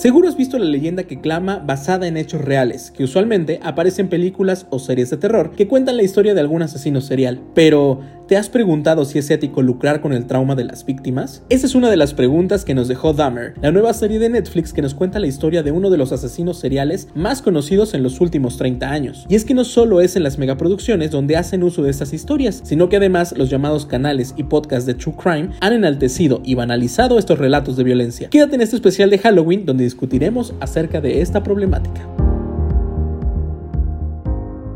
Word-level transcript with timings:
Seguro 0.00 0.30
has 0.30 0.36
visto 0.38 0.58
la 0.58 0.64
leyenda 0.64 1.04
que 1.04 1.20
clama 1.20 1.58
basada 1.58 2.08
en 2.08 2.16
hechos 2.16 2.40
reales, 2.40 2.90
que 2.90 3.04
usualmente 3.04 3.60
aparece 3.62 4.00
en 4.00 4.08
películas 4.08 4.66
o 4.70 4.78
series 4.78 5.10
de 5.10 5.18
terror 5.18 5.50
que 5.54 5.68
cuentan 5.68 5.98
la 5.98 6.02
historia 6.02 6.32
de 6.32 6.40
algún 6.40 6.62
asesino 6.62 7.02
serial. 7.02 7.38
Pero, 7.54 8.00
¿te 8.26 8.38
has 8.38 8.48
preguntado 8.48 9.04
si 9.04 9.18
es 9.18 9.30
ético 9.30 9.60
lucrar 9.60 10.00
con 10.00 10.14
el 10.14 10.24
trauma 10.24 10.54
de 10.54 10.64
las 10.64 10.86
víctimas? 10.86 11.42
Esa 11.50 11.66
es 11.66 11.74
una 11.74 11.90
de 11.90 11.98
las 11.98 12.14
preguntas 12.14 12.64
que 12.64 12.72
nos 12.72 12.88
dejó 12.88 13.12
Dahmer, 13.12 13.52
la 13.60 13.72
nueva 13.72 13.92
serie 13.92 14.18
de 14.18 14.30
Netflix 14.30 14.72
que 14.72 14.80
nos 14.80 14.94
cuenta 14.94 15.18
la 15.18 15.26
historia 15.26 15.62
de 15.62 15.70
uno 15.70 15.90
de 15.90 15.98
los 15.98 16.12
asesinos 16.12 16.58
seriales 16.58 17.08
más 17.14 17.42
conocidos 17.42 17.92
en 17.92 18.02
los 18.02 18.22
últimos 18.22 18.56
30 18.56 18.90
años. 18.90 19.26
Y 19.28 19.34
es 19.34 19.44
que 19.44 19.52
no 19.52 19.64
solo 19.64 20.00
es 20.00 20.16
en 20.16 20.22
las 20.22 20.38
megaproducciones 20.38 21.10
donde 21.10 21.36
hacen 21.36 21.62
uso 21.62 21.82
de 21.82 21.90
estas 21.90 22.14
historias, 22.14 22.62
sino 22.64 22.88
que 22.88 22.96
además 22.96 23.34
los 23.36 23.50
llamados 23.50 23.84
canales 23.84 24.32
y 24.38 24.44
podcasts 24.44 24.86
de 24.86 24.94
True 24.94 25.16
Crime 25.22 25.50
han 25.60 25.74
enaltecido 25.74 26.40
y 26.42 26.54
banalizado 26.54 27.18
estos 27.18 27.38
relatos 27.38 27.76
de 27.76 27.84
violencia. 27.84 28.30
Quédate 28.30 28.54
en 28.54 28.62
este 28.62 28.76
especial 28.76 29.10
de 29.10 29.18
Halloween 29.18 29.66
donde 29.66 29.89
discutiremos 29.90 30.54
acerca 30.60 31.00
de 31.00 31.20
esta 31.20 31.42
problemática. 31.42 32.06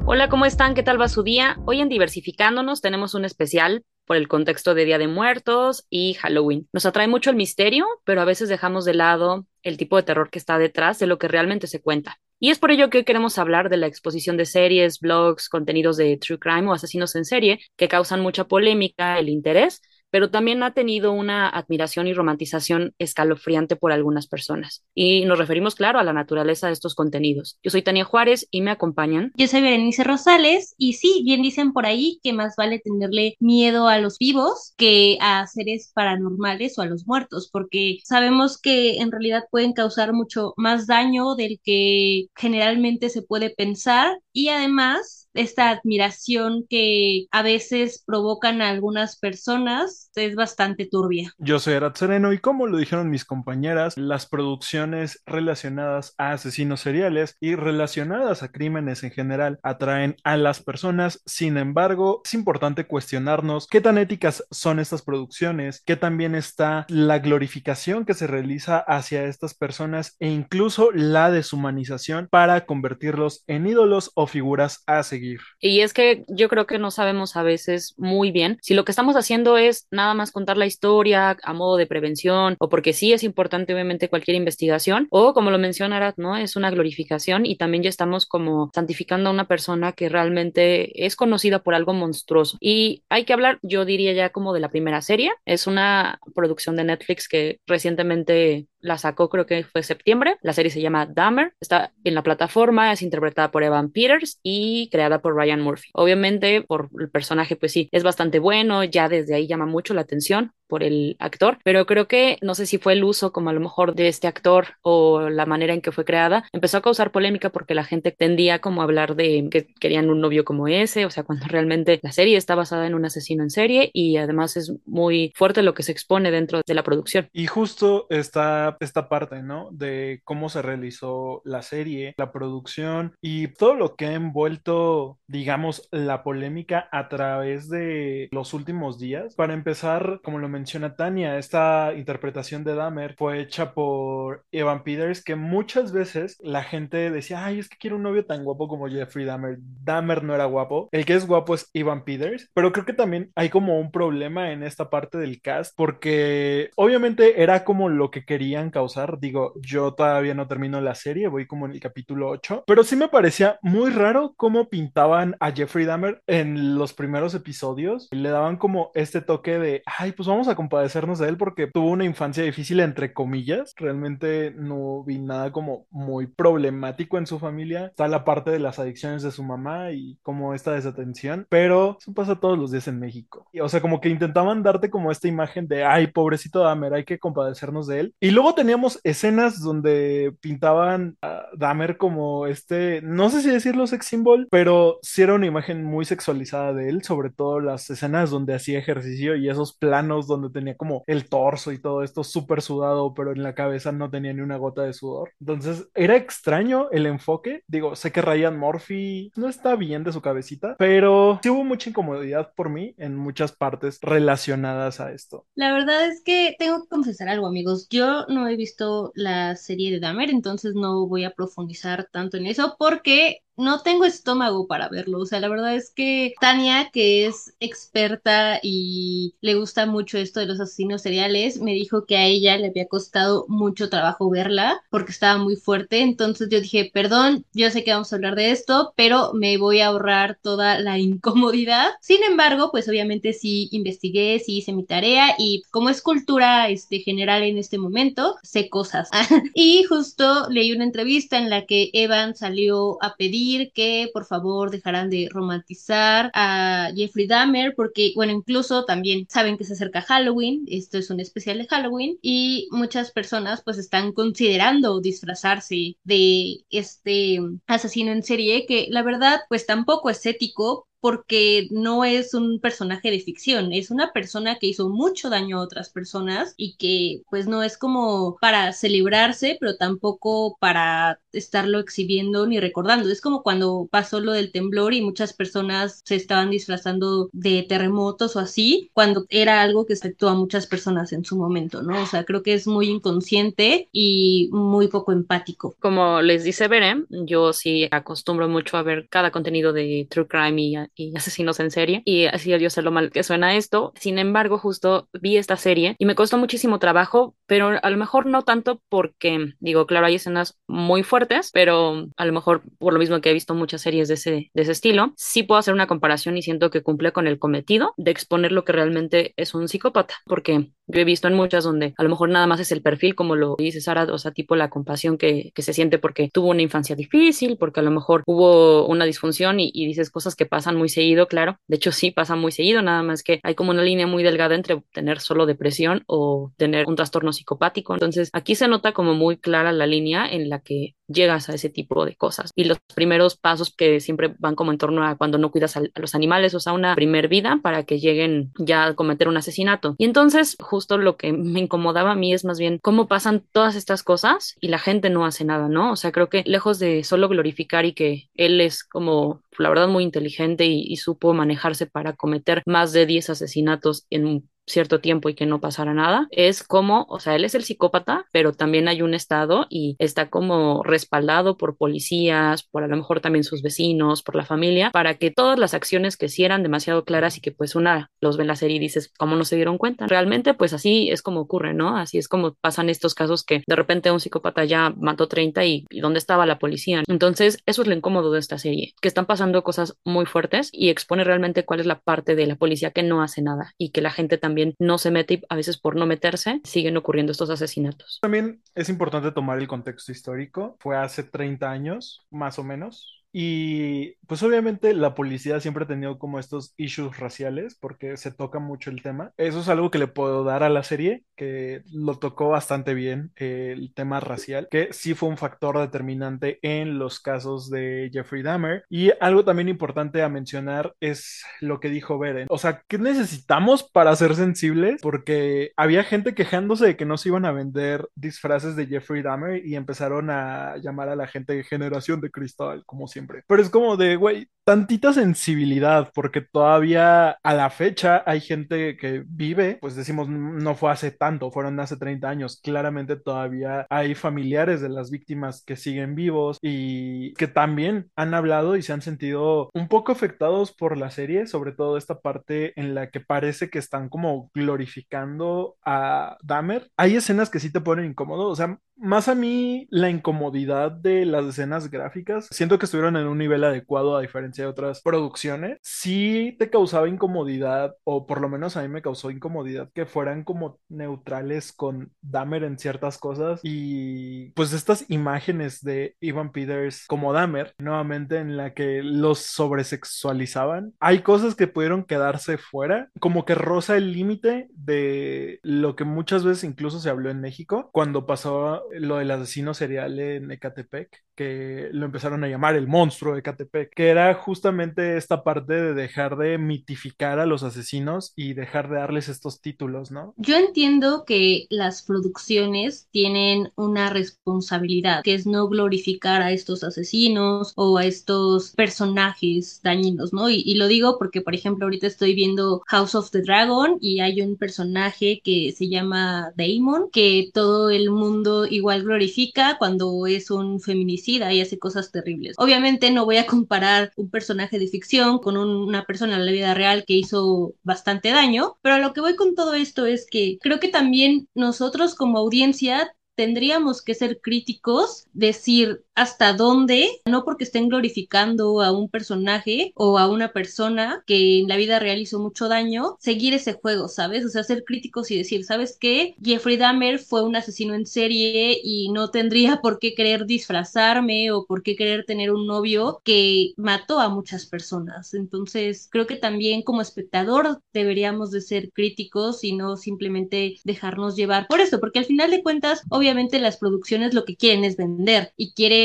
Hola, 0.07 0.29
¿cómo 0.29 0.45
están? 0.45 0.75
¿Qué 0.75 0.83
tal 0.83 1.01
va 1.01 1.07
su 1.07 1.23
día? 1.23 1.57
Hoy 1.67 1.81
en 1.81 1.89
Diversificándonos 1.89 2.81
tenemos 2.81 3.15
un 3.15 3.25
especial 3.25 3.85
por 4.07 4.17
el 4.17 4.27
contexto 4.27 4.75
de 4.75 4.85
Día 4.85 4.99
de 4.99 5.07
Muertos 5.07 5.87
y 5.89 6.15
Halloween. 6.15 6.69
Nos 6.73 6.85
atrae 6.85 7.07
mucho 7.07 7.31
el 7.31 7.37
misterio, 7.37 7.87
pero 8.05 8.23
a 8.23 8.25
veces 8.25 8.49
dejamos 8.49 8.85
de 8.85 8.95
lado 8.95 9.47
el 9.63 9.77
tipo 9.77 9.97
de 9.97 10.03
terror 10.03 10.31
que 10.31 10.39
está 10.41 10.59
detrás 10.59 10.99
de 10.99 11.07
lo 11.07 11.17
que 11.17 11.29
realmente 11.29 11.69
se 11.69 11.81
cuenta. 11.81 12.19
Y 12.41 12.51
es 12.51 12.59
por 12.59 12.73
ello 12.73 12.91
que 12.91 12.99
hoy 12.99 13.05
queremos 13.05 13.39
hablar 13.39 13.71
de 13.71 13.77
la 13.77 13.87
exposición 13.87 14.37
de 14.37 14.47
series, 14.47 14.99
blogs, 14.99 15.49
contenidos 15.49 15.97
de 15.97 16.17
true 16.17 16.41
crime 16.41 16.67
o 16.67 16.73
asesinos 16.73 17.15
en 17.15 17.25
serie 17.25 17.61
que 17.77 17.87
causan 17.87 18.21
mucha 18.21 18.45
polémica, 18.49 19.19
el 19.21 19.29
interés, 19.29 19.81
pero 20.15 20.31
también 20.31 20.63
ha 20.63 20.75
tenido 20.75 21.11
una 21.11 21.49
admiración 21.49 22.07
y 22.07 22.15
romantización 22.15 22.95
escalofriante 23.01 23.75
por 23.75 23.91
algunas 23.91 24.29
personas. 24.29 24.85
Y 24.95 25.25
nos 25.25 25.41
referimos, 25.41 25.75
claro, 25.75 25.99
a 25.99 26.05
la 26.05 26.13
naturaleza 26.13 26.69
de 26.69 26.73
estos 26.73 26.95
contenidos. 26.95 27.59
Yo 27.65 27.73
soy 27.73 27.83
Tania 27.83 28.05
Juárez 28.05 28.47
y 28.53 28.61
me 28.61 28.71
acompañan. 28.71 29.33
Yo 29.35 29.49
soy 29.49 29.63
Berenice 29.63 30.05
Rosales 30.05 30.77
y 30.79 30.93
sí, 30.93 31.23
bien 31.25 31.43
dicen 31.43 31.73
por 31.73 31.85
ahí 31.85 32.21
que 32.23 32.33
más 32.33 32.55
vale 32.57 32.79
tenerle 32.79 33.35
miedo 33.41 33.89
a 33.89 33.99
los 33.99 34.19
vivos 34.19 34.75
que 34.77 35.19
a 35.21 35.49
seres 35.49 35.91
paranormales 35.93 36.79
o 36.79 36.83
a 36.83 36.87
los 36.87 37.09
muertos, 37.09 37.51
porque 37.51 37.99
sabemos 38.05 38.57
que 38.57 38.99
en 38.99 39.11
realidad 39.11 39.49
pueden 39.51 39.73
causar 39.73 40.13
mucho 40.13 40.55
más 40.57 40.87
daño 40.87 41.35
del 41.35 41.59
que 41.65 42.27
generalmente 42.37 43.09
se 43.11 43.23
puede 43.23 43.51
pensar 43.51 44.17
y 44.33 44.51
además 44.51 45.24
esta 45.35 45.71
admiración 45.71 46.65
que 46.71 47.27
a 47.31 47.43
veces 47.43 48.03
provocan 48.07 48.63
a 48.63 48.71
algunas 48.71 49.19
personas 49.19 50.11
es 50.15 50.37
bastante 50.37 50.87
turbia. 50.87 51.33
Yo 51.39 51.59
soy 51.59 51.75
Arad 51.75 51.95
Sereno 51.95 52.33
y 52.33 52.39
como 52.39 52.67
lo 52.67 52.79
dijeron 52.79 53.11
mis 53.11 53.25
compañeras, 53.25 53.99
las 53.99 54.27
producciones 54.27 55.23
relacionadas 55.27 56.15
a 56.19 56.33
asesinos 56.33 56.81
seriales 56.81 57.37
y 57.41 57.57
relacionadas 57.57 58.43
a 58.43 58.53
crímenes 58.53 59.03
en 59.03 59.11
general 59.11 59.59
atraen 59.63 60.17
a 60.23 60.37
las 60.37 60.63
personas. 60.63 61.21
Sin 61.27 61.57
embargo, 61.57 62.23
es 62.25 62.35
importante 62.35 62.87
cuestionarnos 62.87 63.67
qué 63.67 63.81
tan 63.81 63.99
éticas 63.99 64.45
son 64.51 64.79
estas 64.79 65.03
producciones, 65.03 65.83
qué 65.85 65.97
también 65.97 66.35
está 66.35 66.87
la 66.89 67.19
glorificación 67.19 68.05
que 68.05 68.15
se 68.15 68.27
realiza 68.27 68.79
hacia 68.79 69.25
estas 69.25 69.55
personas 69.55 70.17
e 70.21 70.29
incluso 70.29 70.91
la 70.93 71.31
deshumanización 71.31 72.29
para 72.31 72.67
convertirlos 72.67 73.43
en 73.49 73.67
ídolos 73.67 74.13
o 74.15 74.27
figuras 74.27 74.83
a 74.87 75.03
seguir 75.03 75.24
y 75.61 75.81
es 75.81 75.93
que 75.93 76.25
yo 76.29 76.49
creo 76.49 76.67
que 76.67 76.79
no 76.79 76.91
sabemos 76.91 77.37
a 77.37 77.43
veces 77.43 77.95
muy 77.97 78.31
bien 78.31 78.59
si 78.63 78.75
lo 78.75 78.85
que 78.85 78.93
estamos 78.93 79.17
haciendo 79.17 79.57
es 79.59 79.87
nada 79.91 80.15
más 80.15 80.33
contar 80.33 80.57
la 80.57 80.67
historia 80.67 81.37
a 81.43 81.53
modo 81.53 81.77
de 81.77 81.87
prevención 81.87 82.57
o 82.59 82.69
porque 82.69 82.93
sí 82.93 83.13
es 83.13 83.23
importante 83.23 83.73
obviamente 83.73 84.09
cualquier 84.09 84.37
investigación 84.37 85.09
o 85.11 85.35
como 85.35 85.51
lo 85.51 85.59
menciona 85.59 85.97
Arat, 85.97 86.17
¿no? 86.19 86.37
Es 86.37 86.57
una 86.57 86.71
glorificación 86.71 87.47
y 87.47 87.57
también 87.57 87.83
ya 87.83 87.89
estamos 87.89 88.27
como 88.27 88.71
santificando 88.75 89.31
a 89.31 89.33
una 89.33 89.49
persona 89.49 89.93
que 89.93 90.09
realmente 90.09 91.05
es 91.07 91.17
conocida 91.17 91.63
por 91.63 91.75
algo 91.75 91.93
monstruoso. 91.95 92.57
Y 92.61 93.05
hay 93.09 93.25
que 93.25 93.33
hablar, 93.33 93.59
yo 93.63 93.85
diría 93.85 94.13
ya 94.13 94.31
como 94.31 94.53
de 94.53 94.61
la 94.61 94.71
primera 94.71 95.01
serie. 95.03 95.33
Es 95.45 95.67
una 95.67 96.21
producción 96.35 96.77
de 96.77 96.85
Netflix 96.85 97.29
que 97.29 97.61
recientemente 97.67 98.67
la 98.85 98.99
sacó 98.99 99.31
creo 99.31 99.47
que 99.47 99.65
fue 99.65 99.83
septiembre. 99.83 100.37
La 100.43 100.53
serie 100.53 100.71
se 100.71 100.81
llama 100.81 101.07
Dahmer, 101.07 101.55
está 101.59 101.93
en 102.05 102.15
la 102.15 102.23
plataforma, 102.23 102.93
es 102.93 103.01
interpretada 103.03 103.51
por 103.51 103.65
Evan 103.65 103.91
Peters 103.91 104.39
y 104.43 104.91
creada 104.91 105.21
por 105.23 105.35
Ryan 105.35 105.63
Murphy. 105.63 105.89
Obviamente 105.95 106.63
por 106.63 106.91
el 106.99 107.11
personaje 107.11 107.57
pues 107.57 107.73
sí, 107.73 107.89
es 107.93 108.03
bastante 108.03 108.39
bueno, 108.39 108.85
ya 108.85 109.09
desde 109.09 109.35
ahí 109.35 109.47
llama 109.47 109.67
mucho 109.67 109.95
la 109.95 110.03
atención 110.03 110.53
por 110.67 110.83
el 110.83 111.17
actor, 111.19 111.59
pero 111.65 111.87
creo 111.87 112.09
que 112.09 112.39
no 112.43 112.55
sé 112.55 112.67
si 112.67 112.79
fue 112.79 112.95
el 112.95 113.05
uso 113.05 113.33
como 113.33 113.51
a 113.51 113.53
lo 113.53 113.61
mejor 113.61 113.95
de 113.95 114.09
este 114.09 114.27
actor 114.27 114.67
o 114.83 115.29
la 115.29 115.47
manera 115.47 115.75
en 115.75 115.81
que 115.81 115.93
fue 115.93 116.05
creada, 116.05 116.45
empezó 116.53 116.79
a 116.79 116.83
causar 116.83 117.13
polémica 117.13 117.51
porque 117.51 117.75
la 117.75 117.85
gente 117.85 118.13
tendía 118.13 118.61
como 118.61 118.81
a 118.81 118.85
hablar 118.85 119.17
de 119.17 119.49
que 119.51 119.67
querían 119.81 120.11
un 120.11 120.21
novio 120.21 120.45
como 120.45 120.69
ese, 120.69 121.07
o 121.07 121.11
sea, 121.11 121.25
cuando 121.25 121.47
realmente 121.49 122.01
la 122.03 122.13
serie 122.13 122.37
está 122.37 122.55
basada 122.55 122.87
en 122.87 122.95
un 122.95 123.05
asesino 123.05 123.43
en 123.43 123.51
serie 123.51 123.91
y 123.93 124.17
además 124.17 124.57
es 124.57 124.73
muy 124.87 125.33
fuerte 125.35 125.63
lo 125.63 125.75
que 125.75 125.83
se 125.83 125.93
expone 125.93 126.31
dentro 126.31 126.63
de 126.67 126.75
la 126.75 126.83
producción. 126.83 127.29
Y 127.33 127.47
justo 127.47 128.07
está 128.11 128.77
esta 128.81 129.09
parte, 129.09 129.43
¿no? 129.43 129.69
De 129.73 130.21
cómo 130.25 130.49
se 130.49 130.63
realizó 130.63 131.43
la 131.45 131.63
serie, 131.63 132.15
la 132.17 132.33
producción 132.33 133.15
y 133.21 133.49
todo 133.49 133.75
lo 133.75 133.97
que 133.97 134.07
ha 134.07 134.13
envuelto, 134.13 135.19
digamos, 135.27 135.89
la 135.91 136.23
polémica 136.23 136.89
a 136.93 137.09
través 137.09 137.69
de 137.69 138.29
los 138.33 138.55
últimos 138.55 138.99
días. 138.99 139.35
Para 139.35 139.55
empezar, 139.55 140.21
como 140.23 140.39
lo 140.39 140.49
menciona 140.55 140.95
Tania, 140.95 141.37
esta 141.37 141.93
interpretación 141.97 142.63
de 142.63 142.77
Dahmer 142.77 143.17
fue 143.19 143.41
hecha 143.41 143.75
por 143.75 144.45
Evan 144.53 144.85
Peters, 144.85 145.25
que 145.25 145.35
muchas 145.35 145.91
veces 145.91 146.39
la 146.41 146.63
gente 146.63 147.11
decía, 147.11 147.45
ay, 147.45 147.59
es 147.59 147.69
que 147.69 147.77
quiero 147.77 147.97
un 147.97 148.05
novio 148.05 148.25
tan 148.25 148.45
guapo 148.45 148.69
como 148.69 148.89
Jeffrey 148.89 149.25
Dahmer. 149.27 149.59
Dahmer 149.59 150.23
no 150.23 150.33
era 150.33 150.45
guapo, 150.45 150.89
el 150.93 151.05
que 151.05 151.15
es 151.15 151.27
guapo 151.27 151.57
es 151.57 151.69
Evan 151.75 152.05
Peters, 152.05 152.49
pero 152.55 152.71
creo 152.71 152.87
que 152.87 152.93
también 152.93 153.33
hay 153.35 153.49
como 153.49 153.81
un 153.81 153.91
problema 153.91 154.53
en 154.53 154.63
esta 154.63 154.91
parte 154.91 155.19
del 155.19 155.41
cast, 155.43 155.75
porque 155.77 156.71
obviamente 156.77 157.43
era 157.43 157.65
como 157.65 157.89
lo 157.89 158.13
que 158.13 158.25
querían 158.25 158.71
causar, 158.71 159.19
digo, 159.19 159.55
yo 159.61 159.95
todavía 159.95 160.35
no 160.35 160.47
termino 160.47 160.81
la 160.81 160.95
serie, 160.95 161.27
voy 161.27 161.49
como 161.49 161.67
en 161.67 161.73
el 161.73 161.81
capítulo 161.81 162.29
8, 162.29 162.63
pero 162.65 162.85
sí 162.85 162.95
me 162.95 163.09
parecía 163.09 163.59
muy 163.61 163.91
raro 163.91 164.35
cómo 164.37 164.69
pintaban 164.69 165.37
a 165.41 165.51
Jeffrey 165.51 165.85
Dahmer 165.85 166.23
en 166.29 166.79
los 166.79 166.93
primeros 166.93 167.35
episodios, 167.35 168.09
le 168.13 168.31
daban 168.31 168.57
como 168.57 168.93
este 168.95 169.21
toque 169.21 169.59
de, 169.59 169.83
ay, 169.87 170.13
pues 170.13 170.29
vamos 170.29 170.44
a 170.49 170.55
compadecernos 170.55 171.19
de 171.19 171.29
él 171.29 171.37
porque 171.37 171.67
tuvo 171.67 171.91
una 171.91 172.05
infancia 172.05 172.43
difícil, 172.43 172.81
entre 172.81 173.13
comillas. 173.13 173.75
Realmente 173.77 174.53
no 174.57 175.03
vi 175.05 175.19
nada 175.19 175.53
como 175.53 175.87
muy 175.91 176.27
problemático 176.27 177.19
en 177.19 177.27
su 177.27 177.39
familia. 177.39 177.87
Está 177.87 178.09
la 178.09 178.25
parte 178.25 178.51
de 178.51 178.59
las 178.59 178.79
adicciones 178.79 179.23
de 179.23 179.31
su 179.31 179.43
mamá 179.43 179.93
y 179.93 180.19
como 180.23 180.55
esta 180.55 180.73
desatención, 180.73 181.47
pero 181.49 181.99
eso 182.01 182.13
pasa 182.13 182.41
todos 182.41 182.59
los 182.59 182.71
días 182.71 182.89
en 182.89 183.01
México. 183.01 183.47
Y, 183.53 183.61
o 183.61 183.69
sea, 183.69 183.81
como 183.81 184.01
que 184.01 184.09
intentaban 184.09 184.63
darte 184.63 184.91
como 184.91 185.11
esta 185.11 185.29
imagen 185.29 185.69
de, 185.69 185.85
ay, 185.85 186.09
pobrecito 186.09 186.61
Dahmer, 186.61 186.95
hay 186.95 187.05
que 187.05 187.19
compadecernos 187.19 187.87
de 187.87 188.01
él. 188.01 188.15
Y 188.21 188.31
luego 188.31 188.55
teníamos 188.55 189.01
escenas 189.05 189.61
donde 189.61 190.35
pintaban 190.41 191.17
a 191.23 191.47
Dahmer 191.57 191.97
como 191.97 192.47
este, 192.47 193.01
no 193.03 193.31
sé 193.31 193.43
si 193.43 193.51
decirlo 193.51 193.87
sex 193.87 194.07
symbol, 194.07 194.49
pero 194.51 194.99
sí 195.03 195.23
era 195.23 195.35
una 195.35 195.47
imagen 195.47 195.85
muy 195.85 196.05
sexualizada 196.05 196.73
de 196.73 196.89
él, 196.89 197.03
sobre 197.03 197.31
todo 197.31 197.61
las 197.61 197.89
escenas 197.91 198.31
donde 198.31 198.55
hacía 198.55 198.79
ejercicio 198.79 199.37
y 199.37 199.49
esos 199.49 199.77
planos 199.77 200.27
donde 200.27 200.34
tenía 200.51 200.77
como 200.77 201.05
el 201.07 201.29
torso 201.29 201.73
y 201.73 201.79
todo 201.79 202.03
esto 202.03 202.25
súper 202.25 202.63
sudado, 202.63 203.15
pero 203.15 203.33
en 203.33 203.43
la 203.43 203.55
cabeza 203.55 203.93
no 203.93 204.11
tenía 204.11 204.33
ni 204.33 204.41
una 204.41 204.57
gota 204.57 204.83
de 204.83 204.93
sudor. 204.93 205.33
Entonces 205.41 205.89
era 205.95 206.17
extraño 206.17 206.91
el 206.91 207.07
enfoque. 207.07 207.63
Digo, 207.67 207.97
sé 207.97 208.13
que 208.13 208.23
Ryan 208.23 208.59
Murphy 208.59 209.33
no 209.37 209.49
está 209.49 209.77
bien 209.77 210.05
de 210.05 210.13
su 210.13 210.21
cabecita, 210.21 210.77
pero 210.79 211.41
sí 211.43 211.51
hubo 211.51 211.65
mucha 211.65 211.91
incomodidad 211.91 212.53
por 212.55 212.69
mí 212.69 212.95
en 212.99 213.17
muchas 213.17 213.53
partes 213.53 213.99
relacionadas 214.03 215.01
a 215.01 215.13
esto. 215.13 215.47
La 215.55 215.73
verdad 215.73 216.07
es 216.07 216.23
que 216.23 216.57
tengo 216.59 216.83
que 216.83 216.89
confesar 216.89 217.29
algo, 217.29 217.47
amigos. 217.47 217.89
Yo 217.89 218.27
no 218.29 218.49
he 218.49 218.57
visto 218.57 219.13
la 219.15 219.57
serie 219.57 219.93
de 219.93 220.01
Dahmer, 220.01 220.31
entonces 220.31 220.75
no 220.75 221.07
voy 221.07 221.25
a 221.25 221.31
profundizar 221.31 222.09
tanto 222.11 222.37
en 222.37 222.47
eso 222.47 222.77
porque 222.79 223.44
no 223.57 223.83
tengo 223.83 224.05
estómago 224.05 224.67
para 224.67 224.89
verlo. 224.89 225.21
O 225.21 225.27
sea, 225.27 225.41
la 225.41 225.49
verdad 225.49 225.75
es 225.75 225.91
que 225.91 226.35
Tania, 226.41 226.91
que 226.93 227.27
es 227.27 227.55
experta 227.61 228.59
y 228.63 229.35
le 229.41 229.55
gusta 229.55 229.87
mucho 229.87 230.19
esto 230.19 230.41
de 230.41 230.47
los 230.47 230.61
asesinos 230.61 231.03
seriales, 231.03 231.61
me 231.61 231.73
dijo 231.73 232.05
que 232.07 232.17
a 232.17 232.27
ella 232.27 232.57
le 232.57 232.69
había 232.69 232.89
costado 232.89 233.47
mucho 233.49 233.89
trabajo 233.89 234.31
verla 234.31 234.81
porque 234.91 235.13
estaba 235.13 235.39
muy 235.39 235.57
fuerte. 235.57 236.01
Entonces 236.01 236.49
yo 236.51 236.61
dije, 236.61 236.91
perdón, 236.93 237.45
yo 237.53 237.71
sé 237.71 237.85
que 237.85 237.93
vamos 237.93 238.13
a 238.13 238.17
hablar 238.17 238.35
de 238.35 238.51
esto, 238.51 238.93
pero 238.97 239.33
me 239.35 239.57
voy 239.57 239.81
a 239.81 239.89
ahorrar 239.89 240.39
toda 240.43 240.79
la 240.81 240.99
incomodidad. 241.05 241.91
Sin 242.01 242.23
embargo, 242.23 242.71
pues 242.71 242.89
obviamente 242.89 243.33
sí 243.33 243.69
investigué, 243.73 244.41
sí 244.41 244.59
hice 244.59 244.73
mi 244.73 244.85
tarea 244.85 245.35
y 245.39 245.63
como 245.71 245.91
es 245.91 246.03
cultura 246.03 246.69
este, 246.69 247.01
general 247.01 247.43
en 247.43 247.59
este 247.59 247.79
momento, 247.79 248.37
sé 248.43 248.69
cosas. 248.69 249.11
y 249.55 249.85
justo 249.85 250.49
leí 250.51 250.73
una 250.73 250.85
entrevista 250.85 251.39
en 251.39 251.51
la 251.51 251.67
que 251.67 251.91
Evan 251.93 252.35
salió 252.35 252.99
a 253.03 253.17
pedir 253.17 253.44
que 253.75 254.11
por 254.13 254.25
favor 254.25 254.71
dejaran 254.71 255.11
de 255.11 255.29
romantizar 255.31 256.31
a 256.35 256.91
Jeffrey 256.95 257.27
Dahmer 257.27 257.75
porque, 257.77 258.13
bueno, 258.15 258.33
incluso 258.33 258.85
también 258.85 259.27
saben 259.29 259.57
que 259.57 259.65
se 259.65 259.75
acerca 259.75 260.03
Halloween, 260.03 260.65
esto 260.69 260.99
es 260.99 261.11
un 261.11 261.21
especial 261.21 261.59
de 261.59 261.67
Halloween 261.67 262.19
y 262.23 262.69
muchas 262.71 263.11
personas 263.11 263.63
pues 263.63 263.79
están 263.79 264.13
considerando 264.13 265.01
disfrazarse 265.01 265.97
de 266.05 266.65
este 266.71 267.39
asesino 267.67 268.13
en 268.13 268.23
serie 268.23 268.67
que 268.67 268.87
la 268.91 269.03
verdad 269.03 269.41
pues 269.49 269.67
tampoco 269.67 270.11
es 270.11 270.25
ético 270.27 270.87
porque 271.05 271.69
no 271.71 272.03
es 272.07 272.33
un 272.33 272.61
personaje 272.61 273.11
de 273.11 273.21
ficción, 273.21 273.75
es 273.75 273.91
una 273.91 274.11
persona 274.15 274.57
que 274.59 274.69
hizo 274.69 274.89
mucho 274.89 275.29
daño 275.29 275.59
a 275.59 275.63
otras 275.63 275.91
personas 275.91 276.55
y 276.57 276.77
que 276.77 277.21
pues 277.29 277.47
no 277.47 277.63
es 277.63 277.77
como 277.77 278.39
para 278.41 278.73
celebrarse, 278.73 279.59
pero 279.61 279.77
tampoco 279.77 280.57
para 280.59 281.21
estarlo 281.31 281.79
exhibiendo 281.79 282.47
ni 282.47 282.59
recordando. 282.59 283.11
Es 283.11 283.21
como 283.21 283.43
cuando 283.43 283.87
pasó 283.91 284.19
lo 284.21 284.33
del 284.33 284.51
temblor 284.51 284.95
y 284.95 285.03
muchas 285.03 285.35
personas 285.35 286.01
se 286.07 286.15
estaban 286.15 286.49
disfrazando 286.49 287.29
de 287.35 287.67
terremotos 287.69 288.35
o 288.37 288.39
así, 288.39 288.91
cuando 288.95 289.27
era 289.29 289.61
algo 289.61 289.85
que 289.85 289.93
afectó 289.93 290.31
a 290.31 290.35
muchas 290.35 290.67
personas 290.67 291.13
en 291.13 291.27
su 291.27 291.37
momento, 291.37 291.83
¿no? 291.83 292.03
O 292.03 292.07
sea, 292.07 292.25
creo 292.25 292.43
que 292.43 292.55
es 292.55 292.67
muy 292.67 292.89
inconsciente 292.89 293.91
y 293.93 294.49
muy 294.53 294.89
poco 294.89 295.13
empático. 295.13 295.77
Como 295.81 296.23
les 296.23 296.45
dice 296.45 296.67
Beren, 296.67 297.07
yo 297.11 297.53
sí 297.53 297.89
acostumbro 297.91 298.49
mucho 298.49 298.79
a 298.79 298.83
ver 298.83 299.07
cada 299.11 299.31
contenido 299.31 299.75
de 299.75 300.07
True 300.09 300.29
Crime 300.29 300.63
y 300.63 300.77
y 300.97 301.17
asesinos 301.17 301.61
en 301.61 301.71
serie. 301.71 302.03
Y 302.05 302.27
así 302.27 302.51
yo 302.59 302.71
sé 302.71 302.83
lo 302.83 302.93
mal 302.93 303.11
que 303.11 303.23
suena 303.23 303.57
esto. 303.57 303.93
Sin 303.97 304.19
embargo, 304.19 304.59
justo 304.59 305.09
vi 305.13 305.37
esta 305.37 305.57
serie 305.57 305.97
y 305.99 306.07
me 306.07 306.15
costó 306.15 306.39
muchísimo 306.39 306.79
trabajo, 306.79 307.35
pero 307.47 307.79
a 307.83 307.91
lo 307.91 307.97
mejor 307.97 308.27
no 308.27 308.43
tanto 308.43 308.81
porque, 308.89 309.55
digo, 309.61 309.87
claro, 309.87 310.07
hay 310.07 310.17
escenas 310.17 310.59
muy 310.67 311.03
fuertes, 311.03 311.51
pero 311.53 312.07
a 312.17 312.27
lo 312.27 312.33
mejor 312.33 312.63
por 312.79 312.93
lo 312.93 312.99
mismo 312.99 313.21
que 313.21 313.31
he 313.31 313.35
visto 313.35 313.55
muchas 313.55 313.83
series 313.83 314.09
de 314.09 314.15
ese, 314.15 314.51
de 314.53 314.63
ese 314.63 314.73
estilo, 314.73 315.13
sí 315.17 315.43
puedo 315.43 315.59
hacer 315.59 315.75
una 315.75 315.87
comparación 315.87 316.37
y 316.37 316.43
siento 316.43 316.71
que 316.71 316.83
cumple 316.83 317.13
con 317.13 317.27
el 317.27 317.39
cometido 317.39 317.95
de 317.97 318.11
exponer 318.11 318.53
lo 318.53 318.65
que 318.65 318.73
realmente 318.73 319.35
es 319.37 319.55
un 319.55 319.69
psicópata, 319.69 320.15
porque 320.27 320.71
yo 320.87 321.01
he 321.01 321.05
visto 321.05 321.29
en 321.29 321.35
muchas 321.35 321.65
donde 321.65 321.95
a 321.97 322.03
lo 322.03 322.09
mejor 322.11 322.29
nada 322.29 322.47
más 322.47 322.61
es 322.61 322.71
el 322.73 322.83
perfil, 322.83 323.15
como 323.15 323.37
lo 323.37 323.57
dice 323.59 323.81
Sara, 323.81 324.05
o 324.05 324.19
sea, 324.19 324.33
tipo 324.33 324.55
la 324.57 324.71
compasión 324.71 325.17
que, 325.17 325.51
que 325.55 325.63
se 325.63 325.73
siente 325.73 325.99
porque 325.99 326.29
tuvo 326.33 326.49
una 326.49 326.63
infancia 326.63 326.95
difícil, 326.95 327.57
porque 327.59 327.81
a 327.81 327.83
lo 327.83 327.91
mejor 327.91 328.23
hubo 328.27 328.87
una 328.87 329.05
disfunción 329.05 329.61
y, 329.61 329.71
y 329.73 329.87
dices 329.87 330.11
cosas 330.11 330.37
que 330.37 330.47
pasan 330.47 330.77
muy 330.77 330.84
seguido, 330.89 331.29
claro. 331.29 331.59
De 331.67 331.77
hecho, 331.77 331.93
sí 331.93 332.11
pasa 332.11 332.37
muy 332.37 332.53
seguido, 332.53 332.83
nada 332.83 333.03
más 333.03 333.23
que 333.23 333.41
hay 333.43 333.55
como 333.55 333.71
una 333.71 333.83
línea 333.83 334.07
muy 334.07 334.23
delgada 334.23 334.55
entre 334.55 334.83
tener 334.93 335.21
solo 335.21 335.47
depresión 335.47 336.03
o 336.07 336.53
tener 336.57 336.87
un 336.87 336.97
trastorno 336.97 337.33
psicopático. 337.33 337.95
Entonces, 337.95 338.31
aquí 338.33 338.55
se 338.55 338.69
nota 338.69 338.93
como 338.93 339.15
muy 339.15 339.37
clara 339.39 339.73
la 339.73 339.87
línea 339.87 340.27
en 340.27 340.49
la 340.49 340.61
que 340.61 340.95
llegas 341.07 341.49
a 341.49 341.55
ese 341.55 341.71
tipo 341.71 342.05
de 342.05 342.17
cosas. 342.17 342.51
Y 342.55 342.65
los 342.65 342.79
primeros 342.95 343.37
pasos 343.37 343.75
que 343.75 344.01
siempre 344.01 344.35
van 344.39 344.55
como 344.55 344.73
en 344.73 344.79
torno 344.79 345.05
a 345.07 345.17
cuando 345.17 345.39
no 345.39 345.51
cuidas 345.51 345.77
a, 345.77 345.83
los 345.95 346.15
animales, 346.15 346.55
o 346.55 346.61
sea, 346.61 346.73
una 346.73 346.95
primer 346.95 347.29
vida 347.29 347.61
para 347.63 347.85
que 347.85 347.99
lleguen 347.99 348.53
ya 348.59 348.85
a 348.87 348.95
cometer 348.95 349.29
un 349.29 349.37
asesinato. 349.37 349.95
Y 349.99 350.05
entonces, 350.05 350.57
justo 350.61 350.99
lo 350.99 351.17
que 351.17 351.33
me 351.33 351.61
incomodaba 351.61 352.13
a 352.13 352.17
mí 352.17 352.33
es 352.33 352.45
más 352.45 352.59
bien 352.59 352.79
cómo 352.83 353.09
pasan 353.09 353.45
todas 353.53 353.77
estas 353.77 354.03
cosas 354.03 354.55
y 354.61 354.69
la 354.69 354.79
gente 354.79 355.11
no 355.11 355.25
hace 355.27 355.45
nada, 355.45 355.69
¿no? 355.69 355.93
O 355.93 355.97
sea, 355.97 356.13
creo 356.13 356.29
que 356.29 356.43
lejos 356.47 356.79
de 356.79 357.05
solo 357.05 357.29
glorificar 357.29 357.85
y 357.85 357.93
que 357.93 358.31
él 358.35 358.61
es 358.61 358.85
como 358.85 359.43
la 359.59 359.69
verdad 359.69 359.89
muy 359.89 360.05
inteligente 360.05 360.67
y, 360.67 360.95
supo 360.97 361.35
manejarse 361.35 361.87
para 361.87 362.15
cometer 362.15 362.63
más 362.67 362.93
de 362.93 363.05
10 363.05 363.31
asesinatos 363.31 364.07
en 364.11 364.49
cierto 364.67 365.01
tiempo 365.01 365.29
y 365.29 365.35
que 365.35 365.47
no 365.47 365.61
pasara 365.61 365.95
nada, 365.95 366.27
es 366.31 366.63
como, 366.63 367.07
o 367.09 367.21
sea, 367.21 367.35
él 367.37 367.45
es 367.45 367.55
el 367.55 367.65
psicópata, 367.65 368.27
pero 368.33 368.53
también 368.53 368.89
hay 368.89 369.03
un 369.03 369.15
Estado 369.15 369.67
y 369.69 369.97
está 369.99 370.31
como 370.31 370.83
respaldado 370.83 371.57
por 371.57 371.77
policías, 371.77 372.63
por 372.65 372.83
a 372.83 372.89
lo 372.89 372.97
mejor 372.97 373.21
también 373.21 373.45
sus 373.45 373.63
vecinos, 373.63 374.23
por 374.23 374.35
la 374.35 374.45
familia, 374.45 374.91
para 374.91 375.15
que 375.15 375.31
todas 375.31 375.59
las 375.59 375.75
acciones 375.75 376.17
que 376.17 376.29
sí 376.29 376.45
eran 376.45 376.63
demasiado 376.63 377.05
claras 377.05 377.37
y 377.37 377.41
que 377.41 377.53
pues 377.53 377.75
una 377.75 378.11
los 378.21 378.37
ve 378.37 378.43
en 378.43 378.49
la 378.49 378.57
serie 378.57 378.77
y 378.77 378.81
dices, 378.81 379.13
¿cómo 379.19 379.37
no 379.37 379.45
se 379.45 379.57
dieron 379.57 379.79
cuenta? 379.79 380.07
Realmente 380.07 380.55
pues 380.55 380.73
así 380.73 381.11
es 381.11 381.23
como 381.23 381.41
ocurre, 381.41 381.75
¿no? 381.75 381.97
Así 381.97 382.19
es 382.19 382.29
como 382.29 382.55
pasan 382.55 382.89
estos 382.89 383.15
casos 383.15 383.45
que 383.45 383.63
de 383.67 383.77
repente 383.77 384.11
un 384.11 384.21
psicópata 384.21 384.65
ya 384.65 384.93
mató 384.97 385.29
30 385.29 385.65
y, 385.65 385.87
y 385.91 386.01
¿dónde 386.01 386.19
estaba 386.19 386.47
la 386.47 386.59
policía? 386.59 387.03
Entonces, 387.09 387.59
eso 387.67 387.83
es 387.83 387.89
lo 387.89 387.95
incómodo 387.95 388.33
de 388.33 388.39
esta 388.39 388.59
serie, 388.59 388.95
que 389.01 389.09
están 389.09 389.27
pasando 389.27 389.63
cosas 389.63 389.97
muy 390.05 390.27
fuertes 390.27 390.71
y 390.73 390.89
expone 390.89 391.25
realmente 391.25 391.65
cuál 391.65 391.81
es 391.81 391.87
la 391.87 392.01
parte 392.01 392.35
de 392.35 392.47
la 392.47 392.57
policía 392.57 392.91
que 392.91 393.03
no 393.03 393.23
hace 393.23 393.43
nada 393.43 393.75
y 393.79 393.91
que 393.91 394.01
la 394.01 394.11
gente 394.11 394.39
también 394.39 394.54
también 394.55 394.77
no 394.79 394.99
se 394.99 395.11
mete 395.11 395.35
y 395.35 395.43
a 395.49 395.57
veces 395.57 395.79
por 395.79 395.97
no 395.97 396.07
meterse 396.07 396.61
siguen 396.63 396.97
ocurriendo 396.97 397.33
estos 397.33 397.51
asesinatos. 397.51 398.21
También 398.23 398.63
es 398.77 398.89
importante 398.89 399.33
tomar 399.33 399.59
el 399.59 399.67
contexto 399.67 400.13
histórico. 400.13 400.77
Fue 400.79 400.97
hace 400.97 401.25
30 401.25 401.69
años, 401.69 402.25
más 402.31 402.61
o 402.61 402.63
menos, 402.63 403.24
y 403.37 404.15
pues 404.29 404.45
obviamente 404.45 404.95
la 404.95 405.17
policía 405.17 405.59
siempre 405.59 405.83
ha 405.83 405.89
tenido 405.89 406.21
como 406.21 406.39
estos 406.39 406.73
issues 406.77 407.19
raciales 407.19 407.75
porque 407.75 408.17
se 408.17 408.31
toca 408.31 408.61
mucho 408.61 408.91
el 408.91 409.03
tema. 409.03 409.33
Eso 409.37 409.59
es 409.59 409.69
algo 409.69 409.91
que 409.91 409.99
le 409.99 410.07
puedo 410.07 410.45
dar 410.45 410.63
a 410.63 410.69
la 410.69 410.85
serie, 410.85 411.25
que 411.35 411.83
lo 411.93 412.21
tocó 412.21 412.49
bastante 412.49 412.95
bien 412.95 413.33
el 413.35 413.93
tema 413.93 414.21
racial, 414.21 414.69
que 414.71 414.93
sí 414.93 415.15
fue 415.15 415.29
un 415.29 415.37
factor 415.37 415.81
determinante 415.81 416.61
en 416.63 417.01
los 417.01 417.19
casos 417.19 417.71
de 417.71 418.09
Jeffrey 418.13 418.43
Dahmer. 418.43 418.85
Y 418.89 419.11
algo 419.21 419.45
también 419.45 419.69
importante 419.69 420.23
a 420.23 420.29
mencionar 420.29 420.95
es 421.01 421.43
lo 421.61 421.81
que 421.81 421.91
dijo 421.91 422.21
Beren. 422.21 422.47
O 422.51 422.59
sea, 422.59 422.85
¿qué 422.87 422.99
necesitamos 422.99 423.83
para 423.83 424.15
ser 424.15 424.37
sensibles? 424.37 425.03
Porque 425.03 425.73
había 425.77 426.05
gente 426.05 426.37
quejándose 426.37 426.87
de 426.87 426.97
que 426.97 427.05
no 427.05 427.19
se 427.19 427.31
iban 427.31 427.47
a 427.47 427.53
vender 427.53 428.09
disfraces 428.15 428.77
de 428.77 428.87
Jeffrey 428.87 429.23
Dahmer 429.23 429.67
y 429.67 429.75
empezaron 429.75 430.31
a 430.31 430.77
llamar 430.77 431.09
a 431.09 431.17
la 431.17 431.27
gente 431.27 431.65
generación 431.65 432.21
de 432.21 432.31
cristal, 432.31 432.85
como 432.87 433.09
siempre 433.09 433.24
pero 433.47 433.63
es 433.63 433.71
como 433.71 433.97
de, 433.97 434.17
güey, 434.17 434.49
tantita 434.65 435.13
sensibilidad, 435.13 436.11
porque 436.15 436.41
todavía 436.41 437.31
a 437.43 437.55
la 437.55 437.71
fecha 437.71 438.23
hay 438.27 438.41
gente 438.41 438.97
que 438.97 439.23
vive, 439.27 439.79
pues 439.81 439.95
decimos, 439.95 440.29
no 440.29 440.75
fue 440.75 440.91
hace 440.91 441.11
tanto, 441.11 441.51
fueron 441.51 441.79
hace 441.81 441.97
30 441.97 442.29
años. 442.29 442.61
Claramente 442.63 443.17
todavía 443.17 443.87
hay 443.91 444.15
familiares 444.15 444.81
de 444.81 444.89
las 444.89 445.11
víctimas 445.11 445.63
que 445.63 445.77
siguen 445.77 446.15
vivos 446.15 446.59
y 446.63 447.35
que 447.35 447.47
también 447.47 448.11
han 448.17 448.35
hablado 448.35 448.77
y 448.77 448.83
se 448.83 448.93
han 448.93 449.03
sentido 449.03 449.71
un 449.75 449.89
poco 449.89 450.13
afectados 450.13 450.73
por 450.73 450.97
la 450.97 451.11
serie, 451.11 451.47
sobre 451.47 451.73
todo 451.73 451.97
esta 451.99 452.21
parte 452.21 452.79
en 452.81 452.95
la 452.95 453.11
que 453.11 453.21
parece 453.21 453.69
que 453.69 453.79
están 453.79 454.09
como 454.09 454.51
glorificando 454.55 455.77
a 455.85 456.39
Dahmer. 456.43 456.91
Hay 456.97 457.17
escenas 457.17 457.51
que 457.51 457.61
sí 457.61 457.71
te 457.71 457.81
ponen 457.81 458.07
incómodo, 458.07 458.49
o 458.49 458.57
sea, 458.57 458.79
más 458.97 459.29
a 459.29 459.35
mí 459.35 459.87
la 459.91 460.11
incomodidad 460.11 460.93
de 460.93 461.25
las 461.27 461.45
escenas 461.47 461.91
gráficas, 461.91 462.49
siento 462.51 462.79
que 462.79 462.87
estuvieron 462.87 463.17
en 463.17 463.27
un 463.27 463.39
nivel 463.39 463.65
adecuado 463.65 464.17
a 464.17 464.21
diferencia 464.21 464.65
de 464.65 464.71
otras 464.71 465.03
producciones. 465.03 465.79
Sí 465.83 466.57
te 466.59 466.71
causaba 466.71 467.09
incomodidad, 467.09 467.95
o 468.05 468.27
por 468.27 468.41
lo 468.41 468.49
menos 468.49 468.77
a 468.77 468.83
mí 468.83 468.89
me 468.89 469.03
causó 469.03 469.31
incomodidad 469.31 469.91
que 469.95 470.07
fueran 470.07 470.45
como 470.45 470.79
neutrales 470.89 471.73
con 471.73 472.13
Dahmer 472.21 472.65
en 472.65 472.79
ciertas 472.79 473.19
cosas 473.19 473.61
y 473.63 474.51
pues 474.53 474.73
estas 474.73 475.05
imágenes 475.09 475.83
de 475.83 476.17
Ivan 476.21 476.53
Peters 476.53 477.07
como 477.07 477.33
Dahmer, 477.33 477.75
nuevamente 477.79 478.39
en 478.39 478.57
la 478.57 478.75
que 478.75 479.03
los 479.03 479.41
sobresexualizaban. 479.41 480.95
Hay 481.01 481.21
cosas 481.21 481.55
que 481.55 481.67
pudieron 481.67 482.05
quedarse 482.05 482.59
fuera, 482.59 483.11
como 483.21 483.45
que 483.45 483.55
roza 483.55 483.97
el 483.97 484.13
límite 484.13 484.69
de 484.71 485.61
lo 485.63 485.97
que 485.97 486.05
muchas 486.05 486.45
veces 486.45 486.65
incluso 486.65 487.01
se 487.01 487.11
habló 487.11 487.31
en 487.31 487.41
México 487.41 487.91
cuando 487.93 488.27
pasó 488.27 488.84
lo 488.93 489.17
del 489.19 489.31
asesino 489.31 489.75
serial 489.75 490.19
en 490.19 490.51
Ecatepec, 490.51 491.25
que 491.35 491.89
lo 491.93 492.07
empezaron 492.07 492.45
a 492.45 492.49
llamar 492.49 492.77
el 492.77 492.87
monstruo 492.87 493.33
de 493.35 493.41
Ecatepec, 493.41 493.95
que 493.95 494.09
era 494.09 494.33
justamente 494.35 495.17
esta 495.17 495.43
parte 495.43 495.75
de 495.75 495.95
dejar 495.95 496.37
de 496.37 496.59
mitificar 496.59 497.39
a 497.39 497.47
los 497.47 497.63
asesinos 497.63 498.33
y 498.37 498.55
dejar 498.55 498.89
de 498.89 498.97
darles 498.97 499.29
estos 499.29 499.61
títulos, 499.61 500.11
¿no? 500.11 500.35
Yo 500.37 500.57
entiendo 500.57 501.25
que 501.27 501.67
las 501.71 502.03
producciones 502.03 503.09
tienen 503.11 503.73
una 503.77 504.11
responsabilidad, 504.11 505.23
que 505.23 505.35
es 505.35 505.47
no 505.47 505.69
glorificar 505.69 506.43
a 506.43 506.53
estos 506.53 506.85
asesinos 506.85 507.73
o 507.77 507.99
a 507.99 508.05
estos 508.05 508.73
personajes 508.73 509.81
dañinos, 509.83 510.33
¿no? 510.33 510.51
Y, 510.51 510.63
y 510.65 510.77
lo 510.77 510.87
digo 510.87 511.19
porque, 511.19 511.41
por 511.41 511.55
ejemplo, 511.55 511.87
ahorita 511.87 512.07
estoy 512.07 512.35
viendo 512.35 512.83
House 512.87 513.15
of 513.15 513.31
the 513.31 513.43
Dragon 513.43 513.99
y 514.01 514.21
hay 514.21 514.41
un 514.41 514.57
personaje 514.57 515.41
que 515.43 515.73
se 515.73 515.89
llama 515.89 516.53
Damon, 516.57 517.09
que 517.11 517.51
todo 517.53 517.91
el 517.91 518.11
mundo 518.11 518.67
igual 518.67 519.03
glorifica 519.03 519.77
cuando 519.79 520.27
es 520.27 520.51
un 520.51 520.81
feminista 520.81 521.24
y 521.29 521.61
hace 521.61 521.79
cosas 521.79 522.11
terribles. 522.13 522.55
Obviamente 522.59 523.11
no 523.11 523.25
voy 523.25 523.39
a 523.39 523.47
comparar 523.47 524.13
un 524.17 524.31
personaje 524.31 524.79
de 524.79 524.89
ficción 524.89 525.39
con 525.39 525.57
una 525.57 526.05
persona 526.05 526.37
en 526.37 526.47
la 526.47 526.53
vida 526.53 526.75
real 526.75 527.05
que 527.07 527.15
hizo 527.15 527.75
bastante 527.83 528.31
daño, 528.31 528.77
pero 528.83 528.97
a 528.97 528.99
lo 528.99 529.13
que 529.13 529.21
voy 529.21 529.37
con 529.37 529.55
todo 529.55 529.75
esto 529.75 530.07
es 530.07 530.27
que 530.31 530.59
creo 530.61 530.81
que 530.81 530.89
también 530.89 531.49
nosotros 531.55 532.15
como 532.15 532.39
audiencia 532.39 533.15
tendríamos 533.35 534.03
que 534.03 534.15
ser 534.15 534.41
críticos, 534.41 535.27
decir 535.33 536.04
hasta 536.15 536.53
dónde, 536.53 537.09
no 537.27 537.45
porque 537.45 537.65
estén 537.65 537.89
glorificando 537.89 538.81
a 538.83 538.93
un 538.93 539.09
personaje 539.09 539.93
o 539.97 540.19
a 540.19 540.29
una 540.29 540.53
persona 540.53 541.23
que 541.27 541.61
en 541.61 541.69
la 541.69 541.77
vida 541.77 541.99
real 541.99 542.21
hizo 542.21 542.39
mucho 542.39 542.69
daño, 542.69 543.17
seguir 543.21 543.55
ese 543.55 543.75
juego, 543.75 544.09
¿sabes? 544.09 544.45
O 544.45 544.49
sea, 544.49 544.63
ser 544.63 544.85
críticos 544.85 545.31
y 545.31 545.39
decir, 545.39 545.65
¿sabes 545.65 545.97
qué? 545.99 546.35
Jeffrey 546.43 546.77
Dahmer 546.77 547.19
fue 547.19 547.43
un 547.43 547.57
asesino 547.57 547.95
en 547.95 548.07
serie 548.07 548.79
y 548.83 549.11
no 549.11 549.31
tendría 549.31 549.81
por 549.83 549.99
qué 549.99 550.15
querer 550.15 550.47
disfrazarme 550.47 551.51
o 551.51 551.67
por 551.67 551.83
qué 551.83 551.97
querer 551.97 552.25
tener 552.25 552.53
un 552.53 552.67
novio 552.67 553.21
que 553.25 553.73
mató 553.77 554.21
a 554.21 554.29
muchas 554.29 554.67
personas. 554.67 555.35
Entonces, 555.35 556.09
creo 556.11 556.27
que 556.27 556.37
también 556.37 556.83
como 556.83 557.01
espectador 557.01 557.81
deberíamos 557.93 558.51
de 558.51 558.61
ser 558.61 558.91
críticos 558.93 559.65
y 559.65 559.75
no 559.75 559.97
simplemente 559.97 560.77
dejarnos 560.85 561.37
llevar 561.37 561.67
por 561.69 561.81
eso, 561.81 562.01
porque 562.01 562.21
al 562.21 562.25
final 562.25 562.51
de 562.51 562.63
cuentas, 562.63 563.03
obviamente 563.11 563.59
las 563.59 563.79
producciones 563.79 564.35
lo 564.35 564.45
que 564.45 564.57
quieren 564.57 564.85
es 564.85 564.97
vender 564.97 565.53
y 565.57 565.73
quieren 565.73 566.04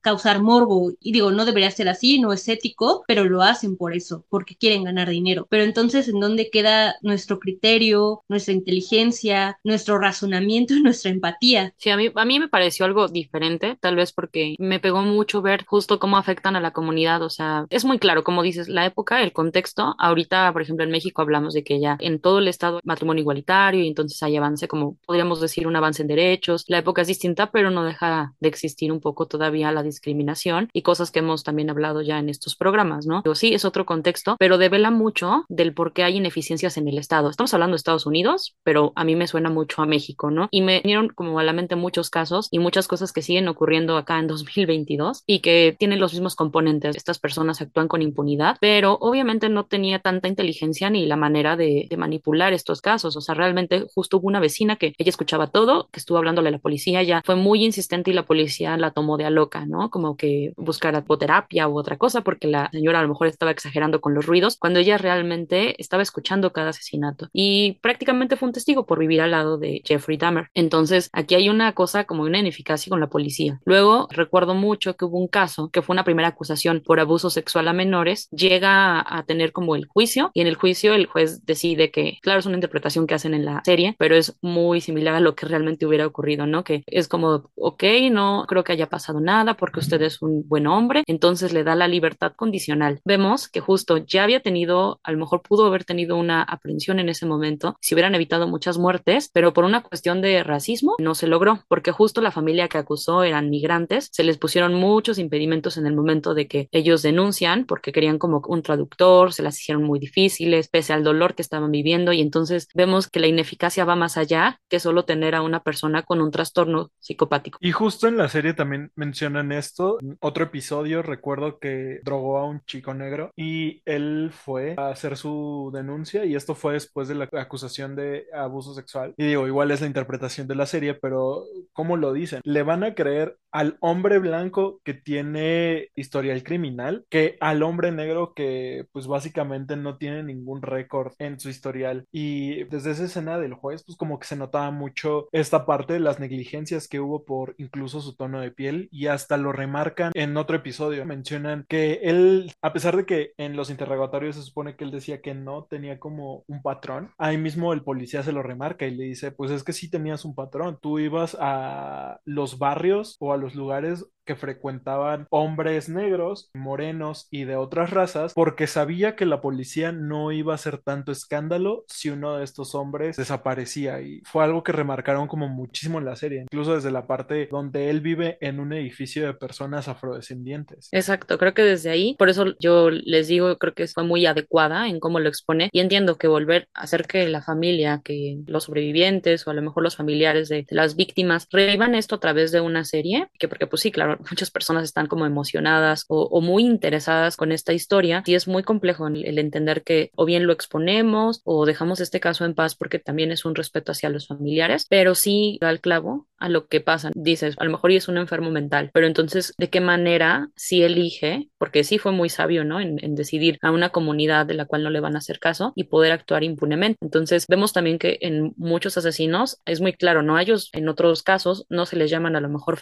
causar 0.00 0.42
morbo. 0.42 0.92
Y 1.00 1.12
digo, 1.12 1.30
no 1.30 1.44
debería 1.44 1.70
ser 1.70 1.88
así, 1.88 2.20
no 2.20 2.32
es 2.32 2.48
ético, 2.48 3.04
pero 3.06 3.24
lo 3.24 3.42
hacen 3.42 3.76
por 3.76 3.94
eso, 3.94 4.24
porque 4.28 4.56
quieren 4.56 4.84
ganar 4.84 5.08
dinero. 5.08 5.46
Pero 5.50 5.64
entonces, 5.64 6.08
¿en 6.08 6.20
dónde 6.20 6.50
queda 6.50 6.96
nuestro 7.02 7.38
criterio, 7.38 8.22
nuestra 8.28 8.54
inteligencia, 8.54 9.58
nuestro 9.64 9.98
razonamiento 9.98 10.74
y 10.74 10.82
nuestra 10.82 11.10
empatía? 11.10 11.74
Sí, 11.76 11.90
a 11.90 11.96
mí, 11.96 12.10
a 12.14 12.24
mí 12.24 12.38
me 12.38 12.48
pareció 12.48 12.86
algo 12.86 13.08
diferente, 13.08 13.76
tal 13.80 13.96
vez 13.96 14.12
porque 14.12 14.56
me 14.58 14.80
pegó 14.80 15.02
mucho 15.02 15.42
ver 15.42 15.64
justo 15.66 15.98
cómo 15.98 16.16
afectan 16.16 16.56
a 16.56 16.60
la 16.60 16.72
comunidad. 16.72 17.22
O 17.22 17.30
sea, 17.30 17.66
es 17.70 17.84
muy 17.84 17.98
claro, 17.98 18.24
como 18.24 18.42
dices, 18.42 18.68
la 18.68 18.86
época, 18.86 19.22
el 19.22 19.32
contexto. 19.32 19.94
Ahorita, 19.98 20.52
por 20.52 20.62
ejemplo, 20.62 20.84
en 20.84 20.90
México 20.90 21.22
hablamos 21.22 21.54
de 21.54 21.64
que 21.64 21.80
ya 21.80 21.96
en 22.00 22.20
todo 22.20 22.38
el 22.38 22.48
estado 22.48 22.80
matrimonio 22.84 23.20
igualitario 23.22 23.82
y 23.82 23.88
entonces 23.88 24.22
hay 24.22 24.36
avance, 24.36 24.68
como 24.68 24.96
podríamos 25.06 25.40
decir, 25.40 25.66
un 25.66 25.76
avance 25.76 26.02
en 26.02 26.08
derechos 26.08 26.50
la 26.66 26.78
época 26.78 27.02
es 27.02 27.08
distinta, 27.08 27.50
pero 27.50 27.70
no 27.70 27.84
deja 27.84 28.34
de 28.40 28.48
existir 28.48 28.92
un 28.92 29.00
poco 29.00 29.26
todavía 29.40 29.72
la 29.72 29.82
discriminación 29.82 30.68
y 30.74 30.82
cosas 30.82 31.10
que 31.10 31.20
hemos 31.20 31.44
también 31.44 31.70
hablado 31.70 32.02
ya 32.02 32.18
en 32.18 32.28
estos 32.28 32.56
programas, 32.56 33.06
¿no? 33.06 33.22
Digo, 33.22 33.34
sí, 33.34 33.54
es 33.54 33.64
otro 33.64 33.86
contexto, 33.86 34.36
pero 34.38 34.58
devela 34.58 34.90
mucho 34.90 35.46
del 35.48 35.72
por 35.72 35.94
qué 35.94 36.02
hay 36.02 36.18
ineficiencias 36.18 36.76
en 36.76 36.88
el 36.88 36.98
Estado. 36.98 37.30
Estamos 37.30 37.54
hablando 37.54 37.72
de 37.72 37.78
Estados 37.78 38.04
Unidos, 38.04 38.54
pero 38.62 38.92
a 38.96 39.04
mí 39.04 39.16
me 39.16 39.26
suena 39.26 39.48
mucho 39.48 39.80
a 39.80 39.86
México, 39.86 40.30
¿no? 40.30 40.48
Y 40.50 40.60
me 40.60 40.80
vinieron 40.82 41.08
como 41.08 41.38
a 41.38 41.42
la 41.42 41.54
mente 41.54 41.74
muchos 41.74 42.10
casos 42.10 42.48
y 42.50 42.58
muchas 42.58 42.86
cosas 42.86 43.14
que 43.14 43.22
siguen 43.22 43.48
ocurriendo 43.48 43.96
acá 43.96 44.18
en 44.18 44.26
2022 44.26 45.22
y 45.26 45.38
que 45.38 45.74
tienen 45.78 46.00
los 46.00 46.12
mismos 46.12 46.36
componentes. 46.36 46.96
Estas 46.96 47.18
personas 47.18 47.62
actúan 47.62 47.88
con 47.88 48.02
impunidad, 48.02 48.58
pero 48.60 48.98
obviamente 49.00 49.48
no 49.48 49.64
tenía 49.64 50.00
tanta 50.00 50.28
inteligencia 50.28 50.90
ni 50.90 51.06
la 51.06 51.16
manera 51.16 51.56
de, 51.56 51.86
de 51.88 51.96
manipular 51.96 52.52
estos 52.52 52.82
casos. 52.82 53.16
O 53.16 53.22
sea, 53.22 53.34
realmente 53.34 53.86
justo 53.94 54.18
hubo 54.18 54.28
una 54.28 54.40
vecina 54.40 54.76
que 54.76 54.92
ella 54.98 55.08
escuchaba 55.08 55.46
todo, 55.46 55.88
que 55.90 56.00
estuvo 56.00 56.18
hablando 56.18 56.42
la 56.50 56.58
policía 56.58 57.02
ya 57.02 57.22
fue 57.24 57.36
muy 57.36 57.64
insistente 57.64 58.10
y 58.10 58.14
la 58.14 58.24
policía 58.24 58.76
la 58.76 58.90
tomó 58.90 59.16
de 59.16 59.24
loca, 59.30 59.66
¿no? 59.66 59.90
Como 59.90 60.16
que 60.16 60.52
buscara 60.56 61.04
terapia 61.20 61.68
u 61.68 61.78
otra 61.78 61.98
cosa 61.98 62.22
porque 62.22 62.46
la 62.46 62.70
señora 62.70 63.00
a 63.00 63.02
lo 63.02 63.08
mejor 63.08 63.26
estaba 63.26 63.50
exagerando 63.50 64.00
con 64.00 64.14
los 64.14 64.26
ruidos 64.26 64.56
cuando 64.56 64.78
ella 64.78 64.96
realmente 64.96 65.80
estaba 65.80 66.02
escuchando 66.02 66.52
cada 66.52 66.70
asesinato 66.70 67.28
y 67.32 67.78
prácticamente 67.82 68.36
fue 68.36 68.48
un 68.48 68.54
testigo 68.54 68.86
por 68.86 68.98
vivir 68.98 69.20
al 69.20 69.32
lado 69.32 69.58
de 69.58 69.82
Jeffrey 69.84 70.16
Dahmer. 70.16 70.48
Entonces, 70.54 71.10
aquí 71.12 71.34
hay 71.34 71.48
una 71.48 71.72
cosa 71.74 72.04
como 72.04 72.22
una 72.22 72.38
ineficacia 72.38 72.90
con 72.90 73.00
la 73.00 73.08
policía. 73.08 73.60
Luego, 73.64 74.08
recuerdo 74.10 74.54
mucho 74.54 74.96
que 74.96 75.04
hubo 75.04 75.18
un 75.18 75.28
caso 75.28 75.70
que 75.70 75.82
fue 75.82 75.94
una 75.94 76.04
primera 76.04 76.28
acusación 76.28 76.82
por 76.84 77.00
abuso 77.00 77.28
sexual 77.28 77.68
a 77.68 77.72
menores, 77.72 78.28
llega 78.30 79.04
a 79.06 79.24
tener 79.24 79.52
como 79.52 79.76
el 79.76 79.86
juicio 79.86 80.30
y 80.32 80.40
en 80.40 80.46
el 80.46 80.54
juicio 80.54 80.94
el 80.94 81.06
juez 81.06 81.44
decide 81.44 81.90
que, 81.90 82.18
claro, 82.22 82.40
es 82.40 82.46
una 82.46 82.56
interpretación 82.56 83.06
que 83.06 83.14
hacen 83.14 83.34
en 83.34 83.44
la 83.44 83.62
serie, 83.64 83.94
pero 83.98 84.16
es 84.16 84.36
muy 84.40 84.80
similar 84.80 85.14
a 85.14 85.20
lo 85.20 85.34
que 85.34 85.46
realmente 85.46 85.86
hubiera 85.86 86.06
ocurrido 86.06 86.30
¿no? 86.46 86.64
Que 86.64 86.82
es 86.86 87.08
como, 87.08 87.50
ok, 87.56 87.84
no 88.10 88.44
creo 88.48 88.64
que 88.64 88.72
haya 88.72 88.88
pasado 88.88 89.19
nada 89.20 89.54
porque 89.54 89.80
usted 89.80 90.00
es 90.02 90.22
un 90.22 90.46
buen 90.48 90.66
hombre, 90.66 91.02
entonces 91.06 91.52
le 91.52 91.64
da 91.64 91.74
la 91.74 91.88
libertad 91.88 92.32
condicional. 92.34 93.00
Vemos 93.04 93.48
que 93.48 93.60
justo 93.60 93.98
ya 93.98 94.24
había 94.24 94.40
tenido, 94.40 95.00
a 95.02 95.12
lo 95.12 95.18
mejor 95.18 95.42
pudo 95.42 95.66
haber 95.66 95.84
tenido 95.84 96.16
una 96.16 96.42
aprehensión 96.42 96.98
en 96.98 97.08
ese 97.08 97.26
momento, 97.26 97.76
si 97.80 97.94
hubieran 97.94 98.14
evitado 98.14 98.48
muchas 98.48 98.78
muertes, 98.78 99.30
pero 99.32 99.52
por 99.52 99.64
una 99.64 99.82
cuestión 99.82 100.22
de 100.22 100.42
racismo 100.42 100.96
no 100.98 101.14
se 101.14 101.26
logró, 101.26 101.64
porque 101.68 101.92
justo 101.92 102.20
la 102.20 102.32
familia 102.32 102.68
que 102.68 102.78
acusó 102.78 103.22
eran 103.22 103.50
migrantes, 103.50 104.08
se 104.12 104.24
les 104.24 104.38
pusieron 104.38 104.74
muchos 104.74 105.18
impedimentos 105.18 105.76
en 105.76 105.86
el 105.86 105.94
momento 105.94 106.34
de 106.34 106.48
que 106.48 106.68
ellos 106.72 107.02
denuncian 107.02 107.64
porque 107.66 107.92
querían 107.92 108.18
como 108.18 108.42
un 108.46 108.62
traductor, 108.62 109.32
se 109.32 109.42
las 109.42 109.58
hicieron 109.60 109.84
muy 109.84 109.98
difíciles, 109.98 110.68
pese 110.68 110.92
al 110.92 111.04
dolor 111.04 111.34
que 111.34 111.42
estaban 111.42 111.70
viviendo, 111.70 112.12
y 112.12 112.20
entonces 112.20 112.68
vemos 112.74 113.08
que 113.08 113.20
la 113.20 113.26
ineficacia 113.26 113.84
va 113.84 113.96
más 113.96 114.16
allá 114.16 114.60
que 114.68 114.80
solo 114.80 115.04
tener 115.04 115.34
a 115.34 115.42
una 115.42 115.62
persona 115.62 116.02
con 116.02 116.20
un 116.20 116.30
trastorno 116.30 116.90
psicopático. 116.98 117.58
Y 117.60 117.72
justo 117.72 118.08
en 118.08 118.16
la 118.16 118.28
serie 118.28 118.54
también 118.54 118.90
mencionan 119.10 119.50
esto. 119.50 119.98
Otro 120.20 120.44
episodio 120.44 121.02
recuerdo 121.02 121.58
que 121.58 122.00
drogó 122.04 122.38
a 122.38 122.46
un 122.46 122.64
chico 122.64 122.94
negro 122.94 123.32
y 123.34 123.82
él 123.84 124.30
fue 124.32 124.74
a 124.78 124.90
hacer 124.90 125.16
su 125.16 125.72
denuncia 125.74 126.24
y 126.24 126.36
esto 126.36 126.54
fue 126.54 126.74
después 126.74 127.08
de 127.08 127.16
la 127.16 127.28
acusación 127.32 127.96
de 127.96 128.26
abuso 128.32 128.72
sexual. 128.72 129.14
Y 129.16 129.26
digo, 129.26 129.48
igual 129.48 129.72
es 129.72 129.80
la 129.80 129.88
interpretación 129.88 130.46
de 130.46 130.54
la 130.54 130.66
serie, 130.66 130.94
pero 130.94 131.44
¿cómo 131.72 131.96
lo 131.96 132.12
dicen? 132.12 132.40
Le 132.44 132.62
van 132.62 132.84
a 132.84 132.94
creer 132.94 133.36
al 133.52 133.76
hombre 133.80 134.18
blanco 134.18 134.80
que 134.84 134.94
tiene 134.94 135.88
historial 135.94 136.42
criminal 136.42 137.04
que 137.08 137.36
al 137.40 137.62
hombre 137.62 137.92
negro 137.92 138.32
que 138.34 138.86
pues 138.92 139.06
básicamente 139.06 139.76
no 139.76 139.96
tiene 139.96 140.22
ningún 140.22 140.62
récord 140.62 141.12
en 141.18 141.40
su 141.40 141.48
historial. 141.48 142.06
Y 142.12 142.64
desde 142.64 142.92
esa 142.92 143.04
escena 143.04 143.38
del 143.38 143.54
juez 143.54 143.82
pues 143.84 143.96
como 143.96 144.18
que 144.18 144.26
se 144.26 144.36
notaba 144.36 144.70
mucho 144.70 145.28
esta 145.32 145.66
parte 145.66 145.94
de 145.94 146.00
las 146.00 146.20
negligencias 146.20 146.88
que 146.88 147.00
hubo 147.00 147.24
por 147.24 147.54
incluso 147.58 148.00
su 148.00 148.16
tono 148.16 148.40
de 148.40 148.50
piel 148.50 148.88
y 148.90 149.06
hasta 149.06 149.36
lo 149.36 149.52
remarcan 149.52 150.12
en 150.14 150.36
otro 150.36 150.56
episodio. 150.56 151.04
Mencionan 151.04 151.64
que 151.68 152.00
él, 152.02 152.52
a 152.62 152.72
pesar 152.72 152.96
de 152.96 153.06
que 153.06 153.32
en 153.36 153.56
los 153.56 153.70
interrogatorios 153.70 154.36
se 154.36 154.42
supone 154.42 154.76
que 154.76 154.84
él 154.84 154.90
decía 154.90 155.20
que 155.20 155.34
no 155.34 155.64
tenía 155.64 155.98
como 155.98 156.44
un 156.46 156.62
patrón, 156.62 157.12
ahí 157.18 157.38
mismo 157.38 157.72
el 157.72 157.82
policía 157.82 158.22
se 158.22 158.32
lo 158.32 158.42
remarca 158.42 158.86
y 158.86 158.94
le 158.94 159.04
dice, 159.04 159.32
pues 159.32 159.50
es 159.50 159.64
que 159.64 159.72
sí 159.72 159.90
tenías 159.90 160.24
un 160.24 160.34
patrón, 160.34 160.78
tú 160.80 160.98
ibas 160.98 161.36
a 161.40 162.20
los 162.24 162.58
barrios 162.58 163.16
o 163.20 163.32
a 163.32 163.36
los 163.40 163.54
lugares 163.54 164.06
que 164.24 164.36
frecuentaban 164.36 165.26
hombres 165.30 165.88
negros, 165.88 166.50
morenos 166.54 167.26
y 167.32 167.44
de 167.44 167.56
otras 167.56 167.90
razas, 167.90 168.32
porque 168.34 168.68
sabía 168.68 169.16
que 169.16 169.26
la 169.26 169.40
policía 169.40 169.90
no 169.90 170.30
iba 170.30 170.52
a 170.52 170.54
hacer 170.54 170.78
tanto 170.78 171.10
escándalo 171.10 171.84
si 171.88 172.10
uno 172.10 172.36
de 172.36 172.44
estos 172.44 172.76
hombres 172.76 173.16
desaparecía. 173.16 174.00
Y 174.02 174.20
fue 174.24 174.44
algo 174.44 174.62
que 174.62 174.70
remarcaron 174.70 175.26
como 175.26 175.48
muchísimo 175.48 175.98
en 175.98 176.04
la 176.04 176.14
serie, 176.14 176.42
incluso 176.42 176.74
desde 176.76 176.92
la 176.92 177.06
parte 177.06 177.48
donde 177.50 177.90
él 177.90 178.00
vive 178.00 178.38
en 178.40 178.60
un 178.60 178.72
edificio 178.72 179.26
de 179.26 179.34
personas 179.34 179.88
afrodescendientes. 179.88 180.88
Exacto, 180.92 181.38
creo 181.38 181.54
que 181.54 181.62
desde 181.62 181.90
ahí, 181.90 182.14
por 182.16 182.28
eso 182.28 182.54
yo 182.60 182.90
les 182.90 183.26
digo, 183.26 183.58
creo 183.58 183.74
que 183.74 183.88
fue 183.88 184.04
muy 184.04 184.26
adecuada 184.26 184.88
en 184.88 185.00
cómo 185.00 185.18
lo 185.18 185.28
expone 185.28 185.70
y 185.72 185.80
entiendo 185.80 186.18
que 186.18 186.28
volver 186.28 186.68
a 186.74 186.82
hacer 186.82 187.06
que 187.06 187.28
la 187.28 187.42
familia, 187.42 188.00
que 188.04 188.38
los 188.46 188.64
sobrevivientes 188.64 189.46
o 189.46 189.50
a 189.50 189.54
lo 189.54 189.62
mejor 189.62 189.82
los 189.82 189.96
familiares 189.96 190.48
de, 190.48 190.66
las 190.70 190.94
víctimas 190.96 191.48
revivan 191.50 191.94
esto 191.94 192.16
a 192.16 192.20
través 192.20 192.52
de 192.52 192.60
una 192.60 192.84
serie, 192.84 193.28
que 193.38 193.48
porque 193.48 193.66
pues 193.66 193.82
sí, 193.82 193.90
claro, 193.90 194.18
muchas 194.30 194.50
personas 194.50 194.84
están 194.84 195.06
como 195.06 195.26
emocionadas 195.26 196.04
o, 196.08 196.40
muy 196.40 196.64
interesadas 196.64 197.36
con 197.36 197.52
esta 197.52 197.72
historia 197.72 198.22
y 198.26 198.34
es 198.34 198.48
muy 198.48 198.62
complejo 198.62 199.06
el, 199.08 199.38
entender 199.38 199.82
que 199.82 200.10
o 200.14 200.24
bien 200.24 200.46
lo 200.46 200.52
exponemos 200.52 201.40
o 201.44 201.66
dejamos 201.66 202.00
este 202.00 202.20
caso 202.20 202.44
en 202.44 202.54
paz 202.54 202.74
porque 202.74 202.98
también 202.98 203.32
es 203.32 203.44
un 203.44 203.54
respeto 203.54 203.92
hacia 203.92 204.10
los 204.10 204.26
familiares, 204.26 204.86
pero 204.88 205.14
sí 205.14 205.58
da 205.60 205.70
el 205.70 205.80
clavo 205.80 206.28
a 206.38 206.48
lo 206.48 206.66
que 206.66 206.80
pasa. 206.80 207.10
Dices, 207.14 207.54
a 207.58 207.64
lo 207.64 207.70
mejor 207.70 207.92
es 207.92 208.08
un 208.08 208.18
enfermo 208.18 208.50
mental, 208.50 208.90
pero 208.92 209.06
entonces, 209.06 209.54
¿de 209.58 209.68
qué 209.68 209.80
manera 209.80 210.48
si 210.56 210.82
elige? 210.82 211.48
Porque 211.58 211.84
sí 211.84 211.98
fue 211.98 212.12
muy 212.12 212.28
sabio, 212.28 212.64
¿no? 212.64 212.80
En, 212.80 213.02
en 213.04 213.14
decidir 213.14 213.58
a 213.62 213.70
una 213.70 213.90
comunidad 213.90 214.46
de 214.46 214.54
la 214.54 214.64
cual 214.64 214.82
no 214.82 214.90
le 214.90 215.00
van 215.00 215.16
a 215.16 215.18
hacer 215.18 215.38
caso 215.38 215.72
y 215.76 215.84
poder 215.84 216.12
actuar 216.12 216.42
impunemente. 216.42 216.98
Entonces, 217.02 217.46
vemos 217.46 217.72
también 217.72 217.98
que 217.98 218.18
en 218.22 218.54
muchos 218.56 218.96
asesinos 218.96 219.60
es 219.66 219.80
muy 219.80 219.92
claro, 219.92 220.22
¿no? 220.22 220.36
A 220.36 220.42
ellos 220.42 220.70
en 220.72 220.88
otros 220.88 221.22
casos 221.22 221.66
no 221.68 221.86
se 221.86 221.96
les 221.96 222.10
llaman 222.10 222.36
a 222.36 222.40
lo 222.40 222.48
mejor 222.48 222.78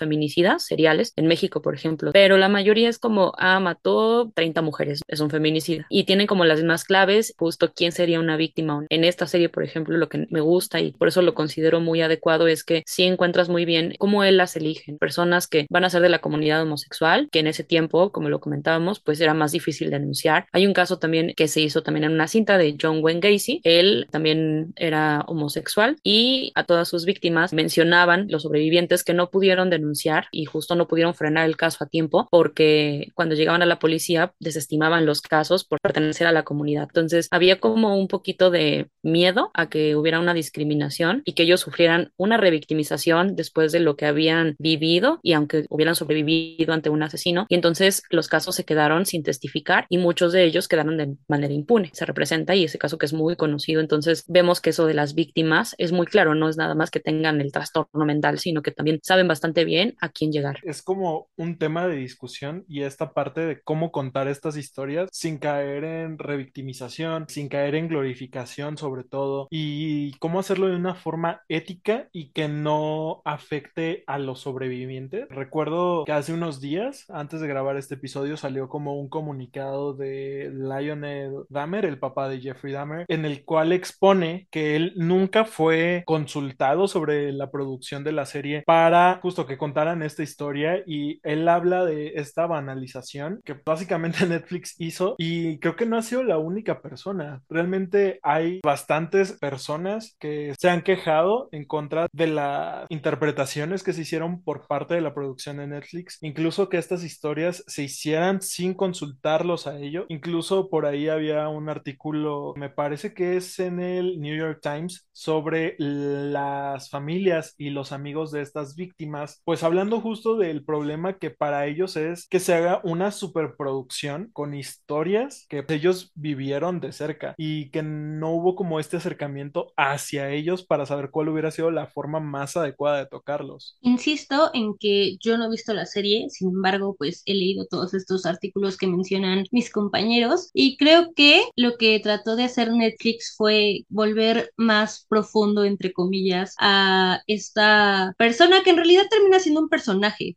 seriales, 0.59 1.13
en 1.17 1.27
México, 1.27 1.63
por 1.63 1.75
ejemplo, 1.75 2.13
pero 2.13 2.37
la 2.37 2.49
mayoría 2.49 2.89
es 2.89 2.99
como, 2.99 3.33
ah, 3.39 3.61
mató 3.61 4.31
30 4.35 4.63
mujeres, 4.63 5.01
es 5.09 5.21
un 5.21 5.31
feminicida. 5.31 5.87
Y 5.91 6.05
tienen 6.05 6.27
como 6.27 6.45
las 6.45 6.59
mismas 6.59 6.85
claves, 6.85 7.35
justo 7.37 7.73
quién 7.75 7.93
sería 7.93 8.21
una 8.21 8.37
víctima. 8.37 8.87
En 8.89 9.05
esta 9.05 9.27
serie, 9.27 9.49
por 9.49 9.63
ejemplo, 9.63 9.97
lo 9.97 10.09
que 10.09 10.27
me 10.31 10.41
gusta 10.41 10.81
y 10.81 10.93
por 10.93 11.09
eso 11.09 11.23
lo 11.23 11.35
considero 11.35 11.81
muy 11.81 12.03
adecuado 12.03 12.47
es 12.49 12.65
que 12.65 12.83
sí 12.87 13.05
encuentras 13.05 13.49
muy 13.49 13.65
bien 13.65 13.95
cómo 13.99 14.25
él 14.25 14.37
las 14.37 14.57
elige. 14.57 14.97
Personas 14.99 15.47
que 15.47 15.67
van 15.71 15.85
a 15.85 15.91
ser 15.91 16.03
de 16.03 16.09
la 16.09 16.21
comunidad 16.21 16.63
homosexual, 16.63 17.29
que 17.31 17.41
en 17.41 17.47
ese 17.47 17.65
tiempo, 17.65 18.13
como 18.13 18.29
lo 18.29 18.41
comentábamos, 18.41 19.01
pues 19.01 19.21
era 19.21 19.35
más 19.35 19.53
difícil 19.53 19.91
denunciar. 19.91 20.47
Hay 20.53 20.67
un 20.67 20.73
caso 20.73 20.99
también 20.99 21.33
que 21.37 21.49
se 21.49 21.61
hizo 21.61 21.83
también 21.83 22.05
en 22.05 22.13
una 22.13 22.29
cinta 22.29 22.59
de 22.59 22.77
John 22.81 22.99
Wayne 23.03 23.21
Gacy. 23.21 23.61
Él 23.65 24.07
también 24.11 24.73
era 24.77 25.25
homosexual 25.27 25.97
y 26.03 26.53
a 26.55 26.65
todas 26.65 26.89
sus 26.89 27.05
víctimas 27.05 27.53
mencionaban 27.53 28.27
los 28.29 28.43
sobrevivientes 28.43 29.05
que 29.05 29.15
no 29.15 29.31
pudieron 29.31 29.71
denunciar 29.71 30.28
y 30.31 30.45
justo 30.45 30.75
no 30.75 30.89
pudieron 30.89 31.15
frenar 31.15 31.47
el 31.47 31.57
caso 31.57 31.85
a 31.85 31.89
tiempo 31.89 32.29
porque 32.31 33.09
cuando 33.15 33.35
llegaban 33.35 33.63
a 33.63 33.67
la 33.67 33.79
policía 33.79 34.33
desestimaban 34.41 35.07
los 35.07 35.21
casos 35.21 35.65
por 35.65 35.81
pertenecer 35.81 36.27
a 36.27 36.33
la 36.33 36.45
comunidad. 36.45 36.85
Entonces 36.85 37.29
había 37.31 37.61
como 37.61 37.97
un 37.97 38.09
poquito 38.09 38.51
de 38.51 38.91
miedo 39.03 39.51
a 39.55 39.69
que 39.69 39.97
hubiera 39.97 40.21
una 40.21 40.35
discriminación 40.35 41.23
y 41.25 41.33
que 41.33 41.45
ellos 41.45 41.61
sufrieran 41.61 42.13
una 42.17 42.37
revictimización 42.37 43.37
después 43.37 43.73
de 43.73 43.81
lo 43.81 43.97
que 43.97 44.07
habían 44.07 44.57
vivido 44.59 45.21
y 45.23 45.33
aunque 45.33 45.67
hubieran 45.69 45.95
sobrevivido 45.95 46.73
ante 46.73 46.91
un 46.91 47.03
asesino. 47.03 47.47
Y 47.49 47.55
entonces 47.55 48.03
los 48.11 48.29
casos 48.29 48.55
se 48.55 48.65
quedaron 48.65 49.07
sin 49.07 49.23
testificar 49.23 49.87
y 49.89 49.99
muchos 49.99 50.33
de 50.33 50.45
ellos 50.45 50.69
quedaron 50.69 50.97
de 50.97 51.17
manera 51.29 51.53
impune. 51.53 51.91
Se 51.93 52.07
representa 52.07 52.55
y 52.55 52.65
ese 52.65 52.79
caso 52.79 52.99
que 52.99 53.07
es 53.07 53.13
muy 53.13 53.37
conocido. 53.37 53.81
Entonces 53.81 54.25
vemos 54.29 54.61
que 54.61 54.71
eso 54.71 54.87
de 54.87 54.95
las 54.95 55.15
víctimas 55.15 55.75
es 55.79 55.93
muy 55.93 56.07
claro, 56.07 56.35
no 56.35 56.49
es 56.49 56.57
nada 56.57 56.75
más 56.75 56.91
que 56.91 57.01
tengan 57.01 57.41
el 57.41 57.53
trastorno 57.53 58.05
mental, 58.05 58.39
sino 58.39 58.63
que 58.63 58.71
también 58.71 59.01
saben 59.03 59.29
bastante 59.29 59.65
bien 59.65 59.97
a 60.01 60.09
quién 60.19 60.33
llegar. 60.33 60.59
Es 60.63 60.83
como 60.83 61.29
un 61.37 61.59
tema 61.59 61.87
de 61.87 61.97
discusión 61.97 62.65
y 62.69 62.83
esta 62.83 63.13
parte 63.13 63.41
de 63.43 63.61
cómo 63.63 63.93
contar 63.93 64.29
estas 64.29 64.57
historias 64.57 65.09
sin 65.13 65.39
caer 65.39 65.85
en 65.85 66.19
revictimización, 66.19 67.27
sin 67.29 67.49
caer 67.49 67.75
en 67.75 67.89
glorificación 67.89 68.77
sobre 68.77 69.05
todo 69.05 69.47
y 69.51 70.13
cómo 70.19 70.41
hacerlo 70.41 70.69
de 70.69 70.77
una 70.77 70.95
forma 70.95 71.43
ética 71.49 72.09
y 72.13 72.33
que 72.33 72.49
no 72.49 73.23
afecte 73.25 74.05
a 74.07 74.19
los 74.19 74.41
sobrevivientes. 74.41 75.29
Recuerdo 75.29 76.05
que 76.05 76.13
hace 76.13 76.33
unos 76.33 76.61
días, 76.61 77.05
antes 77.09 77.41
de 77.41 77.49
grabar 77.49 77.77
este 77.77 77.95
episodio, 77.95 78.37
salió 78.37 78.69
como 78.69 78.99
un 78.99 79.09
comunicado 79.09 79.95
de 79.95 80.51
Lionel 80.53 81.33
Dahmer, 81.49 81.85
el 81.85 81.99
papá 81.99 82.29
de 82.29 82.41
Jeffrey 82.41 82.73
Dahmer, 82.73 83.07
en 83.09 83.25
el 83.25 83.45
cual 83.45 83.73
expone 83.73 84.49
que 84.51 84.77
él 84.77 84.93
nunca 84.97 85.45
fue 85.45 86.03
consultado 86.07 86.89
sobre 86.89 87.33
la 87.33 87.51
producción 87.51 88.05
de 88.05 88.13
la 88.13 88.27
serie 88.27 88.63
para 88.67 89.19
justo 89.23 89.47
que 89.47 89.59
contaran 89.59 90.03
esta 90.09 90.23
historia 90.23 90.83
y 90.87 91.21
él 91.23 91.49
habla 91.49 91.85
de 91.85 92.15
esta 92.17 92.47
banalización 92.47 93.41
que 93.45 93.55
básicamente 93.65 94.19
Netflix 94.27 94.75
hizo 94.79 95.15
y 95.19 95.59
creo 95.59 95.77
que 95.77 95.87
no 95.87 95.97
ha 95.97 96.03
sido 96.03 96.23
la 96.25 96.39
única 96.39 96.83
persona. 96.83 97.43
Realmente 97.49 98.19
hay 98.23 98.61
bastantes 98.63 99.33
personas 99.33 100.17
que 100.19 100.55
se 100.59 100.69
han 100.69 100.83
quejado 100.83 101.49
en 101.53 101.65
contra 101.65 102.09
de 102.13 102.27
las 102.27 102.87
interpretaciones 102.89 103.83
que 103.83 103.93
se 103.93 104.03
hicieron 104.03 104.43
por 104.43 104.67
parte 104.67 104.95
de 104.95 105.01
la 105.01 105.15
producción 105.15 105.59
de 105.59 105.67
Netflix, 105.67 106.19
incluso 106.23 106.69
que 106.69 106.79
estas 106.79 107.05
historias 107.05 107.65
se 107.67 107.85
hicieran 107.85 108.43
sin 108.43 108.75
consultarlos 108.75 109.67
a 109.67 109.79
ellos. 109.79 110.07
Incluso 110.09 110.69
por 110.69 110.87
ahí 110.87 111.09
había 111.09 111.49
un 111.49 111.69
artículo, 111.69 112.55
me 112.57 112.71
parece 112.71 113.15
que 113.15 113.37
es 113.37 113.59
en 113.59 113.81
el 113.81 114.21
New 114.21 114.37
York 114.37 114.61
Times, 114.63 115.09
sobre 115.13 115.75
las 115.79 116.91
familias 116.91 117.55
y 117.59 117.71
los 117.71 117.93
amigos 117.93 118.31
de 118.31 118.43
estas 118.43 118.77
víctimas, 118.77 119.43
pues 119.45 119.63
hablando 119.63 119.98
justo 120.01 120.37
del 120.37 120.65
problema 120.65 121.19
que 121.19 121.31
para 121.31 121.67
ellos 121.67 121.97
es 121.97 122.27
que 122.29 122.41
se 122.41 122.55
haga 122.55 122.81
una 122.85 123.11
superproducción 123.13 124.31
con 124.33 124.55
historias 124.55 125.47
que 125.49 125.65
ellos 125.69 126.13
vivieron 126.15 126.81
de 126.81 126.93
cerca 126.93 127.35
y 127.37 127.71
que 127.71 127.83
no 127.83 128.33
hubo 128.33 128.55
como 128.55 128.81
este 128.81 128.97
acercamiento 128.97 129.73
hacia 129.77 130.31
ellos 130.31 130.65
para 130.65 130.87
saber 130.87 131.11
cuál 131.11 131.29
hubiera 131.29 131.51
sido 131.51 131.71
la 131.71 131.87
forma 131.87 132.21
más 132.21 132.57
adecuada 132.57 132.99
de 132.99 133.07
tocarlos. 133.07 133.77
Insisto 133.81 134.51
en 134.55 134.77
que 134.79 135.17
yo 135.19 135.39
no 135.39 135.47
he 135.47 135.51
visto 135.51 135.73
la 135.75 135.87
serie, 135.87 136.29
sin 136.31 136.51
embargo, 136.51 136.97
pues 136.99 137.23
he 137.27 137.35
leído 137.35 137.67
todos 137.67 137.95
estos 137.95 138.27
artículos 138.27 138.77
que 138.77 138.87
mencionan 138.87 139.45
mis 139.51 139.71
compañeros 139.71 140.51
y 140.53 140.77
creo 140.77 141.13
que 141.15 141.43
lo 141.57 141.77
que 141.77 141.99
trató 142.01 142.37
de 142.37 142.45
hacer 142.45 142.73
Netflix 142.73 143.35
fue 143.37 143.85
volver 143.89 144.53
más 144.57 145.07
profundo, 145.09 145.65
entre 145.65 145.93
comillas, 145.93 146.55
a 146.59 147.21
esta 147.27 148.15
persona 148.19 148.63
que 148.63 148.71
en 148.71 148.77
realidad 148.77 149.05
termina 149.11 149.39
siendo 149.39 149.61
un 149.61 149.69
personaje, 149.69 149.78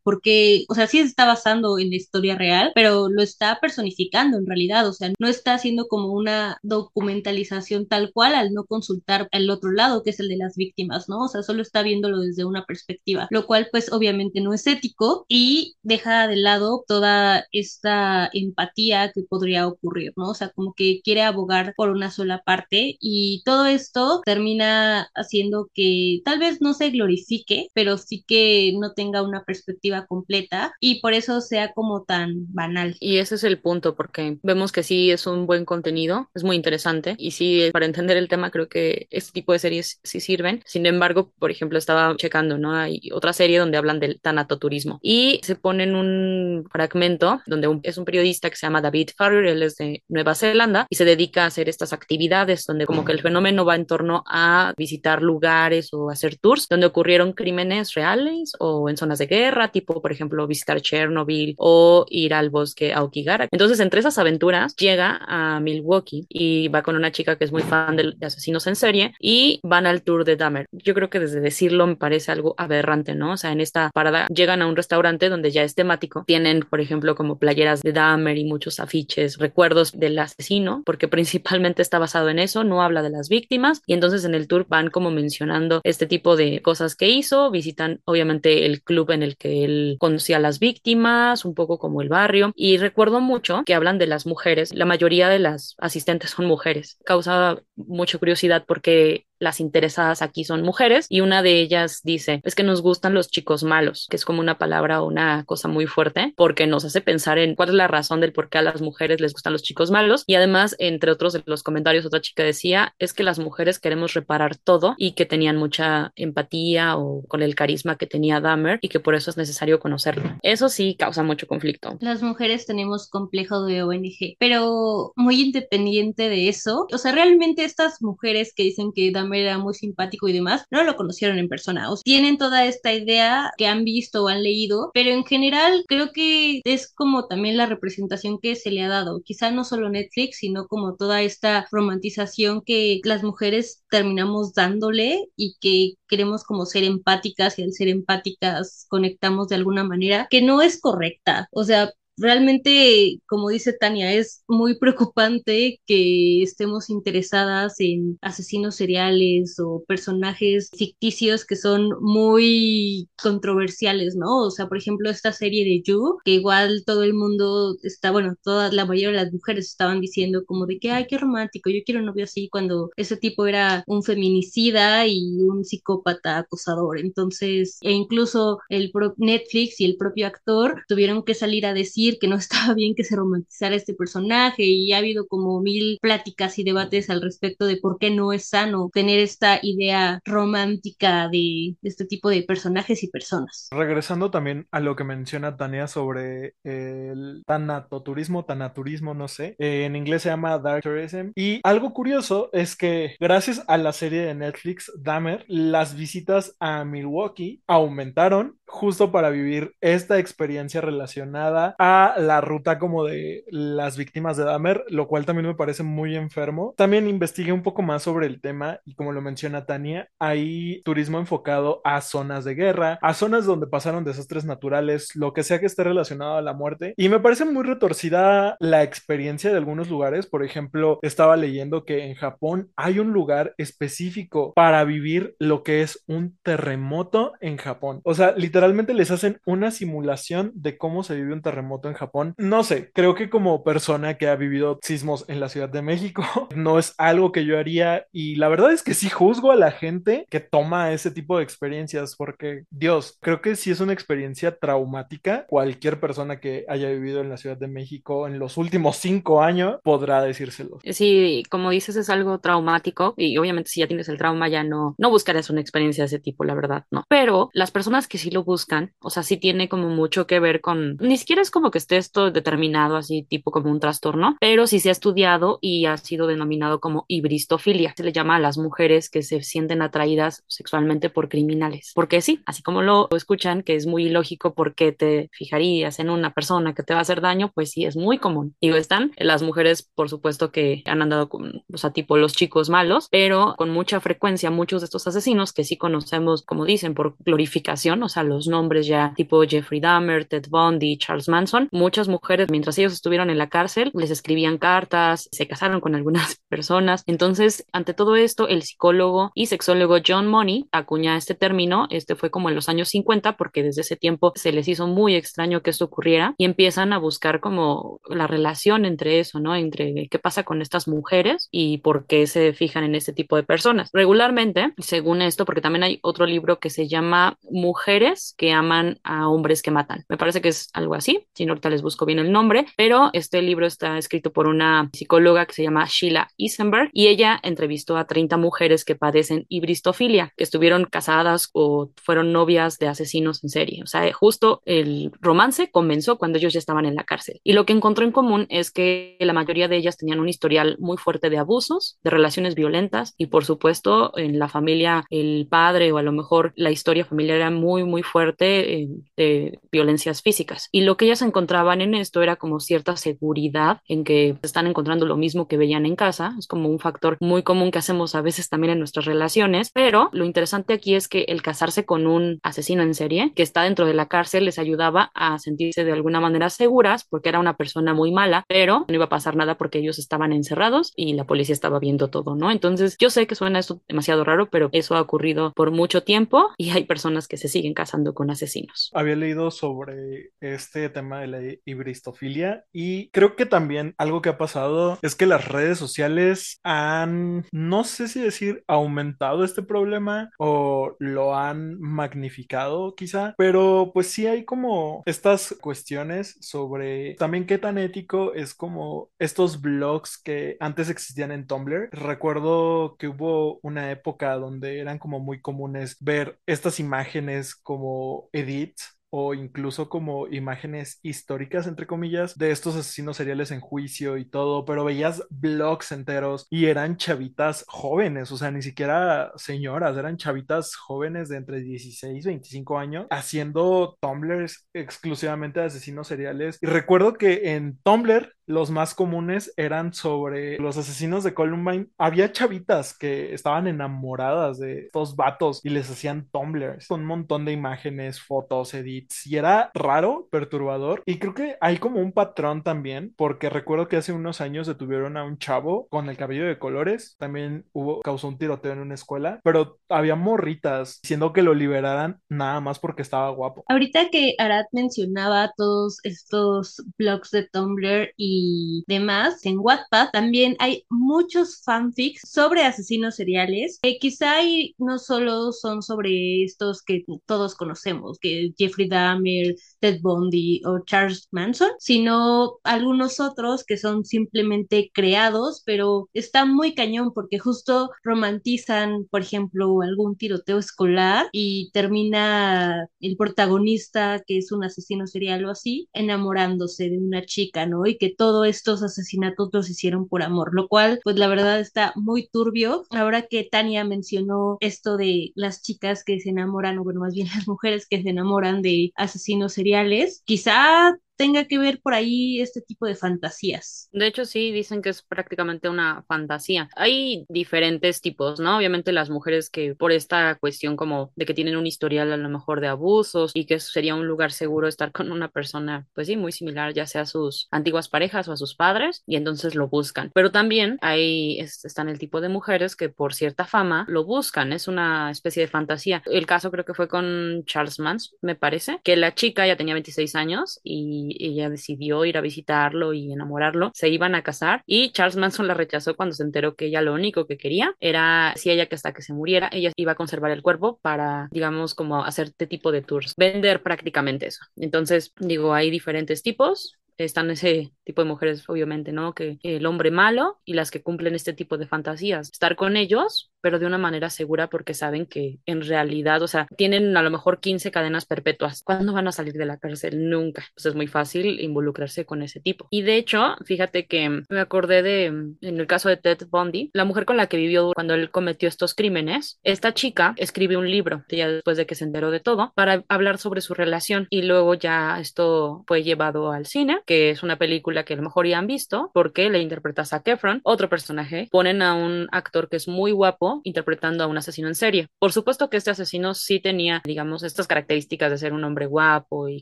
porque, 0.03 0.65
o 0.69 0.75
sea, 0.75 0.87
sí 0.87 0.99
se 0.99 1.05
está 1.05 1.25
basando 1.25 1.79
en 1.79 1.89
la 1.89 1.95
historia 1.95 2.35
real, 2.35 2.71
pero 2.75 3.09
lo 3.09 3.21
está 3.21 3.59
personificando 3.61 4.37
en 4.37 4.45
realidad, 4.45 4.87
o 4.87 4.93
sea, 4.93 5.11
no 5.19 5.27
está 5.27 5.53
haciendo 5.53 5.87
como 5.87 6.13
una 6.13 6.57
documentalización 6.63 7.87
tal 7.87 8.11
cual 8.13 8.35
al 8.35 8.53
no 8.53 8.65
consultar 8.65 9.27
al 9.31 9.49
otro 9.49 9.71
lado, 9.71 10.03
que 10.03 10.11
es 10.11 10.19
el 10.19 10.29
de 10.29 10.37
las 10.37 10.55
víctimas, 10.55 11.09
¿no? 11.09 11.25
O 11.25 11.27
sea, 11.27 11.43
solo 11.43 11.61
está 11.61 11.83
viéndolo 11.83 12.19
desde 12.19 12.45
una 12.45 12.65
perspectiva, 12.65 13.27
lo 13.31 13.45
cual 13.47 13.67
pues 13.71 13.91
obviamente 13.91 14.41
no 14.41 14.53
es 14.53 14.65
ético 14.67 15.25
y 15.27 15.75
deja 15.83 16.27
de 16.27 16.37
lado 16.37 16.83
toda 16.87 17.45
esta 17.51 18.29
empatía 18.33 19.11
que 19.13 19.23
podría 19.23 19.67
ocurrir, 19.67 20.13
¿no? 20.15 20.29
O 20.29 20.33
sea, 20.33 20.49
como 20.49 20.73
que 20.73 21.01
quiere 21.03 21.21
abogar 21.21 21.73
por 21.75 21.89
una 21.89 22.11
sola 22.11 22.41
parte 22.45 22.97
y 22.99 23.41
todo 23.45 23.65
esto 23.65 24.21
termina 24.25 25.09
haciendo 25.15 25.69
que 25.73 26.21
tal 26.25 26.39
vez 26.39 26.61
no 26.61 26.73
se 26.73 26.89
glorifique, 26.89 27.67
pero 27.73 27.97
sí 27.97 28.23
que 28.27 28.73
no 28.79 28.93
tenga 28.93 29.21
una 29.23 29.30
perspectiva 29.39 30.05
completa 30.05 30.73
y 30.79 31.01
por 31.01 31.13
eso 31.13 31.41
sea 31.41 31.73
como 31.73 32.03
tan 32.03 32.53
banal. 32.53 32.95
Y 32.99 33.17
ese 33.17 33.35
es 33.35 33.43
el 33.43 33.59
punto, 33.59 33.95
porque 33.95 34.37
vemos 34.43 34.71
que 34.71 34.83
sí 34.83 35.11
es 35.11 35.27
un 35.27 35.47
buen 35.47 35.65
contenido, 35.65 36.29
es 36.33 36.43
muy 36.43 36.55
interesante 36.55 37.15
y 37.17 37.31
sí, 37.31 37.69
para 37.71 37.85
entender 37.85 38.17
el 38.17 38.27
tema 38.27 38.51
creo 38.51 38.67
que 38.67 39.07
este 39.09 39.31
tipo 39.31 39.53
de 39.53 39.59
series 39.59 39.99
sí 40.03 40.19
sirven. 40.19 40.61
Sin 40.65 40.85
embargo, 40.85 41.31
por 41.39 41.51
ejemplo, 41.51 41.77
estaba 41.77 42.15
checando, 42.17 42.57
¿no? 42.57 42.73
Hay 42.75 43.09
otra 43.13 43.33
serie 43.33 43.59
donde 43.59 43.77
hablan 43.77 43.99
del 43.99 44.19
tanatoturismo 44.19 44.99
y 45.01 45.39
se 45.43 45.55
ponen 45.55 45.95
un 45.95 46.67
fragmento 46.71 47.41
donde 47.45 47.79
es 47.83 47.97
un 47.97 48.05
periodista 48.05 48.49
que 48.49 48.55
se 48.55 48.65
llama 48.65 48.81
David 48.81 49.09
Farrer, 49.15 49.45
él 49.45 49.63
es 49.63 49.77
de 49.77 50.03
Nueva 50.07 50.35
Zelanda 50.35 50.87
y 50.89 50.95
se 50.95 51.05
dedica 51.05 51.43
a 51.43 51.47
hacer 51.47 51.69
estas 51.69 51.93
actividades 51.93 52.65
donde 52.65 52.85
como 52.85 53.05
que 53.05 53.11
el 53.11 53.21
fenómeno 53.21 53.65
va 53.65 53.75
en 53.75 53.85
torno 53.85 54.23
a 54.27 54.73
visitar 54.77 55.21
lugares 55.21 55.93
o 55.93 56.09
hacer 56.09 56.37
tours 56.37 56.67
donde 56.69 56.85
ocurrieron 56.87 57.33
crímenes 57.33 57.93
reales 57.93 58.53
o 58.59 58.89
en 58.89 58.97
zonas 58.97 59.20
guerra, 59.27 59.69
tipo 59.69 60.01
por 60.01 60.11
ejemplo 60.11 60.47
visitar 60.47 60.81
Chernobyl 60.81 61.55
o 61.57 62.05
ir 62.09 62.33
al 62.33 62.49
bosque 62.49 62.93
Aokigara. 62.93 63.47
Entonces, 63.51 63.79
entre 63.79 63.99
esas 63.99 64.17
aventuras 64.17 64.75
llega 64.75 65.19
a 65.27 65.59
Milwaukee 65.59 66.25
y 66.29 66.67
va 66.69 66.83
con 66.83 66.95
una 66.95 67.11
chica 67.11 67.37
que 67.37 67.45
es 67.45 67.51
muy 67.51 67.61
fan 67.61 67.95
de, 67.95 68.13
de 68.15 68.25
asesinos 68.25 68.67
en 68.67 68.75
serie 68.75 69.13
y 69.19 69.59
van 69.63 69.85
al 69.85 70.03
tour 70.03 70.25
de 70.25 70.35
Dahmer. 70.35 70.67
Yo 70.71 70.93
creo 70.93 71.09
que 71.09 71.19
desde 71.19 71.39
decirlo 71.39 71.87
me 71.87 71.95
parece 71.95 72.31
algo 72.31 72.55
aberrante, 72.57 73.15
¿no? 73.15 73.33
O 73.33 73.37
sea, 73.37 73.51
en 73.51 73.61
esta 73.61 73.91
parada 73.93 74.27
llegan 74.27 74.61
a 74.61 74.67
un 74.67 74.75
restaurante 74.75 75.29
donde 75.29 75.51
ya 75.51 75.63
es 75.63 75.75
temático, 75.75 76.23
tienen 76.25 76.61
por 76.61 76.81
ejemplo 76.81 77.15
como 77.15 77.37
playeras 77.37 77.81
de 77.81 77.93
Dahmer 77.93 78.37
y 78.37 78.45
muchos 78.45 78.79
afiches, 78.79 79.37
recuerdos 79.37 79.91
del 79.97 80.17
asesino, 80.19 80.83
porque 80.85 81.07
principalmente 81.07 81.81
está 81.81 81.99
basado 81.99 82.29
en 82.29 82.39
eso, 82.39 82.63
no 82.63 82.81
habla 82.81 83.01
de 83.01 83.09
las 83.09 83.29
víctimas 83.29 83.81
y 83.85 83.93
entonces 83.93 84.25
en 84.25 84.35
el 84.35 84.47
tour 84.47 84.65
van 84.67 84.89
como 84.89 85.11
mencionando 85.11 85.81
este 85.83 86.07
tipo 86.07 86.35
de 86.35 86.61
cosas 86.61 86.95
que 86.95 87.09
hizo, 87.09 87.51
visitan 87.51 88.01
obviamente 88.05 88.65
el 88.65 88.81
club 88.81 89.10
en 89.13 89.23
el 89.23 89.37
que 89.37 89.63
él 89.65 89.97
conocía 89.99 90.37
a 90.37 90.39
las 90.39 90.59
víctimas, 90.59 91.45
un 91.45 91.53
poco 91.55 91.79
como 91.79 92.01
el 92.01 92.09
barrio. 92.09 92.51
Y 92.55 92.77
recuerdo 92.77 93.21
mucho 93.21 93.63
que 93.65 93.73
hablan 93.73 93.97
de 93.97 94.07
las 94.07 94.25
mujeres, 94.25 94.73
la 94.73 94.85
mayoría 94.85 95.29
de 95.29 95.39
las 95.39 95.75
asistentes 95.79 96.31
son 96.31 96.45
mujeres, 96.45 96.97
causa 97.05 97.61
mucha 97.75 98.17
curiosidad 98.17 98.65
porque 98.67 99.25
las 99.41 99.59
interesadas 99.59 100.21
aquí 100.21 100.45
son 100.45 100.61
mujeres 100.61 101.07
y 101.09 101.21
una 101.21 101.41
de 101.41 101.59
ellas 101.59 102.01
dice, 102.03 102.41
es 102.43 102.55
que 102.55 102.63
nos 102.63 102.81
gustan 102.81 103.13
los 103.13 103.29
chicos 103.29 103.63
malos, 103.63 104.07
que 104.09 104.15
es 104.15 104.23
como 104.23 104.39
una 104.39 104.57
palabra 104.57 105.01
o 105.01 105.07
una 105.07 105.43
cosa 105.45 105.67
muy 105.67 105.87
fuerte, 105.87 106.33
porque 106.37 106.67
nos 106.67 106.85
hace 106.85 107.01
pensar 107.01 107.39
en 107.39 107.55
cuál 107.55 107.69
es 107.69 107.75
la 107.75 107.87
razón 107.87 108.21
del 108.21 108.33
por 108.33 108.49
qué 108.49 108.59
a 108.59 108.61
las 108.61 108.81
mujeres 108.81 109.19
les 109.19 109.33
gustan 109.33 109.53
los 109.53 109.63
chicos 109.63 109.89
malos. 109.89 110.23
Y 110.27 110.35
además, 110.35 110.75
entre 110.77 111.11
otros 111.11 111.33
de 111.33 111.41
los 111.45 111.63
comentarios, 111.63 112.05
otra 112.05 112.21
chica 112.21 112.43
decía, 112.43 112.93
es 112.99 113.13
que 113.13 113.23
las 113.23 113.39
mujeres 113.39 113.79
queremos 113.79 114.13
reparar 114.13 114.55
todo 114.57 114.93
y 114.97 115.13
que 115.13 115.25
tenían 115.25 115.57
mucha 115.57 116.11
empatía 116.15 116.95
o 116.97 117.23
con 117.27 117.41
el 117.41 117.55
carisma 117.55 117.97
que 117.97 118.05
tenía 118.05 118.41
Dahmer 118.41 118.77
y 118.81 118.89
que 118.89 118.99
por 118.99 119.15
eso 119.15 119.31
es 119.31 119.37
necesario 119.37 119.79
conocerlo. 119.79 120.37
Eso 120.43 120.69
sí 120.69 120.95
causa 120.97 121.23
mucho 121.23 121.47
conflicto. 121.47 121.97
Las 121.99 122.21
mujeres 122.21 122.67
tenemos 122.67 123.09
complejo 123.09 123.65
de 123.65 123.81
ONG, 123.81 124.35
pero 124.37 125.13
muy 125.15 125.41
independiente 125.41 126.29
de 126.29 126.47
eso, 126.47 126.87
o 126.93 126.97
sea, 126.99 127.11
realmente 127.11 127.63
estas 127.63 128.03
mujeres 128.03 128.53
que 128.55 128.63
dicen 128.63 128.91
que 128.93 129.11
Dahmer 129.11 129.30
era 129.33 129.57
muy 129.57 129.73
simpático 129.73 130.27
y 130.27 130.33
demás, 130.33 130.65
no 130.71 130.83
lo 130.83 130.95
conocieron 130.95 131.37
en 131.39 131.49
persona. 131.49 131.91
O 131.91 131.97
tienen 131.97 132.37
toda 132.37 132.65
esta 132.65 132.93
idea 132.93 133.51
que 133.57 133.67
han 133.67 133.83
visto 133.83 134.23
o 134.23 134.27
han 134.27 134.43
leído, 134.43 134.91
pero 134.93 135.11
en 135.11 135.25
general 135.25 135.83
creo 135.87 136.11
que 136.13 136.61
es 136.63 136.91
como 136.93 137.27
también 137.27 137.57
la 137.57 137.65
representación 137.65 138.39
que 138.39 138.55
se 138.55 138.71
le 138.71 138.83
ha 138.83 138.89
dado. 138.89 139.21
Quizá 139.23 139.51
no 139.51 139.63
solo 139.63 139.89
Netflix, 139.89 140.37
sino 140.37 140.67
como 140.67 140.95
toda 140.95 141.21
esta 141.21 141.67
romantización 141.71 142.61
que 142.65 143.01
las 143.03 143.23
mujeres 143.23 143.83
terminamos 143.89 144.53
dándole 144.53 145.27
y 145.35 145.55
que 145.59 145.93
queremos 146.07 146.43
como 146.43 146.65
ser 146.65 146.83
empáticas 146.83 147.57
y 147.59 147.63
al 147.63 147.73
ser 147.73 147.87
empáticas 147.87 148.85
conectamos 148.89 149.47
de 149.47 149.55
alguna 149.55 149.83
manera 149.83 150.27
que 150.29 150.41
no 150.41 150.61
es 150.61 150.79
correcta. 150.79 151.47
O 151.51 151.63
sea, 151.63 151.91
realmente, 152.21 153.19
como 153.27 153.49
dice 153.49 153.73
Tania, 153.73 154.13
es 154.13 154.43
muy 154.47 154.77
preocupante 154.77 155.79
que 155.85 156.43
estemos 156.43 156.89
interesadas 156.89 157.79
en 157.79 158.17
asesinos 158.21 158.75
seriales 158.75 159.59
o 159.59 159.83
personajes 159.87 160.69
ficticios 160.77 161.45
que 161.45 161.55
son 161.55 161.89
muy 162.01 163.09
controversiales, 163.21 164.15
¿no? 164.15 164.45
O 164.45 164.51
sea, 164.51 164.67
por 164.67 164.77
ejemplo, 164.77 165.09
esta 165.09 165.33
serie 165.33 165.63
de 165.65 165.81
You, 165.83 166.19
que 166.23 166.31
igual 166.31 166.83
todo 166.85 167.03
el 167.03 167.13
mundo 167.13 167.75
está, 167.83 168.11
bueno, 168.11 168.35
toda 168.43 168.71
la 168.71 168.85
mayoría 168.85 169.09
de 169.09 169.25
las 169.25 169.33
mujeres 169.33 169.67
estaban 169.67 170.01
diciendo 170.01 170.43
como 170.45 170.65
de 170.65 170.79
que, 170.79 170.91
ay, 170.91 171.05
qué 171.07 171.17
romántico, 171.17 171.69
yo 171.69 171.79
quiero 171.85 171.99
un 171.99 172.07
novio 172.07 172.23
así 172.25 172.49
cuando 172.49 172.91
ese 172.95 173.17
tipo 173.17 173.45
era 173.47 173.83
un 173.87 174.03
feminicida 174.03 175.07
y 175.07 175.41
un 175.41 175.63
psicópata 175.65 176.39
acosador. 176.39 176.99
Entonces, 176.99 177.77
e 177.81 177.91
incluso 177.91 178.59
el 178.69 178.91
Netflix 179.17 179.79
y 179.79 179.85
el 179.85 179.97
propio 179.97 180.27
actor 180.27 180.83
tuvieron 180.87 181.23
que 181.23 181.33
salir 181.33 181.65
a 181.65 181.73
decir 181.73 182.10
que 182.19 182.27
no 182.27 182.35
estaba 182.35 182.73
bien 182.73 182.95
que 182.95 183.03
se 183.03 183.15
romantizara 183.15 183.75
este 183.75 183.93
personaje 183.93 184.63
y 184.63 184.91
ha 184.93 184.97
habido 184.97 185.27
como 185.27 185.61
mil 185.61 185.97
pláticas 186.01 186.57
y 186.59 186.63
debates 186.63 187.09
al 187.09 187.21
respecto 187.21 187.65
de 187.65 187.77
por 187.77 187.97
qué 187.97 188.11
no 188.11 188.33
es 188.33 188.49
sano 188.49 188.89
tener 188.93 189.19
esta 189.19 189.59
idea 189.61 190.19
romántica 190.25 191.29
de 191.29 191.75
este 191.81 192.05
tipo 192.05 192.29
de 192.29 192.43
personajes 192.43 193.03
y 193.03 193.07
personas. 193.07 193.69
Regresando 193.71 194.31
también 194.31 194.67
a 194.71 194.79
lo 194.79 194.95
que 194.95 195.03
menciona 195.03 195.57
Tania 195.57 195.87
sobre 195.87 196.55
el 196.63 197.43
tanatoturismo, 197.45 198.45
tanaturismo, 198.45 199.13
no 199.13 199.27
sé, 199.27 199.55
eh, 199.59 199.85
en 199.85 199.95
inglés 199.95 200.23
se 200.23 200.29
llama 200.29 200.57
Dark 200.59 200.83
Tourism. 200.83 201.31
Y 201.35 201.59
algo 201.63 201.93
curioso 201.93 202.49
es 202.53 202.75
que 202.75 203.15
gracias 203.19 203.63
a 203.67 203.77
la 203.77 203.93
serie 203.93 204.21
de 204.21 204.35
Netflix 204.35 204.91
Dahmer, 204.97 205.45
las 205.47 205.95
visitas 205.95 206.55
a 206.59 206.83
Milwaukee 206.85 207.61
aumentaron 207.67 208.57
justo 208.71 209.11
para 209.11 209.29
vivir 209.29 209.75
esta 209.81 210.17
experiencia 210.17 210.81
relacionada 210.81 211.75
a 211.77 212.15
la 212.17 212.39
ruta 212.41 212.79
como 212.79 213.03
de 213.03 213.43
las 213.49 213.97
víctimas 213.97 214.37
de 214.37 214.45
Dahmer, 214.45 214.85
lo 214.87 215.07
cual 215.07 215.25
también 215.25 215.47
me 215.47 215.55
parece 215.55 215.83
muy 215.83 216.15
enfermo. 216.15 216.73
También 216.77 217.07
investigué 217.07 217.51
un 217.51 217.63
poco 217.63 217.81
más 217.81 218.03
sobre 218.03 218.27
el 218.27 218.39
tema 218.39 218.79
y 218.85 218.95
como 218.95 219.11
lo 219.11 219.21
menciona 219.21 219.65
Tania, 219.65 220.07
hay 220.19 220.81
turismo 220.83 221.19
enfocado 221.19 221.81
a 221.83 221.99
zonas 222.01 222.45
de 222.45 222.55
guerra, 222.55 222.97
a 223.01 223.13
zonas 223.13 223.45
donde 223.45 223.67
pasaron 223.67 224.05
desastres 224.05 224.45
naturales, 224.45 225.15
lo 225.15 225.33
que 225.33 225.43
sea 225.43 225.59
que 225.59 225.65
esté 225.65 225.83
relacionado 225.83 226.37
a 226.37 226.41
la 226.41 226.53
muerte. 226.53 226.93
Y 226.95 227.09
me 227.09 227.19
parece 227.19 227.43
muy 227.45 227.63
retorcida 227.63 228.55
la 228.59 228.83
experiencia 228.83 229.51
de 229.51 229.57
algunos 229.57 229.89
lugares. 229.89 230.27
Por 230.27 230.45
ejemplo, 230.45 230.99
estaba 231.01 231.35
leyendo 231.35 231.83
que 231.83 232.05
en 232.05 232.15
Japón 232.15 232.71
hay 232.77 232.99
un 232.99 233.11
lugar 233.11 233.53
específico 233.57 234.53
para 234.55 234.83
vivir 234.85 235.35
lo 235.39 235.63
que 235.63 235.81
es 235.81 236.03
un 236.07 236.37
terremoto 236.41 237.33
en 237.41 237.57
Japón. 237.57 237.99
O 238.05 238.13
sea, 238.13 238.31
literalmente 238.31 238.60
literalmente 238.61 238.93
les 238.93 239.09
hacen 239.09 239.41
una 239.43 239.71
simulación 239.71 240.51
de 240.53 240.77
cómo 240.77 241.01
se 241.01 241.15
vive 241.15 241.33
un 241.33 241.41
terremoto 241.41 241.87
en 241.87 241.95
Japón. 241.95 242.35
No 242.37 242.63
sé, 242.63 242.91
creo 242.93 243.15
que 243.15 243.27
como 243.27 243.63
persona 243.63 244.19
que 244.19 244.27
ha 244.27 244.35
vivido 244.35 244.77
sismos 244.83 245.25
en 245.27 245.39
la 245.39 245.49
Ciudad 245.49 245.67
de 245.67 245.81
México, 245.81 246.23
no 246.55 246.77
es 246.77 246.93
algo 246.99 247.31
que 247.31 247.43
yo 247.43 247.57
haría 247.57 248.05
y 248.11 248.35
la 248.35 248.49
verdad 248.49 248.71
es 248.71 248.83
que 248.83 248.93
sí 248.93 249.09
juzgo 249.09 249.51
a 249.51 249.55
la 249.55 249.71
gente 249.71 250.27
que 250.29 250.41
toma 250.41 250.91
ese 250.91 251.09
tipo 251.09 251.37
de 251.37 251.43
experiencias 251.43 252.15
porque, 252.15 252.65
Dios, 252.69 253.17
creo 253.19 253.41
que 253.41 253.55
si 253.55 253.71
es 253.71 253.79
una 253.79 253.93
experiencia 253.93 254.55
traumática. 254.55 255.47
Cualquier 255.47 255.99
persona 255.99 256.39
que 256.39 256.63
haya 256.69 256.89
vivido 256.89 257.21
en 257.21 257.29
la 257.29 257.37
Ciudad 257.37 257.57
de 257.57 257.67
México 257.67 258.27
en 258.27 258.37
los 258.37 258.57
últimos 258.57 258.97
cinco 258.97 259.41
años 259.41 259.79
podrá 259.83 260.21
decírselo. 260.21 260.77
Sí, 260.83 261.43
como 261.49 261.71
dices, 261.71 261.95
es 261.95 262.11
algo 262.11 262.37
traumático 262.37 263.15
y 263.17 263.37
obviamente 263.39 263.71
si 263.71 263.79
ya 263.79 263.87
tienes 263.87 264.07
el 264.07 264.19
trauma 264.19 264.49
ya 264.49 264.63
no, 264.63 264.93
no 264.99 265.09
buscarás 265.09 265.49
una 265.49 265.61
experiencia 265.61 266.03
de 266.03 266.07
ese 266.07 266.19
tipo, 266.19 266.43
la 266.43 266.53
verdad, 266.53 266.85
no. 266.91 267.05
Pero 267.09 267.49
las 267.53 267.71
personas 267.71 268.07
que 268.07 268.19
sí 268.19 268.29
lo 268.29 268.43
buscan, 268.51 268.93
o 268.99 269.09
sea, 269.09 269.23
sí 269.23 269.37
tiene 269.37 269.69
como 269.69 269.87
mucho 269.87 270.27
que 270.27 270.41
ver 270.41 270.59
con, 270.59 270.97
ni 270.97 271.15
siquiera 271.15 271.41
es 271.41 271.49
como 271.51 271.71
que 271.71 271.77
esté 271.77 271.95
esto 271.95 272.31
determinado 272.31 272.97
así, 272.97 273.23
tipo 273.23 273.49
como 273.49 273.71
un 273.71 273.79
trastorno, 273.79 274.35
pero 274.41 274.67
sí 274.67 274.81
se 274.81 274.89
ha 274.89 274.91
estudiado 274.91 275.57
y 275.61 275.85
ha 275.85 275.95
sido 275.95 276.27
denominado 276.27 276.81
como 276.81 277.05
hibristofilia. 277.07 277.93
Se 277.95 278.03
le 278.03 278.11
llama 278.11 278.35
a 278.35 278.39
las 278.39 278.57
mujeres 278.57 279.09
que 279.09 279.23
se 279.23 279.41
sienten 279.41 279.81
atraídas 279.81 280.43
sexualmente 280.47 281.09
por 281.09 281.29
criminales. 281.29 281.93
Porque 281.95 282.19
sí, 282.19 282.41
así 282.45 282.61
como 282.61 282.81
lo 282.81 283.07
escuchan, 283.15 283.63
que 283.63 283.75
es 283.75 283.85
muy 283.87 284.09
lógico 284.09 284.53
porque 284.53 284.91
te 284.91 285.29
fijarías 285.31 285.99
en 285.99 286.09
una 286.09 286.33
persona 286.33 286.73
que 286.73 286.83
te 286.83 286.93
va 286.93 286.99
a 286.99 287.03
hacer 287.03 287.21
daño, 287.21 287.53
pues 287.55 287.71
sí, 287.71 287.85
es 287.85 287.95
muy 287.95 288.17
común. 288.17 288.53
Digo, 288.59 288.75
están 288.75 289.13
las 289.15 289.43
mujeres, 289.43 289.89
por 289.95 290.09
supuesto, 290.09 290.51
que 290.51 290.83
han 290.85 291.01
andado 291.01 291.29
con, 291.29 291.63
o 291.71 291.77
sea, 291.77 291.91
tipo 291.91 292.17
los 292.17 292.33
chicos 292.33 292.69
malos, 292.69 293.07
pero 293.09 293.55
con 293.57 293.69
mucha 293.69 294.01
frecuencia 294.01 294.51
muchos 294.51 294.81
de 294.81 294.85
estos 294.85 295.07
asesinos 295.07 295.53
que 295.53 295.63
sí 295.63 295.77
conocemos, 295.77 296.43
como 296.43 296.65
dicen, 296.65 296.93
por 296.93 297.15
glorificación, 297.19 298.03
o 298.03 298.09
sea, 298.09 298.23
los 298.23 298.40
nombres 298.47 298.87
ya 298.87 299.13
tipo 299.15 299.43
Jeffrey 299.43 299.79
Dahmer, 299.79 300.25
Ted 300.25 300.45
Bundy, 300.49 300.97
Charles 300.97 301.29
Manson, 301.29 301.69
muchas 301.71 302.07
mujeres 302.07 302.49
mientras 302.49 302.77
ellos 302.77 302.93
estuvieron 302.93 303.29
en 303.29 303.37
la 303.37 303.49
cárcel 303.49 303.91
les 303.93 304.11
escribían 304.11 304.57
cartas, 304.57 305.29
se 305.31 305.47
casaron 305.47 305.79
con 305.79 305.95
algunas 305.95 306.37
personas. 306.49 307.03
Entonces, 307.07 307.65
ante 307.71 307.93
todo 307.93 308.15
esto, 308.15 308.47
el 308.47 308.63
psicólogo 308.63 309.31
y 309.35 309.45
sexólogo 309.45 309.97
John 310.05 310.27
Money 310.27 310.67
acuña 310.71 311.17
este 311.17 311.35
término, 311.35 311.87
este 311.89 312.15
fue 312.15 312.31
como 312.31 312.49
en 312.49 312.55
los 312.55 312.69
años 312.69 312.89
50 312.89 313.37
porque 313.37 313.63
desde 313.63 313.81
ese 313.81 313.95
tiempo 313.95 314.33
se 314.35 314.51
les 314.51 314.67
hizo 314.67 314.87
muy 314.87 315.15
extraño 315.15 315.61
que 315.61 315.69
esto 315.69 315.85
ocurriera 315.85 316.35
y 316.37 316.45
empiezan 316.45 316.93
a 316.93 316.97
buscar 316.97 317.39
como 317.39 317.99
la 318.09 318.27
relación 318.27 318.85
entre 318.85 319.19
eso, 319.19 319.39
¿no? 319.39 319.55
Entre 319.55 320.07
qué 320.09 320.19
pasa 320.19 320.43
con 320.43 320.61
estas 320.61 320.87
mujeres 320.87 321.47
y 321.51 321.77
por 321.79 322.05
qué 322.05 322.27
se 322.27 322.53
fijan 322.53 322.83
en 322.83 322.95
este 322.95 323.13
tipo 323.13 323.35
de 323.35 323.43
personas. 323.43 323.89
Regularmente, 323.93 324.73
según 324.77 325.21
esto, 325.21 325.45
porque 325.45 325.61
también 325.61 325.83
hay 325.83 325.99
otro 326.01 326.25
libro 326.25 326.59
que 326.59 326.69
se 326.69 326.87
llama 326.87 327.37
Mujeres 327.43 328.20
que 328.37 328.51
aman 328.51 328.99
a 329.03 329.29
hombres 329.29 329.61
que 329.61 329.71
matan. 329.71 330.05
Me 330.09 330.17
parece 330.17 330.41
que 330.41 330.49
es 330.49 330.69
algo 330.73 330.95
así, 330.95 331.27
si 331.33 331.45
no 331.45 331.53
ahorita 331.53 331.69
les 331.69 331.81
busco 331.81 332.05
bien 332.05 332.19
el 332.19 332.31
nombre, 332.31 332.65
pero 332.77 333.09
este 333.13 333.41
libro 333.41 333.65
está 333.65 333.97
escrito 333.97 334.31
por 334.31 334.47
una 334.47 334.89
psicóloga 334.93 335.45
que 335.45 335.53
se 335.53 335.63
llama 335.63 335.85
Sheila 335.87 336.29
Isenberg 336.37 336.89
y 336.93 337.07
ella 337.07 337.39
entrevistó 337.43 337.97
a 337.97 338.05
30 338.05 338.37
mujeres 338.37 338.85
que 338.85 338.95
padecen 338.95 339.45
hibristofilia, 339.49 340.33
que 340.37 340.43
estuvieron 340.43 340.85
casadas 340.85 341.49
o 341.53 341.91
fueron 342.03 342.31
novias 342.31 342.77
de 342.77 342.87
asesinos 342.87 343.43
en 343.43 343.49
serie. 343.49 343.83
O 343.83 343.87
sea, 343.87 344.11
justo 344.13 344.61
el 344.65 345.11
romance 345.19 345.69
comenzó 345.71 346.17
cuando 346.17 346.37
ellos 346.37 346.53
ya 346.53 346.59
estaban 346.59 346.85
en 346.85 346.95
la 346.95 347.03
cárcel. 347.03 347.39
Y 347.43 347.53
lo 347.53 347.65
que 347.65 347.73
encontró 347.73 348.05
en 348.05 348.11
común 348.11 348.45
es 348.49 348.71
que 348.71 349.17
la 349.19 349.33
mayoría 349.33 349.67
de 349.67 349.77
ellas 349.77 349.97
tenían 349.97 350.19
un 350.19 350.29
historial 350.29 350.77
muy 350.79 350.97
fuerte 350.97 351.29
de 351.29 351.37
abusos, 351.37 351.97
de 352.03 352.09
relaciones 352.09 352.55
violentas 352.55 353.13
y 353.17 353.27
por 353.27 353.45
supuesto 353.45 354.17
en 354.17 354.39
la 354.39 354.47
familia 354.47 355.05
el 355.09 355.47
padre 355.49 355.91
o 355.91 355.97
a 355.97 356.03
lo 356.03 356.11
mejor 356.11 356.53
la 356.55 356.71
historia 356.71 357.05
familiar 357.05 357.37
era 357.37 357.51
muy 357.51 357.83
muy 357.83 358.03
fuerte 358.11 358.81
eh, 358.81 358.89
de 359.15 359.59
violencias 359.71 360.21
físicas. 360.21 360.67
Y 360.71 360.81
lo 360.81 360.97
que 360.97 361.05
ellas 361.05 361.21
encontraban 361.21 361.81
en 361.81 361.95
esto 361.95 362.21
era 362.21 362.35
como 362.35 362.59
cierta 362.59 362.97
seguridad 362.97 363.81
en 363.87 364.03
que 364.03 364.37
están 364.41 364.67
encontrando 364.67 365.05
lo 365.05 365.17
mismo 365.17 365.47
que 365.47 365.57
veían 365.57 365.85
en 365.85 365.95
casa. 365.95 366.35
Es 366.37 366.47
como 366.47 366.69
un 366.69 366.79
factor 366.79 367.17
muy 367.19 367.43
común 367.43 367.71
que 367.71 367.79
hacemos 367.79 368.15
a 368.15 368.21
veces 368.21 368.49
también 368.49 368.73
en 368.73 368.79
nuestras 368.79 369.05
relaciones. 369.05 369.71
Pero 369.73 370.09
lo 370.11 370.25
interesante 370.25 370.73
aquí 370.73 370.95
es 370.95 371.07
que 371.07 371.23
el 371.27 371.41
casarse 371.41 371.85
con 371.85 372.07
un 372.07 372.39
asesino 372.43 372.83
en 372.83 372.93
serie 372.93 373.31
que 373.35 373.43
está 373.43 373.63
dentro 373.63 373.85
de 373.85 373.93
la 373.93 374.07
cárcel 374.07 374.45
les 374.45 374.59
ayudaba 374.59 375.11
a 375.13 375.39
sentirse 375.39 375.83
de 375.83 375.91
alguna 375.91 376.19
manera 376.19 376.49
seguras 376.49 377.05
porque 377.05 377.29
era 377.29 377.39
una 377.39 377.55
persona 377.55 377.93
muy 377.93 378.11
mala, 378.11 378.43
pero 378.47 378.85
no 378.87 378.93
iba 378.93 379.05
a 379.05 379.09
pasar 379.09 379.35
nada 379.35 379.55
porque 379.55 379.79
ellos 379.79 379.99
estaban 379.99 380.33
encerrados 380.33 380.93
y 380.95 381.13
la 381.13 381.25
policía 381.25 381.53
estaba 381.53 381.79
viendo 381.79 382.09
todo, 382.09 382.35
¿no? 382.35 382.51
Entonces 382.51 382.97
yo 382.99 383.09
sé 383.09 383.27
que 383.27 383.35
suena 383.35 383.59
esto 383.59 383.81
demasiado 383.87 384.23
raro, 384.23 384.49
pero 384.49 384.69
eso 384.71 384.95
ha 384.95 385.01
ocurrido 385.01 385.53
por 385.53 385.71
mucho 385.71 386.03
tiempo 386.03 386.49
y 386.57 386.71
hay 386.71 386.83
personas 386.85 387.27
que 387.27 387.37
se 387.37 387.47
siguen 387.47 387.73
casando 387.73 388.00
con 388.13 388.31
asesinos. 388.31 388.89
Había 388.93 389.15
leído 389.15 389.51
sobre 389.51 390.31
este 390.39 390.89
tema 390.89 391.21
de 391.21 391.27
la 391.27 391.39
hibristofilia 391.65 392.65
y 392.71 393.09
creo 393.09 393.35
que 393.35 393.45
también 393.45 393.93
algo 393.97 394.21
que 394.21 394.29
ha 394.29 394.37
pasado 394.37 394.97
es 395.01 395.15
que 395.15 395.25
las 395.25 395.47
redes 395.47 395.77
sociales 395.77 396.59
han, 396.63 397.45
no 397.51 397.83
sé 397.83 398.07
si 398.07 398.21
decir, 398.21 398.63
aumentado 398.67 399.43
este 399.43 399.61
problema 399.61 400.29
o 400.37 400.95
lo 400.99 401.35
han 401.35 401.79
magnificado 401.79 402.95
quizá, 402.95 403.35
pero 403.37 403.91
pues 403.93 404.07
sí 404.07 404.27
hay 404.27 404.45
como 404.45 405.03
estas 405.05 405.55
cuestiones 405.61 406.37
sobre 406.41 407.15
también 407.15 407.45
qué 407.45 407.57
tan 407.57 407.77
ético 407.77 408.33
es 408.33 408.53
como 408.53 409.09
estos 409.19 409.61
blogs 409.61 410.17
que 410.21 410.57
antes 410.59 410.89
existían 410.89 411.31
en 411.31 411.47
Tumblr. 411.47 411.89
Recuerdo 411.91 412.95
que 412.97 413.07
hubo 413.07 413.59
una 413.61 413.91
época 413.91 414.35
donde 414.35 414.79
eran 414.79 414.99
como 414.99 415.19
muy 415.19 415.41
comunes 415.41 415.97
ver 415.99 416.39
estas 416.45 416.79
imágenes 416.79 417.55
como 417.91 418.29
edits 418.31 418.97
o 419.13 419.33
incluso 419.33 419.89
como 419.89 420.27
imágenes 420.29 420.99
históricas, 421.03 421.67
entre 421.67 421.85
comillas, 421.85 422.37
de 422.37 422.51
estos 422.51 422.77
asesinos 422.77 423.17
seriales 423.17 423.51
en 423.51 423.59
juicio 423.59 424.17
y 424.17 424.23
todo, 424.23 424.63
pero 424.63 424.85
veías 424.85 425.21
blogs 425.29 425.91
enteros 425.91 426.47
y 426.49 426.67
eran 426.67 426.95
chavitas 426.95 427.65
jóvenes, 427.67 428.31
o 428.31 428.37
sea, 428.37 428.51
ni 428.51 428.61
siquiera 428.61 429.33
señoras, 429.35 429.97
eran 429.97 430.15
chavitas 430.15 430.77
jóvenes 430.77 431.27
de 431.27 431.37
entre 431.37 431.59
16 431.59 432.23
y 432.23 432.27
25 432.29 432.77
años 432.77 433.07
haciendo 433.09 433.97
tumblers 433.99 434.69
exclusivamente 434.73 435.59
de 435.59 435.65
asesinos 435.65 436.07
seriales. 436.07 436.57
Y 436.61 436.67
recuerdo 436.67 437.15
que 437.15 437.53
en 437.53 437.77
Tumblr 437.83 438.33
los 438.51 438.69
más 438.69 438.93
comunes 438.93 439.53
eran 439.57 439.93
sobre 439.93 440.57
los 440.59 440.77
asesinos 440.77 441.23
de 441.23 441.33
Columbine. 441.33 441.87
Había 441.97 442.31
chavitas 442.31 442.97
que 442.97 443.33
estaban 443.33 443.67
enamoradas 443.67 444.59
de 444.59 444.85
estos 444.85 445.15
vatos 445.15 445.61
y 445.63 445.69
les 445.69 445.89
hacían 445.89 446.27
tumblers 446.31 446.87
con 446.87 447.01
un 447.01 447.07
montón 447.07 447.45
de 447.45 447.53
imágenes, 447.53 448.21
fotos, 448.21 448.73
edits. 448.73 449.25
Y 449.25 449.37
era 449.37 449.71
raro, 449.73 450.27
perturbador. 450.31 451.01
Y 451.05 451.19
creo 451.19 451.33
que 451.33 451.55
hay 451.61 451.77
como 451.77 451.99
un 451.99 452.11
patrón 452.11 452.63
también, 452.63 453.13
porque 453.15 453.49
recuerdo 453.49 453.87
que 453.87 453.97
hace 453.97 454.13
unos 454.13 454.41
años 454.41 454.67
detuvieron 454.67 455.17
a 455.17 455.23
un 455.23 455.37
chavo 455.37 455.87
con 455.89 456.09
el 456.09 456.17
cabello 456.17 456.45
de 456.45 456.59
colores. 456.59 457.15
También 457.17 457.65
hubo, 457.73 458.01
causó 458.01 458.27
un 458.27 458.37
tiroteo 458.37 458.73
en 458.73 458.79
una 458.79 458.95
escuela, 458.95 459.39
pero 459.43 459.79
había 459.89 460.15
morritas 460.15 460.99
diciendo 461.01 461.33
que 461.33 461.41
lo 461.41 461.53
liberaran 461.53 462.19
nada 462.29 462.59
más 462.59 462.79
porque 462.79 463.01
estaba 463.01 463.29
guapo. 463.29 463.63
Ahorita 463.67 464.09
que 464.09 464.35
Arad 464.37 464.65
mencionaba 464.71 465.51
todos 465.55 465.99
estos 466.03 466.83
blogs 466.97 467.31
de 467.31 467.47
Tumblr 467.47 468.13
y 468.17 468.40
demás, 468.87 469.45
en 469.45 469.59
Wattpad 469.59 470.09
también 470.11 470.55
hay 470.59 470.85
muchos 470.89 471.61
fanfics 471.63 472.21
sobre 472.29 472.63
asesinos 472.63 473.15
seriales 473.15 473.79
que 473.81 473.97
quizá 473.97 474.35
no 474.77 474.99
solo 474.99 475.51
son 475.51 475.81
sobre 475.81 476.43
estos 476.43 476.81
que 476.81 477.03
todos 477.25 477.55
conocemos, 477.55 478.17
que 478.19 478.53
Jeffrey 478.57 478.87
Dahmer, 478.87 479.55
Ted 479.79 479.99
Bundy 480.01 480.61
o 480.65 480.83
Charles 480.85 481.27
Manson, 481.31 481.69
sino 481.79 482.59
algunos 482.63 483.19
otros 483.19 483.63
que 483.63 483.77
son 483.77 484.05
simplemente 484.05 484.91
creados, 484.93 485.63
pero 485.65 486.09
está 486.13 486.45
muy 486.45 486.73
cañón 486.73 487.13
porque 487.13 487.39
justo 487.39 487.91
romantizan, 488.03 489.05
por 489.09 489.21
ejemplo, 489.21 489.81
algún 489.81 490.15
tiroteo 490.15 490.57
escolar 490.59 491.27
y 491.31 491.71
termina 491.71 492.87
el 492.99 493.17
protagonista, 493.17 494.21
que 494.25 494.37
es 494.37 494.51
un 494.51 494.63
asesino 494.63 495.07
serial 495.07 495.45
o 495.45 495.51
así, 495.51 495.89
enamorándose 495.93 496.89
de 496.89 496.97
una 496.97 497.25
chica, 497.25 497.65
¿no? 497.65 497.85
Y 497.85 497.97
que 497.97 498.13
todos 498.31 498.47
estos 498.47 498.81
asesinatos 498.81 499.49
los 499.51 499.69
hicieron 499.69 500.07
por 500.07 500.23
amor, 500.23 500.51
lo 500.53 500.69
cual, 500.69 501.01
pues 501.03 501.17
la 501.17 501.27
verdad 501.27 501.59
está 501.59 501.91
muy 501.95 502.29
turbio. 502.29 502.85
Ahora 502.89 503.23
que 503.23 503.43
Tania 503.43 503.83
mencionó 503.83 504.57
esto 504.61 504.95
de 504.95 505.33
las 505.35 505.61
chicas 505.61 506.05
que 506.05 506.17
se 506.21 506.29
enamoran, 506.29 506.79
o 506.79 506.83
bueno, 506.85 507.01
más 507.01 507.13
bien 507.13 507.27
las 507.35 507.45
mujeres 507.47 507.87
que 507.89 508.01
se 508.01 508.09
enamoran 508.09 508.61
de 508.61 508.93
asesinos 508.95 509.51
seriales, 509.53 510.21
quizá 510.25 510.97
tenga 511.21 511.45
que 511.45 511.59
ver 511.59 511.79
por 511.83 511.93
ahí 511.93 512.41
este 512.41 512.61
tipo 512.61 512.87
de 512.87 512.95
fantasías. 512.95 513.89
De 513.91 514.07
hecho, 514.07 514.25
sí, 514.25 514.51
dicen 514.51 514.81
que 514.81 514.89
es 514.89 515.03
prácticamente 515.03 515.69
una 515.69 516.03
fantasía. 516.07 516.67
Hay 516.75 517.27
diferentes 517.29 518.01
tipos, 518.01 518.39
¿no? 518.39 518.57
Obviamente 518.57 518.91
las 518.91 519.11
mujeres 519.11 519.51
que 519.51 519.75
por 519.75 519.91
esta 519.91 520.33
cuestión 520.39 520.75
como 520.75 521.11
de 521.15 521.27
que 521.27 521.35
tienen 521.35 521.57
un 521.57 521.67
historial 521.67 522.11
a 522.11 522.17
lo 522.17 522.27
mejor 522.27 522.59
de 522.59 522.69
abusos 522.69 523.33
y 523.35 523.45
que 523.45 523.59
sería 523.59 523.93
un 523.93 524.07
lugar 524.07 524.31
seguro 524.31 524.67
estar 524.67 524.91
con 524.91 525.11
una 525.11 525.27
persona, 525.27 525.85
pues 525.93 526.07
sí, 526.07 526.17
muy 526.17 526.31
similar, 526.31 526.73
ya 526.73 526.87
sea 526.87 527.01
a 527.01 527.05
sus 527.05 527.47
antiguas 527.51 527.87
parejas 527.87 528.27
o 528.27 528.31
a 528.31 528.37
sus 528.37 528.55
padres, 528.55 529.03
y 529.05 529.15
entonces 529.15 529.53
lo 529.53 529.67
buscan. 529.67 530.09
Pero 530.15 530.31
también 530.31 530.79
hay, 530.81 531.37
están 531.39 531.87
el 531.87 531.99
tipo 531.99 532.19
de 532.19 532.29
mujeres 532.29 532.75
que 532.75 532.89
por 532.89 533.13
cierta 533.13 533.45
fama 533.45 533.85
lo 533.87 534.05
buscan, 534.05 534.53
es 534.53 534.67
una 534.67 535.11
especie 535.11 535.43
de 535.43 535.47
fantasía. 535.47 536.01
El 536.07 536.25
caso 536.25 536.49
creo 536.49 536.65
que 536.65 536.73
fue 536.73 536.87
con 536.87 537.43
Charles 537.45 537.77
Mans, 537.77 538.15
me 538.23 538.33
parece, 538.33 538.79
que 538.83 538.95
la 538.95 539.13
chica 539.13 539.45
ya 539.45 539.55
tenía 539.55 539.75
26 539.75 540.15
años 540.15 540.59
y 540.63 541.10
ella 541.19 541.49
decidió 541.49 542.05
ir 542.05 542.17
a 542.17 542.21
visitarlo 542.21 542.93
y 542.93 543.11
enamorarlo. 543.11 543.71
Se 543.73 543.89
iban 543.89 544.15
a 544.15 544.23
casar 544.23 544.63
y 544.65 544.91
Charles 544.91 545.17
Manson 545.17 545.47
la 545.47 545.53
rechazó 545.53 545.95
cuando 545.95 546.15
se 546.15 546.23
enteró 546.23 546.55
que 546.55 546.65
ella 546.67 546.81
lo 546.81 546.93
único 546.93 547.27
que 547.27 547.37
quería 547.37 547.75
era 547.79 548.33
si 548.35 548.51
ella 548.51 548.67
que 548.67 548.75
hasta 548.75 548.93
que 548.93 549.01
se 549.01 549.13
muriera, 549.13 549.49
ella 549.51 549.71
iba 549.75 549.93
a 549.93 549.95
conservar 549.95 550.31
el 550.31 550.41
cuerpo 550.41 550.79
para, 550.81 551.27
digamos, 551.31 551.75
como 551.75 552.03
hacer 552.03 552.27
este 552.27 552.47
tipo 552.47 552.71
de 552.71 552.81
tours, 552.81 553.13
vender 553.17 553.63
prácticamente 553.63 554.27
eso. 554.27 554.43
Entonces, 554.55 555.13
digo, 555.19 555.53
hay 555.53 555.69
diferentes 555.69 556.23
tipos 556.23 556.77
están 557.05 557.31
ese 557.31 557.73
tipo 557.83 558.01
de 558.01 558.07
mujeres, 558.07 558.47
obviamente, 558.47 558.91
¿no? 558.91 559.13
Que 559.13 559.39
el 559.43 559.65
hombre 559.65 559.91
malo 559.91 560.39
y 560.45 560.53
las 560.53 560.71
que 560.71 560.81
cumplen 560.81 561.15
este 561.15 561.33
tipo 561.33 561.57
de 561.57 561.67
fantasías. 561.67 562.29
Estar 562.31 562.55
con 562.55 562.77
ellos, 562.77 563.31
pero 563.41 563.59
de 563.59 563.65
una 563.65 563.77
manera 563.77 564.09
segura 564.09 564.47
porque 564.47 564.73
saben 564.73 565.05
que 565.05 565.39
en 565.45 565.61
realidad, 565.61 566.21
o 566.21 566.27
sea, 566.27 566.47
tienen 566.57 566.95
a 566.95 567.01
lo 567.01 567.09
mejor 567.09 567.39
15 567.39 567.71
cadenas 567.71 568.05
perpetuas. 568.05 568.63
¿Cuándo 568.63 568.93
van 568.93 569.07
a 569.07 569.11
salir 569.11 569.33
de 569.33 569.45
la 569.45 569.57
cárcel? 569.57 570.09
Nunca. 570.09 570.45
Pues 570.53 570.65
es 570.67 570.75
muy 570.75 570.87
fácil 570.87 571.39
involucrarse 571.39 572.05
con 572.05 572.21
ese 572.21 572.39
tipo. 572.39 572.67
Y 572.69 572.83
de 572.83 572.97
hecho, 572.97 573.35
fíjate 573.45 573.87
que 573.87 574.23
me 574.29 574.39
acordé 574.39 574.83
de, 574.83 575.05
en 575.05 575.37
el 575.41 575.67
caso 575.67 575.89
de 575.89 575.97
Ted 575.97 576.27
Bundy, 576.29 576.69
la 576.73 576.85
mujer 576.85 577.05
con 577.05 577.17
la 577.17 577.27
que 577.27 577.37
vivió 577.37 577.71
cuando 577.73 577.93
él 577.93 578.11
cometió 578.11 578.47
estos 578.47 578.73
crímenes, 578.73 579.39
esta 579.43 579.73
chica 579.73 580.13
escribe 580.17 580.57
un 580.57 580.69
libro, 580.69 581.03
ya 581.09 581.27
después 581.27 581.57
de 581.57 581.65
que 581.65 581.75
se 581.75 581.83
enteró 581.83 582.11
de 582.11 582.19
todo, 582.19 582.51
para 582.55 582.83
hablar 582.87 583.17
sobre 583.17 583.41
su 583.41 583.53
relación. 583.53 584.07
Y 584.09 584.23
luego 584.23 584.53
ya 584.53 584.99
esto 584.99 585.63
fue 585.67 585.83
llevado 585.83 586.31
al 586.31 586.45
cine, 586.45 586.81
que 586.91 587.09
es 587.09 587.23
una 587.23 587.37
película 587.37 587.85
que 587.85 587.93
a 587.93 587.95
lo 587.95 588.03
mejor 588.03 588.27
ya 588.27 588.37
han 588.37 588.47
visto, 588.47 588.91
porque 588.93 589.29
le 589.29 589.39
interpreta 589.39 589.83
a 589.83 589.85
Zac 589.85 590.05
Efron, 590.09 590.41
otro 590.43 590.67
personaje. 590.67 591.29
Ponen 591.31 591.61
a 591.61 591.73
un 591.73 592.09
actor 592.11 592.49
que 592.49 592.57
es 592.57 592.67
muy 592.67 592.91
guapo 592.91 593.39
interpretando 593.45 594.03
a 594.03 594.07
un 594.07 594.17
asesino 594.17 594.49
en 594.49 594.55
serie. 594.55 594.89
Por 594.99 595.13
supuesto 595.13 595.49
que 595.49 595.55
este 595.55 595.71
asesino 595.71 596.13
sí 596.13 596.41
tenía, 596.41 596.81
digamos, 596.83 597.23
estas 597.23 597.47
características 597.47 598.11
de 598.11 598.17
ser 598.17 598.33
un 598.33 598.43
hombre 598.43 598.65
guapo 598.65 599.29
y 599.29 599.41